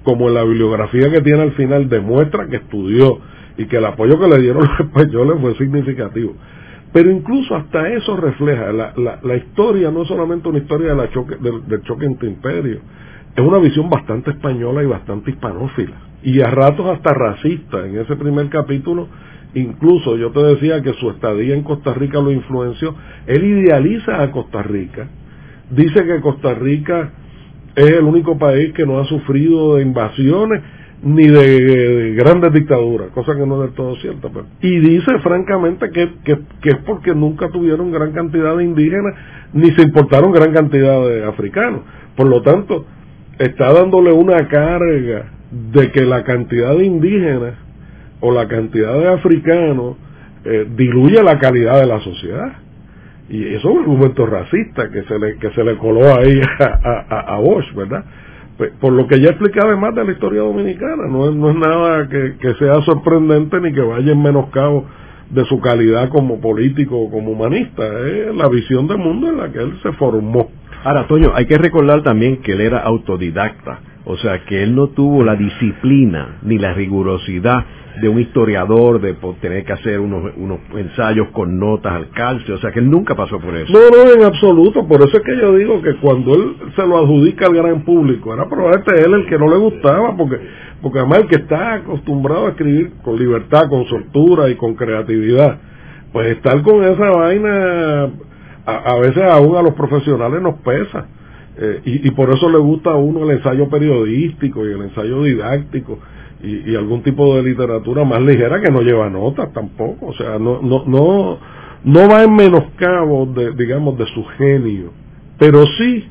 como 0.03 0.29
en 0.29 0.35
la 0.35 0.43
bibliografía 0.43 1.11
que 1.11 1.21
tiene 1.21 1.41
al 1.41 1.51
final 1.51 1.89
demuestra 1.89 2.47
que 2.47 2.57
estudió 2.57 3.19
y 3.57 3.65
que 3.65 3.77
el 3.77 3.85
apoyo 3.85 4.19
que 4.19 4.27
le 4.27 4.41
dieron 4.41 4.67
los 4.67 4.79
españoles 4.79 5.37
fue 5.41 5.55
significativo. 5.55 6.33
Pero 6.93 7.09
incluso 7.09 7.55
hasta 7.55 7.87
eso 7.89 8.17
refleja, 8.17 8.71
la, 8.73 8.93
la, 9.23 9.35
historia 9.35 9.91
no 9.91 10.01
es 10.01 10.09
solamente 10.09 10.49
una 10.49 10.57
historia 10.57 10.89
de 10.89 10.95
la 10.95 11.09
choque, 11.09 11.37
del, 11.37 11.65
del 11.67 11.81
choque 11.83 12.05
entre 12.05 12.27
imperios, 12.27 12.81
es 13.35 13.41
una 13.41 13.59
visión 13.59 13.89
bastante 13.89 14.31
española 14.31 14.83
y 14.83 14.87
bastante 14.87 15.31
hispanófila. 15.31 15.95
Y 16.23 16.41
a 16.41 16.51
ratos 16.51 16.85
hasta 16.87 17.13
racista. 17.13 17.85
En 17.85 17.97
ese 17.97 18.15
primer 18.17 18.49
capítulo, 18.49 19.07
incluso 19.53 20.17
yo 20.17 20.31
te 20.31 20.43
decía 20.43 20.81
que 20.81 20.93
su 20.93 21.09
estadía 21.09 21.55
en 21.55 21.63
Costa 21.63 21.93
Rica 21.93 22.19
lo 22.19 22.31
influenció. 22.31 22.93
Él 23.27 23.43
idealiza 23.43 24.21
a 24.21 24.31
Costa 24.31 24.61
Rica. 24.61 25.07
Dice 25.69 26.05
que 26.05 26.19
Costa 26.19 26.53
Rica 26.55 27.11
es 27.75 27.85
el 27.85 28.03
único 28.03 28.37
país 28.37 28.73
que 28.73 28.85
no 28.85 28.99
ha 28.99 29.05
sufrido 29.05 29.77
de 29.77 29.83
invasiones 29.83 30.61
ni 31.03 31.27
de, 31.27 32.13
grandes 32.15 32.53
dictaduras, 32.53 33.09
cosa 33.09 33.35
que 33.35 33.45
no 33.45 33.55
es 33.55 33.69
del 33.69 33.75
todo 33.75 33.95
cierta. 33.97 34.29
Pues. 34.29 34.45
Y 34.61 34.79
dice 34.79 35.19
francamente 35.19 35.89
que, 35.89 36.11
que, 36.23 36.69
es 36.69 36.77
porque 36.85 37.15
nunca 37.15 37.49
tuvieron 37.49 37.91
gran 37.91 38.11
cantidad 38.11 38.55
de 38.55 38.63
indígenas, 38.63 39.15
ni 39.53 39.71
se 39.71 39.81
importaron 39.81 40.31
gran 40.31 40.53
cantidad 40.53 41.03
de 41.07 41.25
africanos. 41.25 41.81
Por 42.15 42.27
lo 42.27 42.41
tanto, 42.43 42.85
está 43.39 43.73
dándole 43.73 44.11
una 44.11 44.47
carga 44.47 45.31
de 45.73 45.91
que 45.91 46.01
la 46.01 46.23
cantidad 46.23 46.75
de 46.75 46.85
indígenas 46.85 47.55
o 48.19 48.31
la 48.31 48.47
cantidad 48.47 48.93
de 48.99 49.07
africanos 49.07 49.97
eh, 50.45 50.67
diluye 50.75 51.21
la 51.23 51.39
calidad 51.39 51.79
de 51.79 51.87
la 51.87 51.99
sociedad. 52.01 52.53
Y 53.27 53.55
eso 53.55 53.69
es 53.69 53.75
un 53.75 53.79
argumento 53.79 54.25
racista 54.25 54.89
que 54.91 55.03
se 55.03 55.17
le, 55.17 55.37
que 55.37 55.49
se 55.51 55.63
le 55.63 55.77
coló 55.77 56.13
ahí 56.13 56.39
a, 56.59 57.05
a, 57.09 57.35
a 57.35 57.39
Bosch, 57.39 57.73
¿verdad? 57.73 58.03
Por 58.79 58.93
lo 58.93 59.07
que 59.07 59.19
ya 59.19 59.29
explicaba 59.29 59.69
además 59.69 59.95
de 59.95 60.05
la 60.05 60.11
historia 60.11 60.41
dominicana, 60.41 61.07
no 61.09 61.29
es, 61.29 61.35
no 61.35 61.49
es 61.49 61.55
nada 61.55 62.07
que, 62.09 62.37
que 62.37 62.53
sea 62.55 62.81
sorprendente 62.81 63.59
ni 63.59 63.73
que 63.73 63.81
vaya 63.81 64.11
en 64.11 64.21
menoscabo 64.21 64.85
de 65.31 65.45
su 65.45 65.59
calidad 65.61 66.09
como 66.09 66.41
político 66.41 66.97
o 66.97 67.09
como 67.09 67.31
humanista, 67.31 67.83
es 68.07 68.35
la 68.35 68.49
visión 68.49 68.87
del 68.87 68.97
mundo 68.97 69.29
en 69.29 69.37
la 69.37 69.51
que 69.51 69.59
él 69.59 69.79
se 69.81 69.93
formó. 69.93 70.49
Ahora, 70.83 71.07
Toño, 71.07 71.31
hay 71.33 71.45
que 71.45 71.57
recordar 71.57 72.03
también 72.03 72.41
que 72.41 72.53
él 72.53 72.61
era 72.61 72.79
autodidacta, 72.79 73.79
o 74.05 74.17
sea, 74.17 74.43
que 74.45 74.63
él 74.63 74.75
no 74.75 74.87
tuvo 74.87 75.23
la 75.23 75.35
disciplina 75.35 76.39
ni 76.41 76.57
la 76.57 76.73
rigurosidad 76.73 77.65
de 77.99 78.07
un 78.07 78.19
historiador, 78.19 79.01
de 79.01 79.15
tener 79.41 79.65
que 79.65 79.73
hacer 79.73 79.99
unos, 79.99 80.31
unos 80.37 80.59
ensayos 80.75 81.27
con 81.31 81.59
notas 81.59 81.93
al 81.93 82.09
calcio, 82.11 82.55
o 82.55 82.57
sea, 82.59 82.71
que 82.71 82.79
él 82.79 82.89
nunca 82.89 83.15
pasó 83.15 83.39
por 83.39 83.53
eso. 83.55 83.71
No, 83.71 83.89
no, 83.89 84.13
en 84.13 84.23
absoluto, 84.23 84.87
por 84.87 85.01
eso 85.01 85.17
es 85.17 85.23
que 85.23 85.37
yo 85.37 85.55
digo 85.55 85.81
que 85.81 85.95
cuando 85.97 86.33
él 86.35 86.55
se 86.75 86.87
lo 86.87 86.97
adjudica 86.97 87.47
al 87.47 87.55
gran 87.55 87.83
público, 87.83 88.33
era 88.33 88.47
probablemente 88.47 89.03
él 89.03 89.13
el 89.13 89.25
que 89.27 89.37
no 89.37 89.49
le 89.49 89.57
gustaba, 89.57 90.15
porque, 90.15 90.39
porque 90.81 90.99
además 90.99 91.19
el 91.19 91.27
que 91.27 91.35
está 91.35 91.73
acostumbrado 91.73 92.47
a 92.47 92.49
escribir 92.51 92.91
con 93.03 93.19
libertad, 93.19 93.67
con 93.69 93.85
soltura 93.85 94.49
y 94.49 94.55
con 94.55 94.75
creatividad, 94.75 95.59
pues 96.13 96.27
estar 96.27 96.61
con 96.61 96.83
esa 96.83 97.09
vaina 97.09 98.09
a, 98.65 98.95
veces 98.99 99.23
aún 99.23 99.55
a 99.57 99.61
los 99.61 99.73
profesionales 99.73 100.41
nos 100.41 100.55
pesa. 100.59 101.07
Eh, 101.57 101.81
y, 101.83 102.11
por 102.11 102.31
eso 102.31 102.49
le 102.49 102.57
gusta 102.57 102.91
a 102.91 102.95
uno 102.95 103.25
el 103.25 103.37
ensayo 103.37 103.69
periodístico 103.69 104.65
y 104.65 104.71
el 104.71 104.83
ensayo 104.83 105.21
didáctico 105.21 105.99
y, 106.43 106.75
algún 106.75 107.03
tipo 107.03 107.35
de 107.35 107.43
literatura 107.43 108.03
más 108.03 108.21
ligera 108.21 108.61
que 108.61 108.71
no 108.71 108.81
lleva 108.81 109.09
notas 109.09 109.51
tampoco. 109.53 110.07
O 110.07 110.13
sea, 110.13 110.39
no, 110.39 110.61
no, 110.61 110.83
no, 110.85 111.39
no 111.83 112.09
va 112.09 112.23
en 112.23 112.35
menoscabo 112.35 113.25
de, 113.27 113.53
digamos, 113.53 113.97
de 113.97 114.05
su 114.07 114.23
genio, 114.37 114.91
pero 115.37 115.65
sí 115.77 116.07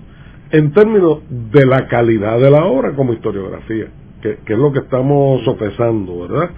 en 0.51 0.73
términos 0.73 1.21
de 1.29 1.65
la 1.65 1.87
calidad 1.87 2.41
de 2.41 2.51
la 2.51 2.65
obra 2.65 2.93
como 2.95 3.13
historiografía, 3.13 3.87
que, 4.21 4.39
es 4.45 4.59
lo 4.59 4.73
que 4.73 4.81
estamos 4.81 5.43
sopesando, 5.45 6.29
¿verdad? 6.29 6.51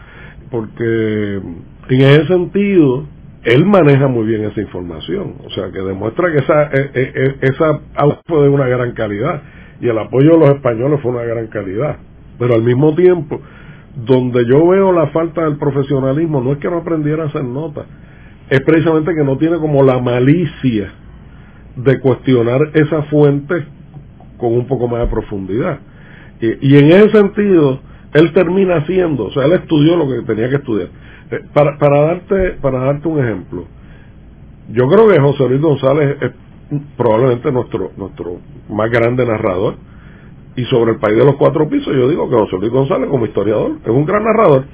Porque 0.50 1.40
en 1.88 2.00
ese 2.00 2.26
sentido, 2.26 3.04
él 3.44 3.66
maneja 3.66 4.08
muy 4.08 4.26
bien 4.26 4.44
esa 4.44 4.60
información, 4.60 5.34
o 5.44 5.50
sea 5.50 5.70
que 5.70 5.80
demuestra 5.80 6.32
que 6.32 6.38
esa, 6.38 6.64
e, 6.72 6.90
e, 6.94 7.12
e, 7.14 7.48
esa 7.48 7.80
fue 8.26 8.42
de 8.42 8.48
una 8.48 8.66
gran 8.66 8.92
calidad 8.92 9.42
y 9.80 9.88
el 9.88 9.98
apoyo 9.98 10.32
de 10.32 10.38
los 10.38 10.56
españoles 10.56 11.00
fue 11.02 11.12
una 11.12 11.24
gran 11.24 11.48
calidad, 11.48 11.96
pero 12.38 12.54
al 12.54 12.62
mismo 12.62 12.94
tiempo, 12.94 13.40
donde 13.94 14.46
yo 14.46 14.66
veo 14.68 14.92
la 14.92 15.08
falta 15.08 15.44
del 15.44 15.56
profesionalismo, 15.56 16.40
no 16.40 16.52
es 16.52 16.58
que 16.58 16.70
no 16.70 16.78
aprendiera 16.78 17.24
a 17.24 17.26
hacer 17.26 17.44
notas, 17.44 17.86
es 18.48 18.60
precisamente 18.62 19.14
que 19.14 19.24
no 19.24 19.36
tiene 19.38 19.58
como 19.58 19.82
la 19.82 19.98
malicia 19.98 20.92
de 21.76 22.00
cuestionar 22.00 22.70
esa 22.74 23.02
fuente 23.04 23.66
con 24.36 24.52
un 24.52 24.66
poco 24.66 24.88
más 24.88 25.00
de 25.00 25.06
profundidad. 25.06 25.78
Y, 26.40 26.76
en 26.76 26.90
ese 26.90 27.10
sentido, 27.10 27.80
él 28.12 28.32
termina 28.32 28.76
haciendo, 28.78 29.26
o 29.26 29.30
sea, 29.30 29.44
él 29.44 29.52
estudió 29.52 29.96
lo 29.96 30.08
que 30.08 30.22
tenía 30.22 30.48
que 30.50 30.56
estudiar 30.56 30.88
eh, 31.30 31.40
para, 31.54 31.78
para, 31.78 32.00
darte, 32.02 32.50
para 32.60 32.80
darte 32.80 33.08
un 33.08 33.20
ejemplo, 33.20 33.66
yo 34.72 34.88
creo 34.88 35.08
que 35.08 35.20
José 35.20 35.48
Luis 35.48 35.60
González 35.60 36.16
es 36.20 36.32
probablemente 36.96 37.52
nuestro, 37.52 37.92
nuestro 37.96 38.38
más 38.68 38.90
grande 38.90 39.26
narrador. 39.26 39.76
Y 40.56 40.64
sobre 40.64 40.92
el 40.92 40.98
país 40.98 41.16
de 41.16 41.24
los 41.24 41.36
cuatro 41.36 41.68
pisos, 41.68 41.94
yo 41.94 42.08
digo 42.08 42.28
que 42.28 42.36
José 42.36 42.56
Luis 42.58 42.70
González, 42.70 43.08
como 43.08 43.24
historiador, 43.24 43.72
es 43.82 43.88
un 43.88 44.04
gran 44.04 44.24
narrador. 44.24 44.64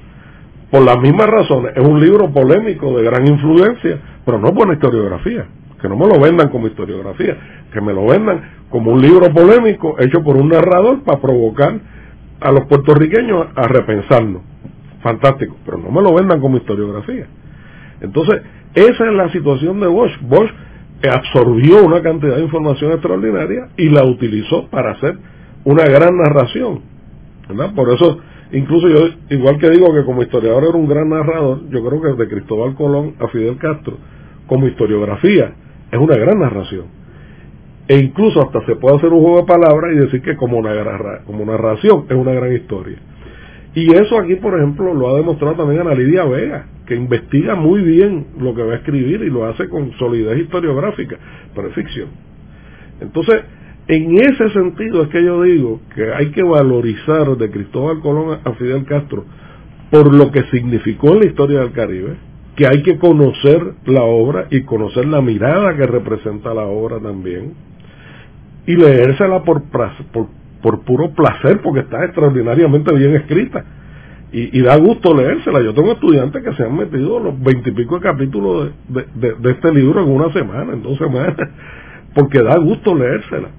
Por 0.71 0.81
las 0.83 0.99
mismas 0.99 1.29
razones, 1.29 1.71
es 1.75 1.85
un 1.85 1.99
libro 1.99 2.29
polémico 2.31 2.97
de 2.97 3.03
gran 3.03 3.25
influencia, 3.25 3.99
pero 4.25 4.37
no 4.39 4.51
buena 4.51 4.73
historiografía. 4.73 5.47
Que 5.81 5.87
no 5.87 5.95
me 5.95 6.07
lo 6.07 6.19
vendan 6.19 6.49
como 6.49 6.67
historiografía, 6.67 7.37
que 7.71 7.79
me 7.79 7.93
lo 7.93 8.05
vendan 8.05 8.41
como 8.69 8.91
un 8.91 9.01
libro 9.01 9.31
polémico 9.31 9.95
hecho 9.99 10.21
por 10.21 10.35
un 10.35 10.49
narrador 10.49 11.03
para 11.03 11.19
provocar 11.19 11.79
a 12.41 12.51
los 12.51 12.65
puertorriqueños 12.65 13.47
a 13.55 13.67
repensarnos 13.67 14.41
fantástico, 15.01 15.55
pero 15.65 15.77
no 15.77 15.91
me 15.91 16.01
lo 16.01 16.13
vendan 16.13 16.39
como 16.39 16.57
historiografía. 16.57 17.27
Entonces, 18.01 18.41
esa 18.73 19.05
es 19.05 19.13
la 19.13 19.29
situación 19.31 19.79
de 19.79 19.87
Bosch. 19.87 20.11
Bosch 20.21 20.51
absorbió 21.09 21.83
una 21.83 22.01
cantidad 22.01 22.35
de 22.35 22.43
información 22.43 22.91
extraordinaria 22.91 23.69
y 23.77 23.89
la 23.89 24.03
utilizó 24.03 24.67
para 24.69 24.91
hacer 24.91 25.17
una 25.63 25.85
gran 25.85 26.17
narración. 26.17 26.81
Por 27.75 27.93
eso, 27.93 28.19
incluso 28.51 28.87
yo, 28.87 29.09
igual 29.29 29.57
que 29.57 29.69
digo 29.69 29.93
que 29.93 30.03
como 30.05 30.21
historiador 30.21 30.63
era 30.63 30.77
un 30.77 30.87
gran 30.87 31.09
narrador, 31.09 31.69
yo 31.69 31.83
creo 31.83 32.01
que 32.01 32.23
de 32.23 32.29
Cristóbal 32.29 32.75
Colón 32.75 33.15
a 33.19 33.27
Fidel 33.27 33.57
Castro, 33.57 33.97
como 34.47 34.67
historiografía, 34.67 35.53
es 35.91 35.99
una 35.99 36.15
gran 36.15 36.39
narración. 36.39 36.85
E 37.87 37.97
incluso 37.97 38.43
hasta 38.43 38.63
se 38.67 38.75
puede 38.75 38.97
hacer 38.97 39.11
un 39.11 39.21
juego 39.21 39.41
de 39.41 39.47
palabras 39.47 39.91
y 39.95 39.97
decir 39.97 40.21
que 40.21 40.35
como, 40.35 40.59
una, 40.59 40.71
como 41.25 41.43
narración 41.43 42.05
es 42.07 42.15
una 42.15 42.33
gran 42.33 42.53
historia. 42.53 42.97
Y 43.73 43.93
eso 43.93 44.19
aquí, 44.19 44.35
por 44.35 44.55
ejemplo, 44.55 44.93
lo 44.93 45.09
ha 45.09 45.17
demostrado 45.17 45.55
también 45.55 45.81
Ana 45.81 45.95
Lidia 45.95 46.23
Vega, 46.25 46.67
que 46.85 46.95
investiga 46.95 47.55
muy 47.55 47.81
bien 47.81 48.27
lo 48.39 48.53
que 48.53 48.63
va 48.63 48.73
a 48.73 48.75
escribir 48.77 49.21
y 49.21 49.29
lo 49.29 49.45
hace 49.45 49.69
con 49.69 49.91
solidez 49.93 50.39
historiográfica, 50.39 51.17
pero 51.55 51.67
es 51.69 51.75
ficción. 51.75 52.09
Entonces, 52.99 53.41
en 53.89 54.19
ese 54.19 54.49
sentido 54.51 55.01
es 55.01 55.09
que 55.09 55.23
yo 55.23 55.41
digo 55.41 55.81
que 55.95 56.13
hay 56.13 56.29
que 56.29 56.43
valorizar 56.43 57.35
de 57.37 57.49
Cristóbal 57.49 57.99
Colón 58.01 58.39
a 58.43 58.53
Fidel 58.53 58.85
Castro 58.85 59.25
por 59.89 60.13
lo 60.13 60.31
que 60.31 60.43
significó 60.51 61.13
en 61.13 61.21
la 61.21 61.25
historia 61.25 61.59
del 61.61 61.71
Caribe, 61.71 62.15
que 62.55 62.67
hay 62.67 62.83
que 62.83 62.99
conocer 62.99 63.73
la 63.85 64.03
obra 64.03 64.45
y 64.51 64.61
conocer 64.61 65.07
la 65.07 65.21
mirada 65.21 65.75
que 65.75 65.87
representa 65.87 66.53
la 66.53 66.65
obra 66.65 66.99
también, 66.99 67.55
y 68.67 68.75
leérsela 68.75 69.43
por, 69.43 69.63
por, 70.61 70.83
puro 70.83 71.09
placer, 71.15 71.61
porque 71.63 71.79
está 71.79 72.05
extraordinariamente 72.05 72.93
bien 72.93 73.15
escrita. 73.15 73.65
Y, 74.31 74.61
da 74.61 74.75
gusto 74.75 75.15
leérsela. 75.15 75.59
Yo 75.63 75.73
tengo 75.73 75.93
estudiantes 75.93 76.43
que 76.43 76.53
se 76.53 76.63
han 76.63 76.77
metido 76.77 77.19
los 77.19 77.41
veintipico 77.41 77.99
capítulos 77.99 78.71
de, 78.87 79.33
de, 79.33 79.51
este 79.51 79.73
libro 79.73 80.03
en 80.03 80.09
una 80.09 80.31
semana, 80.31 80.73
en 80.73 80.83
dos 80.83 80.99
semanas, 80.99 81.35
porque 82.13 82.43
da 82.43 82.55
gusto 82.59 82.93
leérsela. 82.93 83.49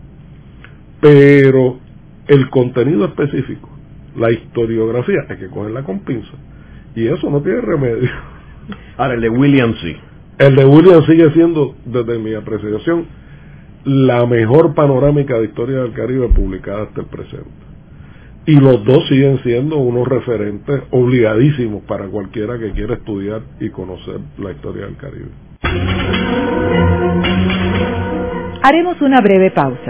Pero 1.01 1.79
el 2.27 2.51
contenido 2.51 3.07
específico 3.07 3.71
la 4.17 4.31
historiografía 4.31 5.27
hay 5.29 5.37
que 5.37 5.49
cogerla 5.49 5.83
con 5.83 6.01
pinza. 6.01 6.33
Y 6.95 7.07
eso 7.07 7.31
no 7.31 7.41
tiene 7.43 7.61
remedio. 7.61 8.11
Ahora, 8.97 9.15
el 9.15 9.21
de 9.21 9.31
William 9.31 9.75
sí. 9.81 9.97
El 10.39 10.57
de 10.57 10.65
William 10.65 11.05
sigue 11.05 11.31
siendo, 11.33 11.75
desde 11.85 12.19
mi 12.19 12.35
apreciación, 12.35 13.07
la 13.85 14.27
mejor 14.27 14.75
panorámica 14.75 15.39
de 15.39 15.45
historia 15.45 15.81
del 15.81 15.93
Caribe 15.93 16.29
publicada 16.29 16.85
hasta 16.85 17.03
el 17.03 17.07
presente. 17.07 17.51
Y 18.47 18.59
los 18.59 18.85
dos 18.85 19.07
siguen 19.09 19.39
siendo 19.43 19.77
unos 19.77 20.09
referentes 20.09 20.83
obligadísimos 20.91 21.83
para 21.85 22.07
cualquiera 22.07 22.59
que 22.59 22.73
quiera 22.73 22.95
estudiar 22.95 23.43
y 23.61 23.69
conocer 23.71 24.19
la 24.39 24.51
historia 24.53 24.87
del 24.87 24.97
Caribe. 24.97 25.29
Haremos 28.63 29.01
una 29.03 29.21
breve 29.21 29.51
pausa, 29.53 29.90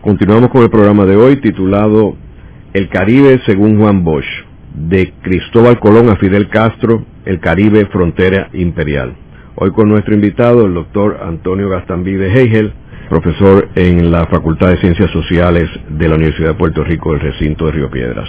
Continuamos 0.00 0.50
con 0.50 0.62
el 0.62 0.70
programa 0.70 1.04
de 1.06 1.16
hoy 1.16 1.40
titulado 1.40 2.14
El 2.72 2.88
Caribe 2.88 3.40
según 3.46 3.78
Juan 3.78 4.04
Bosch, 4.04 4.28
de 4.74 5.12
Cristóbal 5.22 5.80
Colón 5.80 6.08
a 6.08 6.16
Fidel 6.16 6.48
Castro, 6.48 7.04
El 7.24 7.40
Caribe 7.40 7.86
Frontera 7.86 8.48
Imperial. 8.52 9.16
Hoy 9.54 9.70
con 9.72 9.88
nuestro 9.88 10.14
invitado, 10.14 10.66
el 10.66 10.74
doctor 10.74 11.18
Antonio 11.22 11.68
Gastambide 11.68 12.32
Heigel, 12.32 12.72
profesor 13.08 13.68
en 13.74 14.10
la 14.10 14.26
Facultad 14.26 14.68
de 14.68 14.78
Ciencias 14.78 15.10
Sociales 15.10 15.68
de 15.88 16.08
la 16.08 16.16
Universidad 16.16 16.48
de 16.48 16.54
Puerto 16.54 16.84
Rico 16.84 17.12
del 17.12 17.20
recinto 17.20 17.66
de 17.66 17.72
Río 17.72 17.90
Piedras. 17.90 18.28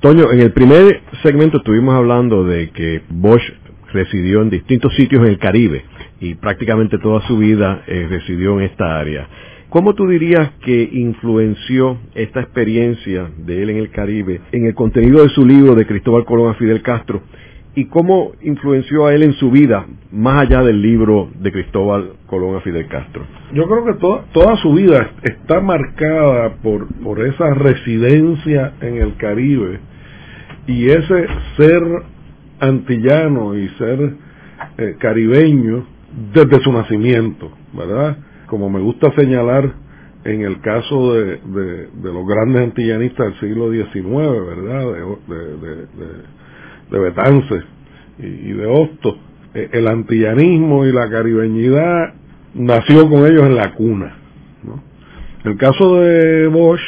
Toño, 0.00 0.30
en 0.32 0.40
el 0.40 0.52
primer 0.52 1.00
segmento 1.22 1.58
estuvimos 1.58 1.94
hablando 1.94 2.44
de 2.44 2.70
que 2.70 3.02
Bosch 3.08 3.42
residió 3.92 4.42
en 4.42 4.50
distintos 4.50 4.94
sitios 4.94 5.22
en 5.22 5.28
el 5.28 5.38
Caribe 5.38 5.84
y 6.20 6.34
prácticamente 6.34 6.98
toda 6.98 7.26
su 7.26 7.38
vida 7.38 7.82
eh, 7.86 8.06
residió 8.10 8.58
en 8.58 8.66
esta 8.66 8.98
área. 8.98 9.28
¿Cómo 9.70 9.94
tú 9.94 10.06
dirías 10.06 10.52
que 10.64 10.88
influenció 10.92 11.98
esta 12.14 12.40
experiencia 12.40 13.30
de 13.38 13.62
él 13.62 13.70
en 13.70 13.78
el 13.78 13.90
Caribe 13.90 14.40
en 14.52 14.66
el 14.66 14.74
contenido 14.74 15.22
de 15.22 15.30
su 15.30 15.44
libro 15.44 15.74
de 15.74 15.86
Cristóbal 15.86 16.24
Colón 16.24 16.50
a 16.50 16.54
Fidel 16.54 16.82
Castro 16.82 17.22
y 17.76 17.86
cómo 17.86 18.32
influenció 18.42 19.06
a 19.06 19.14
él 19.14 19.22
en 19.22 19.32
su 19.34 19.50
vida, 19.50 19.86
más 20.12 20.42
allá 20.42 20.62
del 20.62 20.80
libro 20.80 21.30
de 21.40 21.50
Cristóbal 21.50 22.12
Colón 22.26 22.56
a 22.56 22.60
Fidel 22.60 22.86
Castro? 22.88 23.24
Yo 23.52 23.66
creo 23.66 23.84
que 23.84 23.94
toda, 23.94 24.24
toda 24.32 24.56
su 24.56 24.74
vida 24.74 25.10
está 25.22 25.60
marcada 25.60 26.54
por, 26.62 26.86
por 27.02 27.20
esa 27.20 27.52
residencia 27.54 28.74
en 28.80 28.96
el 28.96 29.16
Caribe 29.16 29.80
y 30.66 30.88
ese 30.88 31.26
ser 31.56 31.82
antillano 32.60 33.56
y 33.56 33.68
ser 33.70 34.14
eh, 34.78 34.96
caribeño 34.98 35.84
desde 36.32 36.60
su 36.60 36.72
nacimiento, 36.72 37.50
¿verdad? 37.72 38.18
Como 38.46 38.70
me 38.70 38.80
gusta 38.80 39.12
señalar 39.16 39.72
en 40.24 40.40
el 40.42 40.60
caso 40.60 41.12
de, 41.14 41.36
de, 41.36 42.12
los 42.12 42.26
grandes 42.26 42.62
antillanistas 42.62 43.26
del 43.26 43.40
siglo 43.40 43.70
XIX, 43.70 44.04
¿verdad? 44.46 44.84
De, 46.90 46.96
de 46.96 47.04
Betance 47.04 47.62
y, 48.18 48.52
de 48.52 48.66
Hosto. 48.66 49.16
Eh, 49.54 49.70
el 49.72 49.88
antillanismo 49.88 50.86
y 50.86 50.92
la 50.92 51.08
caribeñidad 51.08 52.14
nació 52.54 53.08
con 53.08 53.26
ellos 53.26 53.44
en 53.44 53.56
la 53.56 53.74
cuna. 53.74 54.16
El 55.44 55.58
caso 55.58 56.00
de 56.00 56.46
Bosch, 56.48 56.80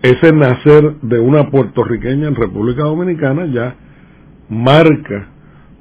ese 0.00 0.32
nacer 0.32 0.94
de 1.02 1.20
una 1.20 1.50
puertorriqueña 1.50 2.28
en 2.28 2.34
República 2.34 2.82
Dominicana 2.84 3.44
ya 3.44 3.74
marca 4.48 5.28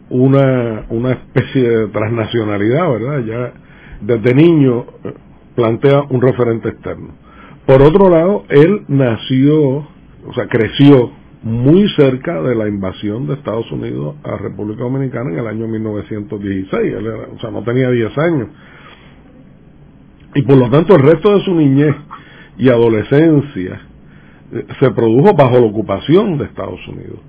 una, 0.09 0.85
una 0.89 1.11
especie 1.11 1.69
de 1.69 1.87
transnacionalidad, 1.87 2.91
¿verdad? 2.91 3.23
Ya 3.23 3.53
desde 4.01 4.33
niño 4.33 4.85
eh, 5.03 5.13
plantea 5.55 6.03
un 6.09 6.21
referente 6.21 6.69
externo. 6.69 7.13
Por 7.65 7.81
otro 7.81 8.09
lado, 8.09 8.43
él 8.49 8.83
nació, 8.87 9.87
o 10.25 10.33
sea, 10.33 10.47
creció 10.47 11.11
muy 11.41 11.87
cerca 11.95 12.41
de 12.41 12.53
la 12.53 12.67
invasión 12.67 13.27
de 13.27 13.35
Estados 13.35 13.71
Unidos 13.71 14.15
a 14.23 14.37
República 14.37 14.83
Dominicana 14.83 15.31
en 15.31 15.39
el 15.39 15.47
año 15.47 15.67
1916. 15.67 16.95
o 17.35 17.39
sea, 17.39 17.51
no 17.51 17.63
tenía 17.63 17.89
10 17.89 18.17
años. 18.17 18.49
Y 20.35 20.41
por 20.43 20.57
lo 20.57 20.69
tanto 20.69 20.95
el 20.95 21.01
resto 21.01 21.37
de 21.37 21.43
su 21.43 21.55
niñez 21.55 21.95
y 22.57 22.69
adolescencia 22.69 23.81
eh, 24.51 24.65
se 24.79 24.91
produjo 24.91 25.33
bajo 25.33 25.59
la 25.59 25.65
ocupación 25.65 26.37
de 26.37 26.45
Estados 26.45 26.85
Unidos. 26.87 27.19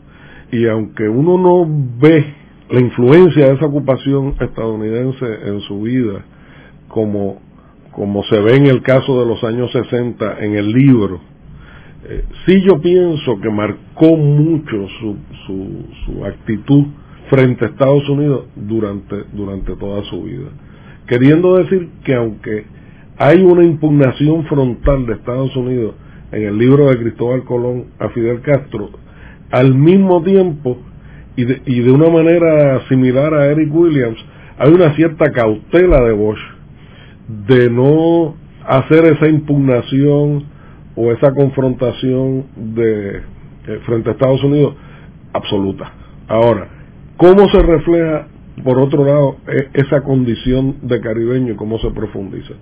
Y 0.52 0.66
aunque 0.66 1.08
uno 1.08 1.38
no 1.38 1.66
ve 1.98 2.34
la 2.68 2.80
influencia 2.80 3.46
de 3.46 3.54
esa 3.54 3.66
ocupación 3.66 4.34
estadounidense 4.40 5.26
en 5.46 5.60
su 5.60 5.82
vida 5.82 6.24
como, 6.88 7.40
como 7.92 8.24
se 8.24 8.40
ve 8.40 8.56
en 8.56 8.66
el 8.66 8.82
caso 8.82 9.20
de 9.20 9.26
los 9.26 9.42
años 9.44 9.70
60 9.72 10.38
en 10.40 10.56
el 10.56 10.72
libro, 10.72 11.20
eh, 12.02 12.24
sí 12.46 12.62
yo 12.62 12.80
pienso 12.80 13.40
que 13.40 13.50
marcó 13.50 14.16
mucho 14.16 14.88
su, 15.00 15.16
su, 15.46 15.84
su, 16.06 16.24
actitud 16.24 16.86
frente 17.28 17.64
a 17.64 17.68
Estados 17.68 18.08
Unidos 18.08 18.46
durante, 18.56 19.24
durante 19.32 19.76
toda 19.76 20.02
su 20.04 20.22
vida. 20.22 20.48
Queriendo 21.06 21.56
decir 21.56 21.90
que 22.04 22.14
aunque 22.14 22.64
hay 23.18 23.42
una 23.42 23.64
impugnación 23.64 24.46
frontal 24.46 25.04
de 25.04 25.12
Estados 25.12 25.54
Unidos 25.56 25.94
en 26.32 26.44
el 26.44 26.56
libro 26.56 26.88
de 26.88 26.98
Cristóbal 26.98 27.44
Colón 27.44 27.86
a 27.98 28.08
Fidel 28.08 28.40
Castro, 28.40 28.90
al 29.50 29.74
mismo 29.74 30.22
tiempo 30.22 30.78
y 31.36 31.44
de, 31.44 31.60
y 31.66 31.80
de 31.80 31.90
una 31.90 32.08
manera 32.08 32.80
similar 32.88 33.34
a 33.34 33.46
Eric 33.48 33.74
Williams, 33.74 34.18
hay 34.58 34.72
una 34.72 34.94
cierta 34.94 35.32
cautela 35.32 36.02
de 36.02 36.12
Bosch 36.12 36.40
de 37.46 37.68
no 37.70 38.36
hacer 38.66 39.04
esa 39.04 39.28
impugnación 39.28 40.44
o 41.00 41.12
esa 41.12 41.32
confrontación 41.32 42.44
de 42.56 43.16
eh, 43.16 43.80
frente 43.86 44.10
a 44.10 44.12
Estados 44.12 44.44
Unidos 44.44 44.74
absoluta. 45.32 45.92
Ahora, 46.28 46.68
¿cómo 47.16 47.48
se 47.48 47.62
refleja 47.62 48.26
por 48.62 48.78
otro 48.78 49.04
lado 49.04 49.36
e, 49.48 49.68
esa 49.80 50.02
condición 50.02 50.76
de 50.82 51.00
caribeño 51.00 51.54
y 51.54 51.56
cómo 51.56 51.78
se 51.78 51.90
profundiza? 51.90 52.52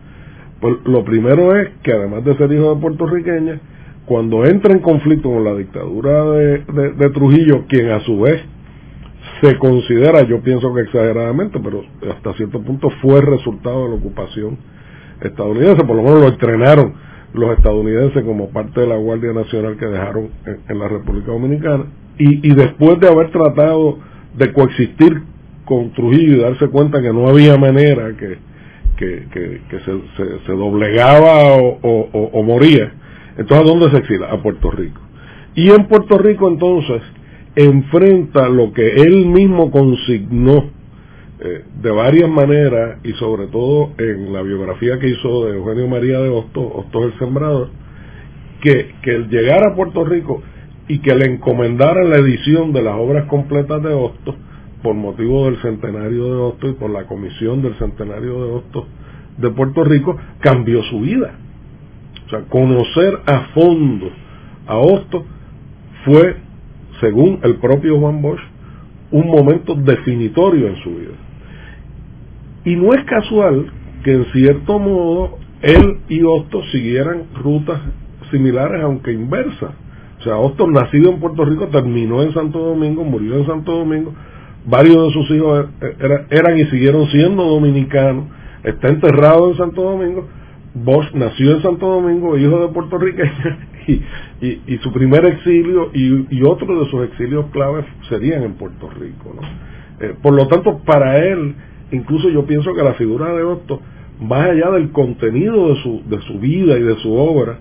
Pues 0.60 0.76
lo 0.84 1.04
primero 1.04 1.56
es 1.56 1.70
que 1.82 1.92
además 1.92 2.24
de 2.24 2.36
ser 2.36 2.52
hijo 2.52 2.74
de 2.74 2.80
puertorriqueña, 2.80 3.60
cuando 4.06 4.44
entra 4.44 4.72
en 4.72 4.80
conflicto 4.80 5.30
con 5.30 5.42
la 5.42 5.54
dictadura 5.54 6.24
de, 6.30 6.58
de 6.96 7.10
Trujillo, 7.10 7.64
quien 7.68 7.90
a 7.90 8.00
su 8.00 8.20
vez 8.20 8.40
se 9.40 9.58
considera, 9.58 10.22
yo 10.22 10.40
pienso 10.40 10.72
que 10.74 10.82
exageradamente, 10.82 11.60
pero 11.62 11.82
hasta 12.08 12.34
cierto 12.34 12.62
punto 12.62 12.88
fue 13.02 13.20
resultado 13.20 13.84
de 13.84 13.90
la 13.90 13.96
ocupación 13.96 14.58
estadounidense, 15.20 15.84
por 15.84 15.96
lo 15.96 16.02
menos 16.02 16.20
lo 16.20 16.28
entrenaron 16.28 17.07
los 17.34 17.56
estadounidenses 17.56 18.24
como 18.24 18.50
parte 18.50 18.80
de 18.80 18.86
la 18.86 18.96
Guardia 18.96 19.32
Nacional 19.32 19.76
que 19.76 19.86
dejaron 19.86 20.30
en, 20.68 20.78
la 20.78 20.88
República 20.88 21.32
Dominicana. 21.32 21.84
Y, 22.18 22.52
después 22.52 22.98
de 22.98 23.08
haber 23.08 23.30
tratado 23.30 23.98
de 24.36 24.52
coexistir 24.52 25.22
con 25.64 25.92
Trujillo 25.92 26.36
y 26.36 26.40
darse 26.40 26.66
cuenta 26.68 27.00
que 27.00 27.12
no 27.12 27.28
había 27.28 27.56
manera 27.56 28.16
que, 28.16 28.38
que, 28.96 29.60
que, 29.68 29.78
se, 29.80 29.92
se, 30.44 30.52
doblegaba 30.52 31.52
o, 31.56 31.78
o, 31.80 32.30
o, 32.32 32.42
moría, 32.42 32.92
entonces 33.36 33.58
¿a 33.58 33.68
dónde 33.68 33.90
se 33.90 33.98
exila? 33.98 34.32
A 34.32 34.42
Puerto 34.42 34.70
Rico. 34.72 35.00
Y 35.54 35.70
en 35.70 35.86
Puerto 35.86 36.18
Rico 36.18 36.48
entonces 36.48 37.02
enfrenta 37.54 38.48
lo 38.48 38.72
que 38.72 38.88
él 38.96 39.26
mismo 39.26 39.70
consignó 39.70 40.70
eh, 41.40 41.64
de 41.80 41.90
varias 41.92 42.28
maneras 42.28 42.98
y 43.04 43.12
sobre 43.12 43.46
todo 43.46 43.90
en 43.98 44.32
la 44.32 44.42
biografía 44.42 44.98
que 44.98 45.08
hizo 45.08 45.46
de 45.46 45.56
Eugenio 45.56 45.86
María 45.86 46.18
de 46.18 46.28
Hostos, 46.28 46.64
Hostos 46.74 47.04
el 47.04 47.18
Sembrador, 47.20 47.68
que, 48.60 48.94
que 49.02 49.14
el 49.14 49.28
llegar 49.28 49.62
a 49.62 49.76
Puerto 49.76 50.04
Rico 50.04 50.42
y 50.88 50.98
que 50.98 51.14
le 51.14 51.26
encomendara 51.26 52.02
la 52.02 52.16
edición 52.16 52.72
de 52.72 52.82
las 52.82 52.96
obras 52.96 53.26
completas 53.26 53.80
de 53.82 53.92
Hostos 53.94 54.34
por 54.82 54.94
motivo 54.94 55.44
del 55.44 55.60
centenario 55.62 56.24
de 56.24 56.40
Hostos 56.40 56.70
y 56.70 56.74
por 56.74 56.90
la 56.90 57.04
comisión 57.06 57.62
del 57.62 57.74
centenario 57.76 58.44
de 58.44 58.52
Hostos 58.52 58.84
de 59.36 59.50
Puerto 59.50 59.84
Rico, 59.84 60.16
cambió 60.40 60.82
su 60.84 61.00
vida. 61.00 61.38
O 62.26 62.30
sea, 62.30 62.40
conocer 62.48 63.20
a 63.26 63.40
fondo 63.54 64.10
a 64.66 64.76
Hostos 64.76 65.22
fue, 66.04 66.36
según 67.00 67.38
el 67.44 67.56
propio 67.56 68.00
Juan 68.00 68.20
Bosch, 68.20 68.40
un 69.12 69.28
momento 69.28 69.76
definitorio 69.76 70.66
en 70.66 70.76
su 70.82 70.90
vida. 70.90 71.27
Y 72.64 72.76
no 72.76 72.92
es 72.94 73.04
casual 73.04 73.70
que 74.04 74.12
en 74.12 74.24
cierto 74.32 74.78
modo 74.78 75.38
él 75.62 75.98
y 76.08 76.22
Hostos 76.22 76.70
siguieran 76.70 77.24
rutas 77.34 77.80
similares 78.30 78.82
aunque 78.82 79.12
inversas. 79.12 79.70
O 80.18 80.22
sea, 80.22 80.36
Hostos 80.36 80.68
nacido 80.68 81.10
en 81.10 81.20
Puerto 81.20 81.44
Rico 81.44 81.68
terminó 81.68 82.22
en 82.22 82.32
Santo 82.32 82.58
Domingo, 82.58 83.04
murió 83.04 83.38
en 83.38 83.46
Santo 83.46 83.72
Domingo, 83.72 84.12
varios 84.66 85.06
de 85.06 85.12
sus 85.12 85.30
hijos 85.30 85.66
er, 85.80 86.26
eran 86.30 86.58
y 86.58 86.64
siguieron 86.66 87.06
siendo 87.06 87.44
dominicanos, 87.44 88.26
está 88.64 88.88
enterrado 88.88 89.50
en 89.50 89.56
Santo 89.56 89.82
Domingo, 89.82 90.28
Bosch 90.74 91.12
nació 91.14 91.56
en 91.56 91.62
Santo 91.62 91.86
Domingo, 91.86 92.36
hijo 92.36 92.60
de 92.60 92.68
puertorriqueño, 92.72 93.58
y, 93.86 94.60
y, 94.66 94.78
su 94.82 94.92
primer 94.92 95.24
exilio 95.24 95.90
y, 95.94 96.26
y 96.36 96.42
otro 96.42 96.80
de 96.80 96.90
sus 96.90 97.04
exilios 97.04 97.46
claves 97.52 97.84
serían 98.08 98.42
en 98.42 98.54
Puerto 98.54 98.90
Rico. 98.90 99.34
¿no? 99.34 99.42
Eh, 100.00 100.14
por 100.22 100.34
lo 100.34 100.46
tanto, 100.46 100.78
para 100.84 101.24
él, 101.24 101.54
incluso 101.92 102.28
yo 102.30 102.44
pienso 102.44 102.74
que 102.74 102.82
la 102.82 102.94
figura 102.94 103.34
de 103.34 103.42
Otto, 103.42 103.80
más 104.20 104.50
allá 104.50 104.70
del 104.70 104.90
contenido 104.90 105.74
de 105.74 105.82
su, 105.82 106.02
de 106.08 106.20
su 106.22 106.38
vida 106.38 106.78
y 106.78 106.82
de 106.82 106.96
su 106.96 107.14
obra, 107.14 107.58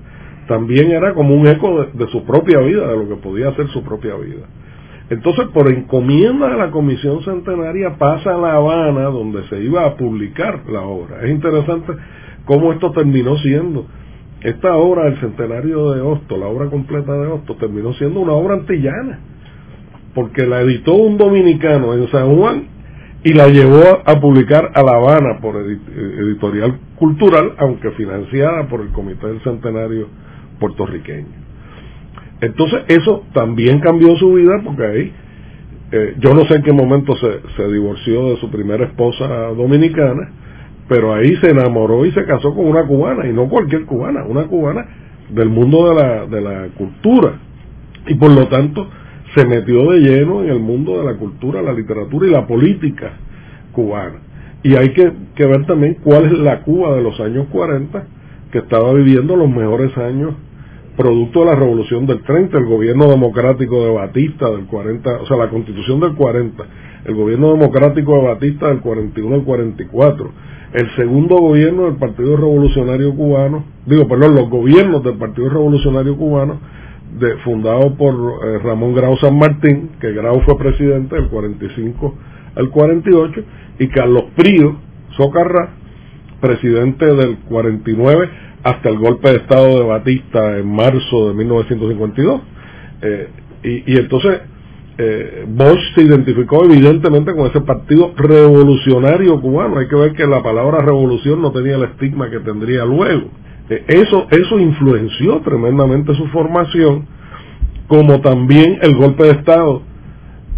también 0.47 0.91
era 0.91 1.13
como 1.13 1.35
un 1.35 1.47
eco 1.47 1.85
de, 1.93 2.07
su 2.07 2.23
propia 2.23 2.59
vida, 2.59 2.87
de 2.87 2.97
lo 2.97 3.07
que 3.07 3.15
podía 3.15 3.53
ser 3.55 3.67
su 3.67 3.83
propia 3.83 4.15
vida. 4.15 4.47
Entonces, 5.09 5.47
por 5.53 5.69
encomienda 5.69 6.49
de 6.49 6.57
la 6.57 6.71
Comisión 6.71 7.23
Centenaria, 7.23 7.97
pasa 7.97 8.35
a 8.35 8.37
La 8.37 8.55
Habana, 8.55 9.03
donde 9.03 9.43
se 9.47 9.61
iba 9.61 9.85
a 9.85 9.95
publicar 9.95 10.63
la 10.69 10.81
obra. 10.81 11.21
Es 11.23 11.29
interesante 11.29 11.93
cómo 12.45 12.73
esto 12.73 12.91
terminó 12.91 13.37
siendo. 13.37 13.85
Esta 14.41 14.75
obra 14.75 15.05
del 15.05 15.19
centenario 15.19 15.91
de 15.91 16.01
Hosto, 16.01 16.37
la 16.37 16.47
obra 16.47 16.69
completa 16.69 17.13
de 17.13 17.27
Hosto, 17.27 17.55
terminó 17.55 17.93
siendo 17.93 18.19
una 18.19 18.33
obra 18.33 18.55
antillana, 18.55 19.19
porque 20.13 20.45
la 20.45 20.61
editó 20.61 20.93
un 20.93 21.17
dominicano 21.17 21.93
en 21.93 22.07
San 22.09 22.35
Juan 22.35 22.76
y 23.23 23.33
la 23.33 23.47
llevó 23.47 24.01
a 24.05 24.19
publicar 24.19 24.71
a 24.73 24.83
La 24.83 24.95
Habana 24.95 25.39
por 25.41 25.55
editorial 25.57 26.79
cultural, 26.95 27.53
aunque 27.57 27.91
financiada 27.91 28.67
por 28.67 28.81
el 28.81 28.89
Comité 28.89 29.27
del 29.27 29.41
Centenario 29.41 30.07
puertorriqueño. 30.59 31.47
Entonces 32.41 32.83
eso 32.87 33.23
también 33.33 33.79
cambió 33.79 34.15
su 34.17 34.33
vida 34.33 34.61
porque 34.63 34.85
ahí, 34.85 35.13
eh, 35.91 36.15
yo 36.19 36.33
no 36.33 36.45
sé 36.45 36.55
en 36.55 36.63
qué 36.63 36.71
momento 36.71 37.15
se, 37.15 37.41
se 37.55 37.67
divorció 37.71 38.29
de 38.29 38.37
su 38.37 38.51
primera 38.51 38.85
esposa 38.85 39.27
dominicana, 39.55 40.31
pero 40.87 41.13
ahí 41.13 41.35
se 41.37 41.49
enamoró 41.49 42.05
y 42.05 42.11
se 42.11 42.23
casó 42.25 42.53
con 42.53 42.65
una 42.65 42.85
cubana, 42.85 43.27
y 43.27 43.33
no 43.33 43.49
cualquier 43.49 43.85
cubana, 43.85 44.23
una 44.25 44.43
cubana 44.43 44.85
del 45.29 45.49
mundo 45.49 45.89
de 45.89 45.95
la, 45.95 46.25
de 46.27 46.41
la 46.41 46.67
cultura. 46.77 47.39
Y 48.07 48.15
por 48.15 48.31
lo 48.31 48.47
tanto 48.47 48.87
se 49.37 49.45
metió 49.45 49.91
de 49.91 49.99
lleno 49.99 50.41
en 50.41 50.49
el 50.49 50.59
mundo 50.59 50.97
de 50.97 51.05
la 51.05 51.13
cultura, 51.13 51.61
la 51.61 51.71
literatura 51.71 52.27
y 52.27 52.31
la 52.31 52.47
política 52.47 53.13
cubana. 53.71 54.15
Y 54.63 54.75
hay 54.75 54.93
que, 54.93 55.45
ver 55.45 55.65
también 55.67 55.97
cuál 56.03 56.25
es 56.25 56.39
la 56.39 56.61
Cuba 56.63 56.95
de 56.95 57.03
los 57.03 57.19
años 57.19 57.45
40, 57.51 58.03
que 58.51 58.57
estaba 58.57 58.93
viviendo 58.93 59.35
los 59.35 59.47
mejores 59.47 59.95
años 59.97 60.33
producto 60.95 61.41
de 61.41 61.45
la 61.45 61.55
revolución 61.55 62.07
del 62.07 62.23
30, 62.23 62.57
el 62.57 62.65
gobierno 62.65 63.11
democrático 63.11 63.85
de 63.85 63.91
Batista 63.91 64.49
del 64.49 64.65
40, 64.65 65.21
o 65.21 65.27
sea, 65.27 65.37
la 65.37 65.51
constitución 65.51 65.99
del 65.99 66.15
40, 66.15 66.63
el 67.05 67.13
gobierno 67.13 67.51
democrático 67.51 68.17
de 68.17 68.23
Batista 68.23 68.69
del 68.69 68.79
41 68.79 69.35
al 69.35 69.43
44, 69.43 70.31
el 70.73 70.95
segundo 70.95 71.37
gobierno 71.37 71.83
del 71.83 71.97
Partido 71.97 72.35
Revolucionario 72.35 73.13
Cubano, 73.13 73.65
digo, 73.85 74.07
perdón, 74.07 74.33
los 74.33 74.49
gobiernos 74.49 75.03
del 75.03 75.17
Partido 75.17 75.49
Revolucionario 75.49 76.17
Cubano, 76.17 76.59
fundado 77.43 77.95
por 77.95 78.13
eh, 78.13 78.59
Ramón 78.59 78.93
Grau 78.93 79.17
San 79.17 79.37
Martín, 79.37 79.91
que 79.99 80.11
Grau 80.13 80.41
fue 80.41 80.57
presidente 80.57 81.15
del 81.15 81.29
45 81.29 82.15
al 82.55 82.69
48, 82.69 83.43
y 83.79 83.87
Carlos 83.89 84.25
Prío 84.35 84.77
Socarrá, 85.15 85.69
presidente 86.41 87.05
del 87.05 87.37
49 87.49 88.29
hasta 88.63 88.89
el 88.89 88.97
golpe 88.97 89.29
de 89.29 89.37
Estado 89.37 89.79
de 89.79 89.85
Batista 89.85 90.57
en 90.57 90.67
marzo 90.67 91.29
de 91.29 91.33
1952. 91.35 92.41
Eh, 93.01 93.29
y, 93.63 93.93
y, 93.93 93.97
entonces 93.97 94.41
eh, 94.97 95.45
Bosch 95.47 95.93
se 95.93 96.01
identificó 96.01 96.65
evidentemente 96.65 97.33
con 97.35 97.47
ese 97.47 97.61
partido 97.61 98.13
revolucionario 98.17 99.39
cubano. 99.39 99.77
Hay 99.77 99.87
que 99.87 99.95
ver 99.95 100.13
que 100.13 100.25
la 100.25 100.41
palabra 100.41 100.81
revolución 100.81 101.41
no 101.41 101.51
tenía 101.51 101.75
el 101.75 101.83
estigma 101.83 102.29
que 102.29 102.39
tendría 102.39 102.83
luego. 102.83 103.29
Eso, 103.69 104.27
eso 104.31 104.59
influenció 104.59 105.41
tremendamente 105.41 106.15
su 106.15 106.27
formación, 106.27 107.05
como 107.87 108.21
también 108.21 108.79
el 108.81 108.95
golpe 108.95 109.23
de 109.23 109.31
Estado 109.31 109.81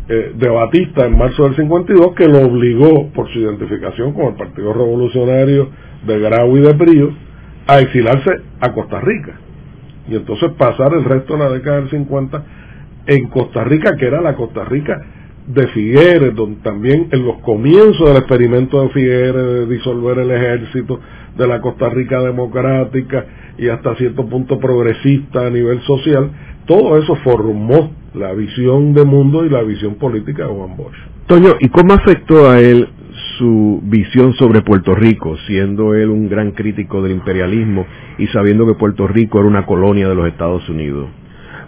eh, 0.08 0.34
de 0.36 0.50
Batista 0.50 1.06
en 1.06 1.18
marzo 1.18 1.44
del 1.44 1.56
52, 1.56 2.14
que 2.16 2.28
lo 2.28 2.40
obligó, 2.46 3.10
por 3.14 3.32
su 3.32 3.40
identificación 3.40 4.14
con 4.14 4.28
el 4.28 4.34
Partido 4.36 4.74
Revolucionario 4.74 5.70
de 6.06 6.20
Grau 6.20 6.56
y 6.58 6.62
de 6.62 6.74
Brío, 6.74 7.10
a 7.66 7.80
exilarse 7.80 8.32
a 8.60 8.74
Costa 8.74 9.00
Rica. 9.02 9.40
Y 10.08 10.16
entonces 10.16 10.52
pasar 10.54 10.94
el 10.94 11.04
resto 11.04 11.34
de 11.34 11.40
la 11.40 11.50
década 11.50 11.82
del 11.82 11.90
50 11.90 12.44
en 13.08 13.28
Costa 13.28 13.64
Rica, 13.64 13.96
que 13.98 14.06
era 14.06 14.22
la 14.22 14.36
Costa 14.36 14.66
Rica 14.66 15.00
de 15.50 15.68
Figueres, 15.70 16.36
donde 16.36 16.62
también 16.62 17.08
en 17.12 17.26
los 17.26 17.38
comienzos 17.40 18.08
del 18.08 18.18
experimento 18.18 18.82
de 18.84 18.90
Figueres 18.90 19.34
de 19.34 19.66
disolver 19.66 20.20
el 20.20 20.30
ejército, 20.32 21.00
de 21.36 21.48
la 21.48 21.60
Costa 21.60 21.90
Rica 21.90 22.22
democrática 22.22 23.26
y 23.58 23.68
hasta 23.68 23.96
cierto 23.96 24.28
punto 24.28 24.60
progresista 24.60 25.48
a 25.48 25.50
nivel 25.50 25.82
social, 25.82 26.30
todo 26.66 26.98
eso 26.98 27.16
formó 27.24 27.92
la 28.14 28.34
visión 28.34 28.94
de 28.94 29.04
mundo 29.06 29.44
y 29.44 29.50
la 29.50 29.64
visión 29.64 29.96
política 29.96 30.44
de 30.44 30.54
Juan 30.54 30.78
Bosch. 30.78 30.96
Toño, 31.28 31.56
¿y 31.60 31.70
cómo 31.70 31.94
afectó 31.94 32.50
a 32.50 32.60
él 32.60 32.88
su 33.38 33.82
visión 33.84 34.34
sobre 34.34 34.62
Puerto 34.62 34.94
Rico, 34.94 35.36
siendo 35.48 35.96
él 35.96 36.10
un 36.10 36.30
gran 36.30 36.52
crítico 36.52 37.02
del 37.02 37.14
imperialismo 37.14 37.86
y 38.18 38.28
sabiendo 38.28 38.68
que 38.68 38.74
Puerto 38.76 39.08
Rico 39.08 39.40
era 39.40 39.48
una 39.48 39.66
colonia 39.66 40.08
de 40.08 40.16
los 40.16 40.28
Estados 40.28 40.68
Unidos? 40.70 41.08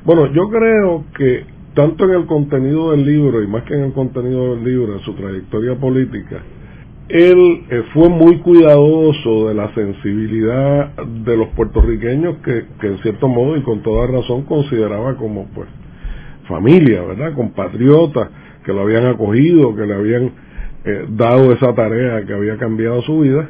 Bueno, 0.03 0.27
yo 0.33 0.49
creo 0.49 1.05
que 1.15 1.45
tanto 1.73 2.05
en 2.05 2.11
el 2.11 2.25
contenido 2.25 2.91
del 2.91 3.05
libro 3.05 3.41
y 3.41 3.47
más 3.47 3.63
que 3.63 3.75
en 3.75 3.85
el 3.85 3.93
contenido 3.93 4.55
del 4.55 4.63
libro, 4.63 4.93
en 4.95 4.99
su 5.01 5.13
trayectoria 5.13 5.75
política, 5.75 6.43
él 7.07 7.63
eh, 7.69 7.83
fue 7.93 8.09
muy 8.09 8.37
cuidadoso 8.37 9.49
de 9.49 9.53
la 9.53 9.73
sensibilidad 9.73 10.95
de 11.05 11.37
los 11.37 11.49
puertorriqueños 11.49 12.37
que, 12.37 12.65
que 12.79 12.87
en 12.87 12.97
cierto 12.99 13.27
modo 13.27 13.57
y 13.57 13.61
con 13.63 13.81
toda 13.81 14.07
razón 14.07 14.43
consideraba 14.43 15.17
como 15.17 15.47
pues 15.53 15.67
familia, 16.47 17.01
¿verdad? 17.03 17.33
Compatriotas 17.33 18.29
que 18.65 18.73
lo 18.73 18.81
habían 18.81 19.05
acogido, 19.07 19.75
que 19.75 19.85
le 19.85 19.93
habían 19.93 20.31
eh, 20.85 21.05
dado 21.09 21.51
esa 21.51 21.73
tarea 21.73 22.25
que 22.25 22.33
había 22.33 22.57
cambiado 22.57 23.01
su 23.01 23.19
vida, 23.19 23.49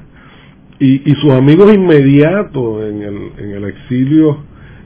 y, 0.79 1.11
y 1.11 1.15
sus 1.15 1.31
amigos 1.31 1.73
inmediatos 1.73 2.83
en 2.83 3.01
el, 3.03 3.31
en 3.37 3.51
el 3.51 3.65
exilio, 3.65 4.37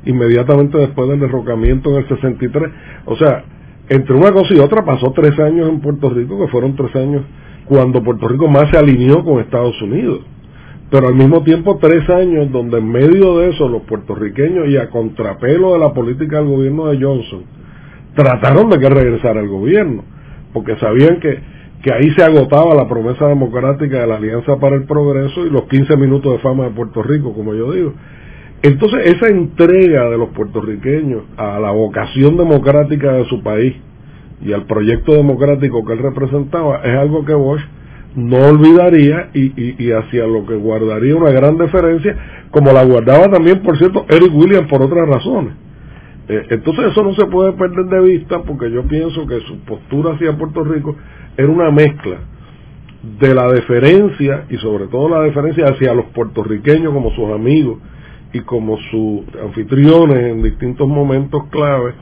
inmediatamente 0.06 0.78
después 0.78 1.10
del 1.10 1.20
derrocamiento 1.20 1.92
en 1.92 1.98
el 1.98 2.08
63, 2.08 2.72
o 3.06 3.16
sea, 3.16 3.44
entre 3.90 4.16
una 4.16 4.32
cosa 4.32 4.54
y 4.54 4.60
otra 4.60 4.84
pasó 4.84 5.12
tres 5.12 5.38
años 5.40 5.70
en 5.70 5.82
Puerto 5.82 6.10
Rico, 6.10 6.40
que 6.40 6.52
fueron 6.52 6.76
tres 6.76 6.96
años 6.96 7.24
cuando 7.66 8.04
Puerto 8.04 8.28
Rico 8.28 8.48
más 8.48 8.70
se 8.70 8.78
alineó 8.78 9.24
con 9.24 9.40
Estados 9.40 9.80
Unidos, 9.82 10.22
pero 10.90 11.08
al 11.08 11.16
mismo 11.16 11.44
tiempo 11.44 11.78
tres 11.82 12.10
años 12.10 12.52
donde 12.52 12.78
en 12.78 12.90
medio 12.90 13.40
de 13.40 13.50
eso 13.50 13.68
los 13.68 13.84
puertorriqueños 13.84 14.68
y 14.70 14.78
a 14.78 14.90
contrapelo 14.90 15.74
de 15.74 15.80
la 15.80 15.94
política 15.94 16.38
del 16.38 16.48
gobierno 16.48 16.88
de 16.88 17.04
Johnson 17.04 17.44
trataron 18.16 18.70
de 18.70 18.80
que 18.80 18.90
regresara 18.90 19.40
al 19.40 19.50
gobierno, 19.50 20.04
porque 20.54 20.78
sabían 20.78 21.20
que 21.20 21.56
que 21.86 21.94
ahí 21.94 22.10
se 22.16 22.24
agotaba 22.24 22.74
la 22.74 22.90
promesa 22.90 23.28
democrática 23.28 24.00
de 24.00 24.08
la 24.08 24.16
Alianza 24.16 24.58
para 24.58 24.76
el 24.76 24.86
Progreso 24.86 25.46
y 25.46 25.52
los 25.52 25.66
15 25.66 25.96
minutos 25.98 26.32
de 26.32 26.40
fama 26.40 26.64
de 26.64 26.72
Puerto 26.72 27.04
Rico, 27.04 27.32
como 27.32 27.54
yo 27.54 27.72
digo. 27.74 27.94
Entonces, 28.66 29.00
esa 29.06 29.28
entrega 29.28 30.10
de 30.10 30.18
los 30.18 30.30
puertorriqueños 30.30 31.22
a 31.38 31.60
la 31.60 31.70
vocación 31.70 32.36
democrática 32.36 33.14
de 33.14 33.26
su 33.26 33.44
país 33.44 33.76
y 34.42 34.54
al 34.54 34.66
proyecto 34.66 35.14
democrático 35.14 35.86
que 35.86 35.94
él 35.94 36.00
representaba 36.00 36.82
es 36.84 36.98
algo 36.98 37.24
que 37.24 37.36
Bosch 37.36 37.62
no 38.16 38.38
olvidaría 38.38 39.30
y, 39.36 39.92
hacia 39.92 40.26
lo 40.26 40.48
que 40.48 40.56
guardaría 40.56 41.16
una 41.16 41.30
gran 41.30 41.60
deferencia, 41.60 42.18
como 42.50 42.72
la 42.72 42.84
guardaba 42.84 43.30
también, 43.30 43.62
por 43.62 43.78
cierto, 43.78 44.04
Eric 44.10 44.34
Williams 44.34 44.68
por 44.68 44.82
otras 44.82 45.08
razones. 45.10 45.54
Eh, 46.28 46.48
entonces 46.50 46.86
eso 46.86 47.04
no 47.04 47.14
se 47.14 47.28
puede 47.28 47.52
perder 47.52 47.86
de 47.86 48.02
vista 48.02 48.42
porque 48.42 48.72
yo 48.72 48.82
pienso 48.88 49.28
que 49.28 49.42
su 49.42 49.60
postura 49.60 50.14
hacia 50.14 50.36
Puerto 50.40 50.64
Rico 50.64 50.96
era 51.38 51.50
una 51.50 51.70
mezcla 51.70 52.18
de 53.20 53.36
la 53.36 53.48
deferencia 53.52 54.46
y 54.50 54.58
sobre 54.58 54.88
todo 54.88 55.08
la 55.08 55.22
deferencia 55.22 55.68
hacia 55.68 55.94
los 55.94 56.06
puertorriqueños 56.06 56.92
como 56.92 57.12
sus 57.12 57.30
amigos 57.30 57.78
y 58.36 58.42
como 58.42 58.78
sus 58.92 59.22
anfitriones 59.42 60.18
en 60.18 60.44
distintos 60.44 60.88
momentos 60.88 61.46
claves 61.50 61.96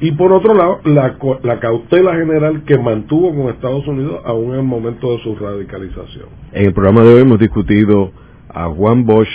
y 0.00 0.12
por 0.12 0.32
otro 0.32 0.54
lado 0.54 0.80
la, 0.84 1.16
la 1.42 1.58
cautela 1.58 2.14
general 2.14 2.64
que 2.64 2.78
mantuvo 2.78 3.34
con 3.34 3.48
Estados 3.48 3.86
Unidos 3.86 4.20
aún 4.24 4.52
en 4.52 4.60
el 4.60 4.66
momento 4.66 5.12
de 5.12 5.22
su 5.22 5.34
radicalización. 5.36 6.26
En 6.52 6.66
el 6.66 6.72
programa 6.74 7.02
de 7.02 7.14
hoy 7.14 7.22
hemos 7.22 7.38
discutido 7.38 8.12
a 8.48 8.68
Juan 8.68 9.06
Bosch 9.06 9.30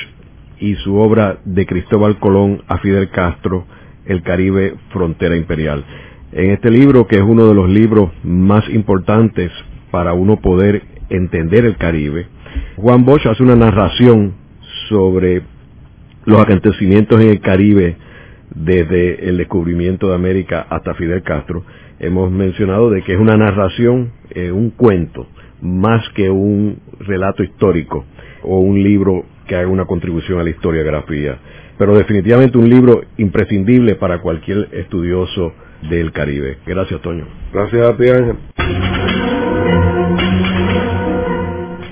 y 0.59 0.75
su 0.75 0.95
obra 0.95 1.39
de 1.45 1.65
Cristóbal 1.65 2.19
Colón 2.19 2.61
a 2.67 2.77
Fidel 2.77 3.09
Castro, 3.09 3.65
El 4.05 4.21
Caribe 4.23 4.75
Frontera 4.91 5.35
Imperial 5.35 5.83
en 6.35 6.51
este 6.51 6.69
libro, 6.69 7.07
que 7.07 7.15
es 7.15 7.23
uno 7.23 7.47
de 7.47 7.53
los 7.53 7.69
libros 7.69 8.11
más 8.23 8.67
importantes 8.69 9.51
para 9.89 10.13
uno 10.13 10.41
poder 10.41 10.83
entender 11.09 11.65
el 11.65 11.77
Caribe, 11.77 12.27
Juan 12.75 13.05
Bosch 13.05 13.25
hace 13.25 13.41
una 13.41 13.55
narración 13.55 14.33
sobre 14.89 15.43
los 16.25 16.41
acontecimientos 16.41 17.21
en 17.21 17.29
el 17.29 17.39
Caribe 17.39 17.97
desde 18.53 19.29
el 19.29 19.37
descubrimiento 19.37 20.09
de 20.09 20.15
América 20.15 20.65
hasta 20.69 20.93
Fidel 20.95 21.23
Castro. 21.23 21.63
Hemos 21.99 22.31
mencionado 22.31 22.89
de 22.89 23.01
que 23.03 23.13
es 23.13 23.19
una 23.19 23.37
narración, 23.37 24.11
eh, 24.31 24.51
un 24.51 24.71
cuento, 24.71 25.27
más 25.61 26.07
que 26.09 26.29
un 26.29 26.79
relato 26.99 27.43
histórico 27.43 28.05
o 28.43 28.59
un 28.59 28.83
libro 28.83 29.25
que 29.47 29.55
haga 29.55 29.67
una 29.67 29.85
contribución 29.85 30.39
a 30.39 30.43
la 30.43 30.49
historiografía, 30.49 31.37
pero 31.77 31.95
definitivamente 31.95 32.57
un 32.57 32.69
libro 32.69 33.01
imprescindible 33.17 33.95
para 33.95 34.21
cualquier 34.21 34.69
estudioso 34.73 35.53
del 35.89 36.11
Caribe. 36.11 36.57
Gracias, 36.65 37.01
Toño. 37.01 37.25
Gracias 37.53 37.89
a 37.89 37.97
ti, 37.97 38.09
Ángel. 38.09 39.04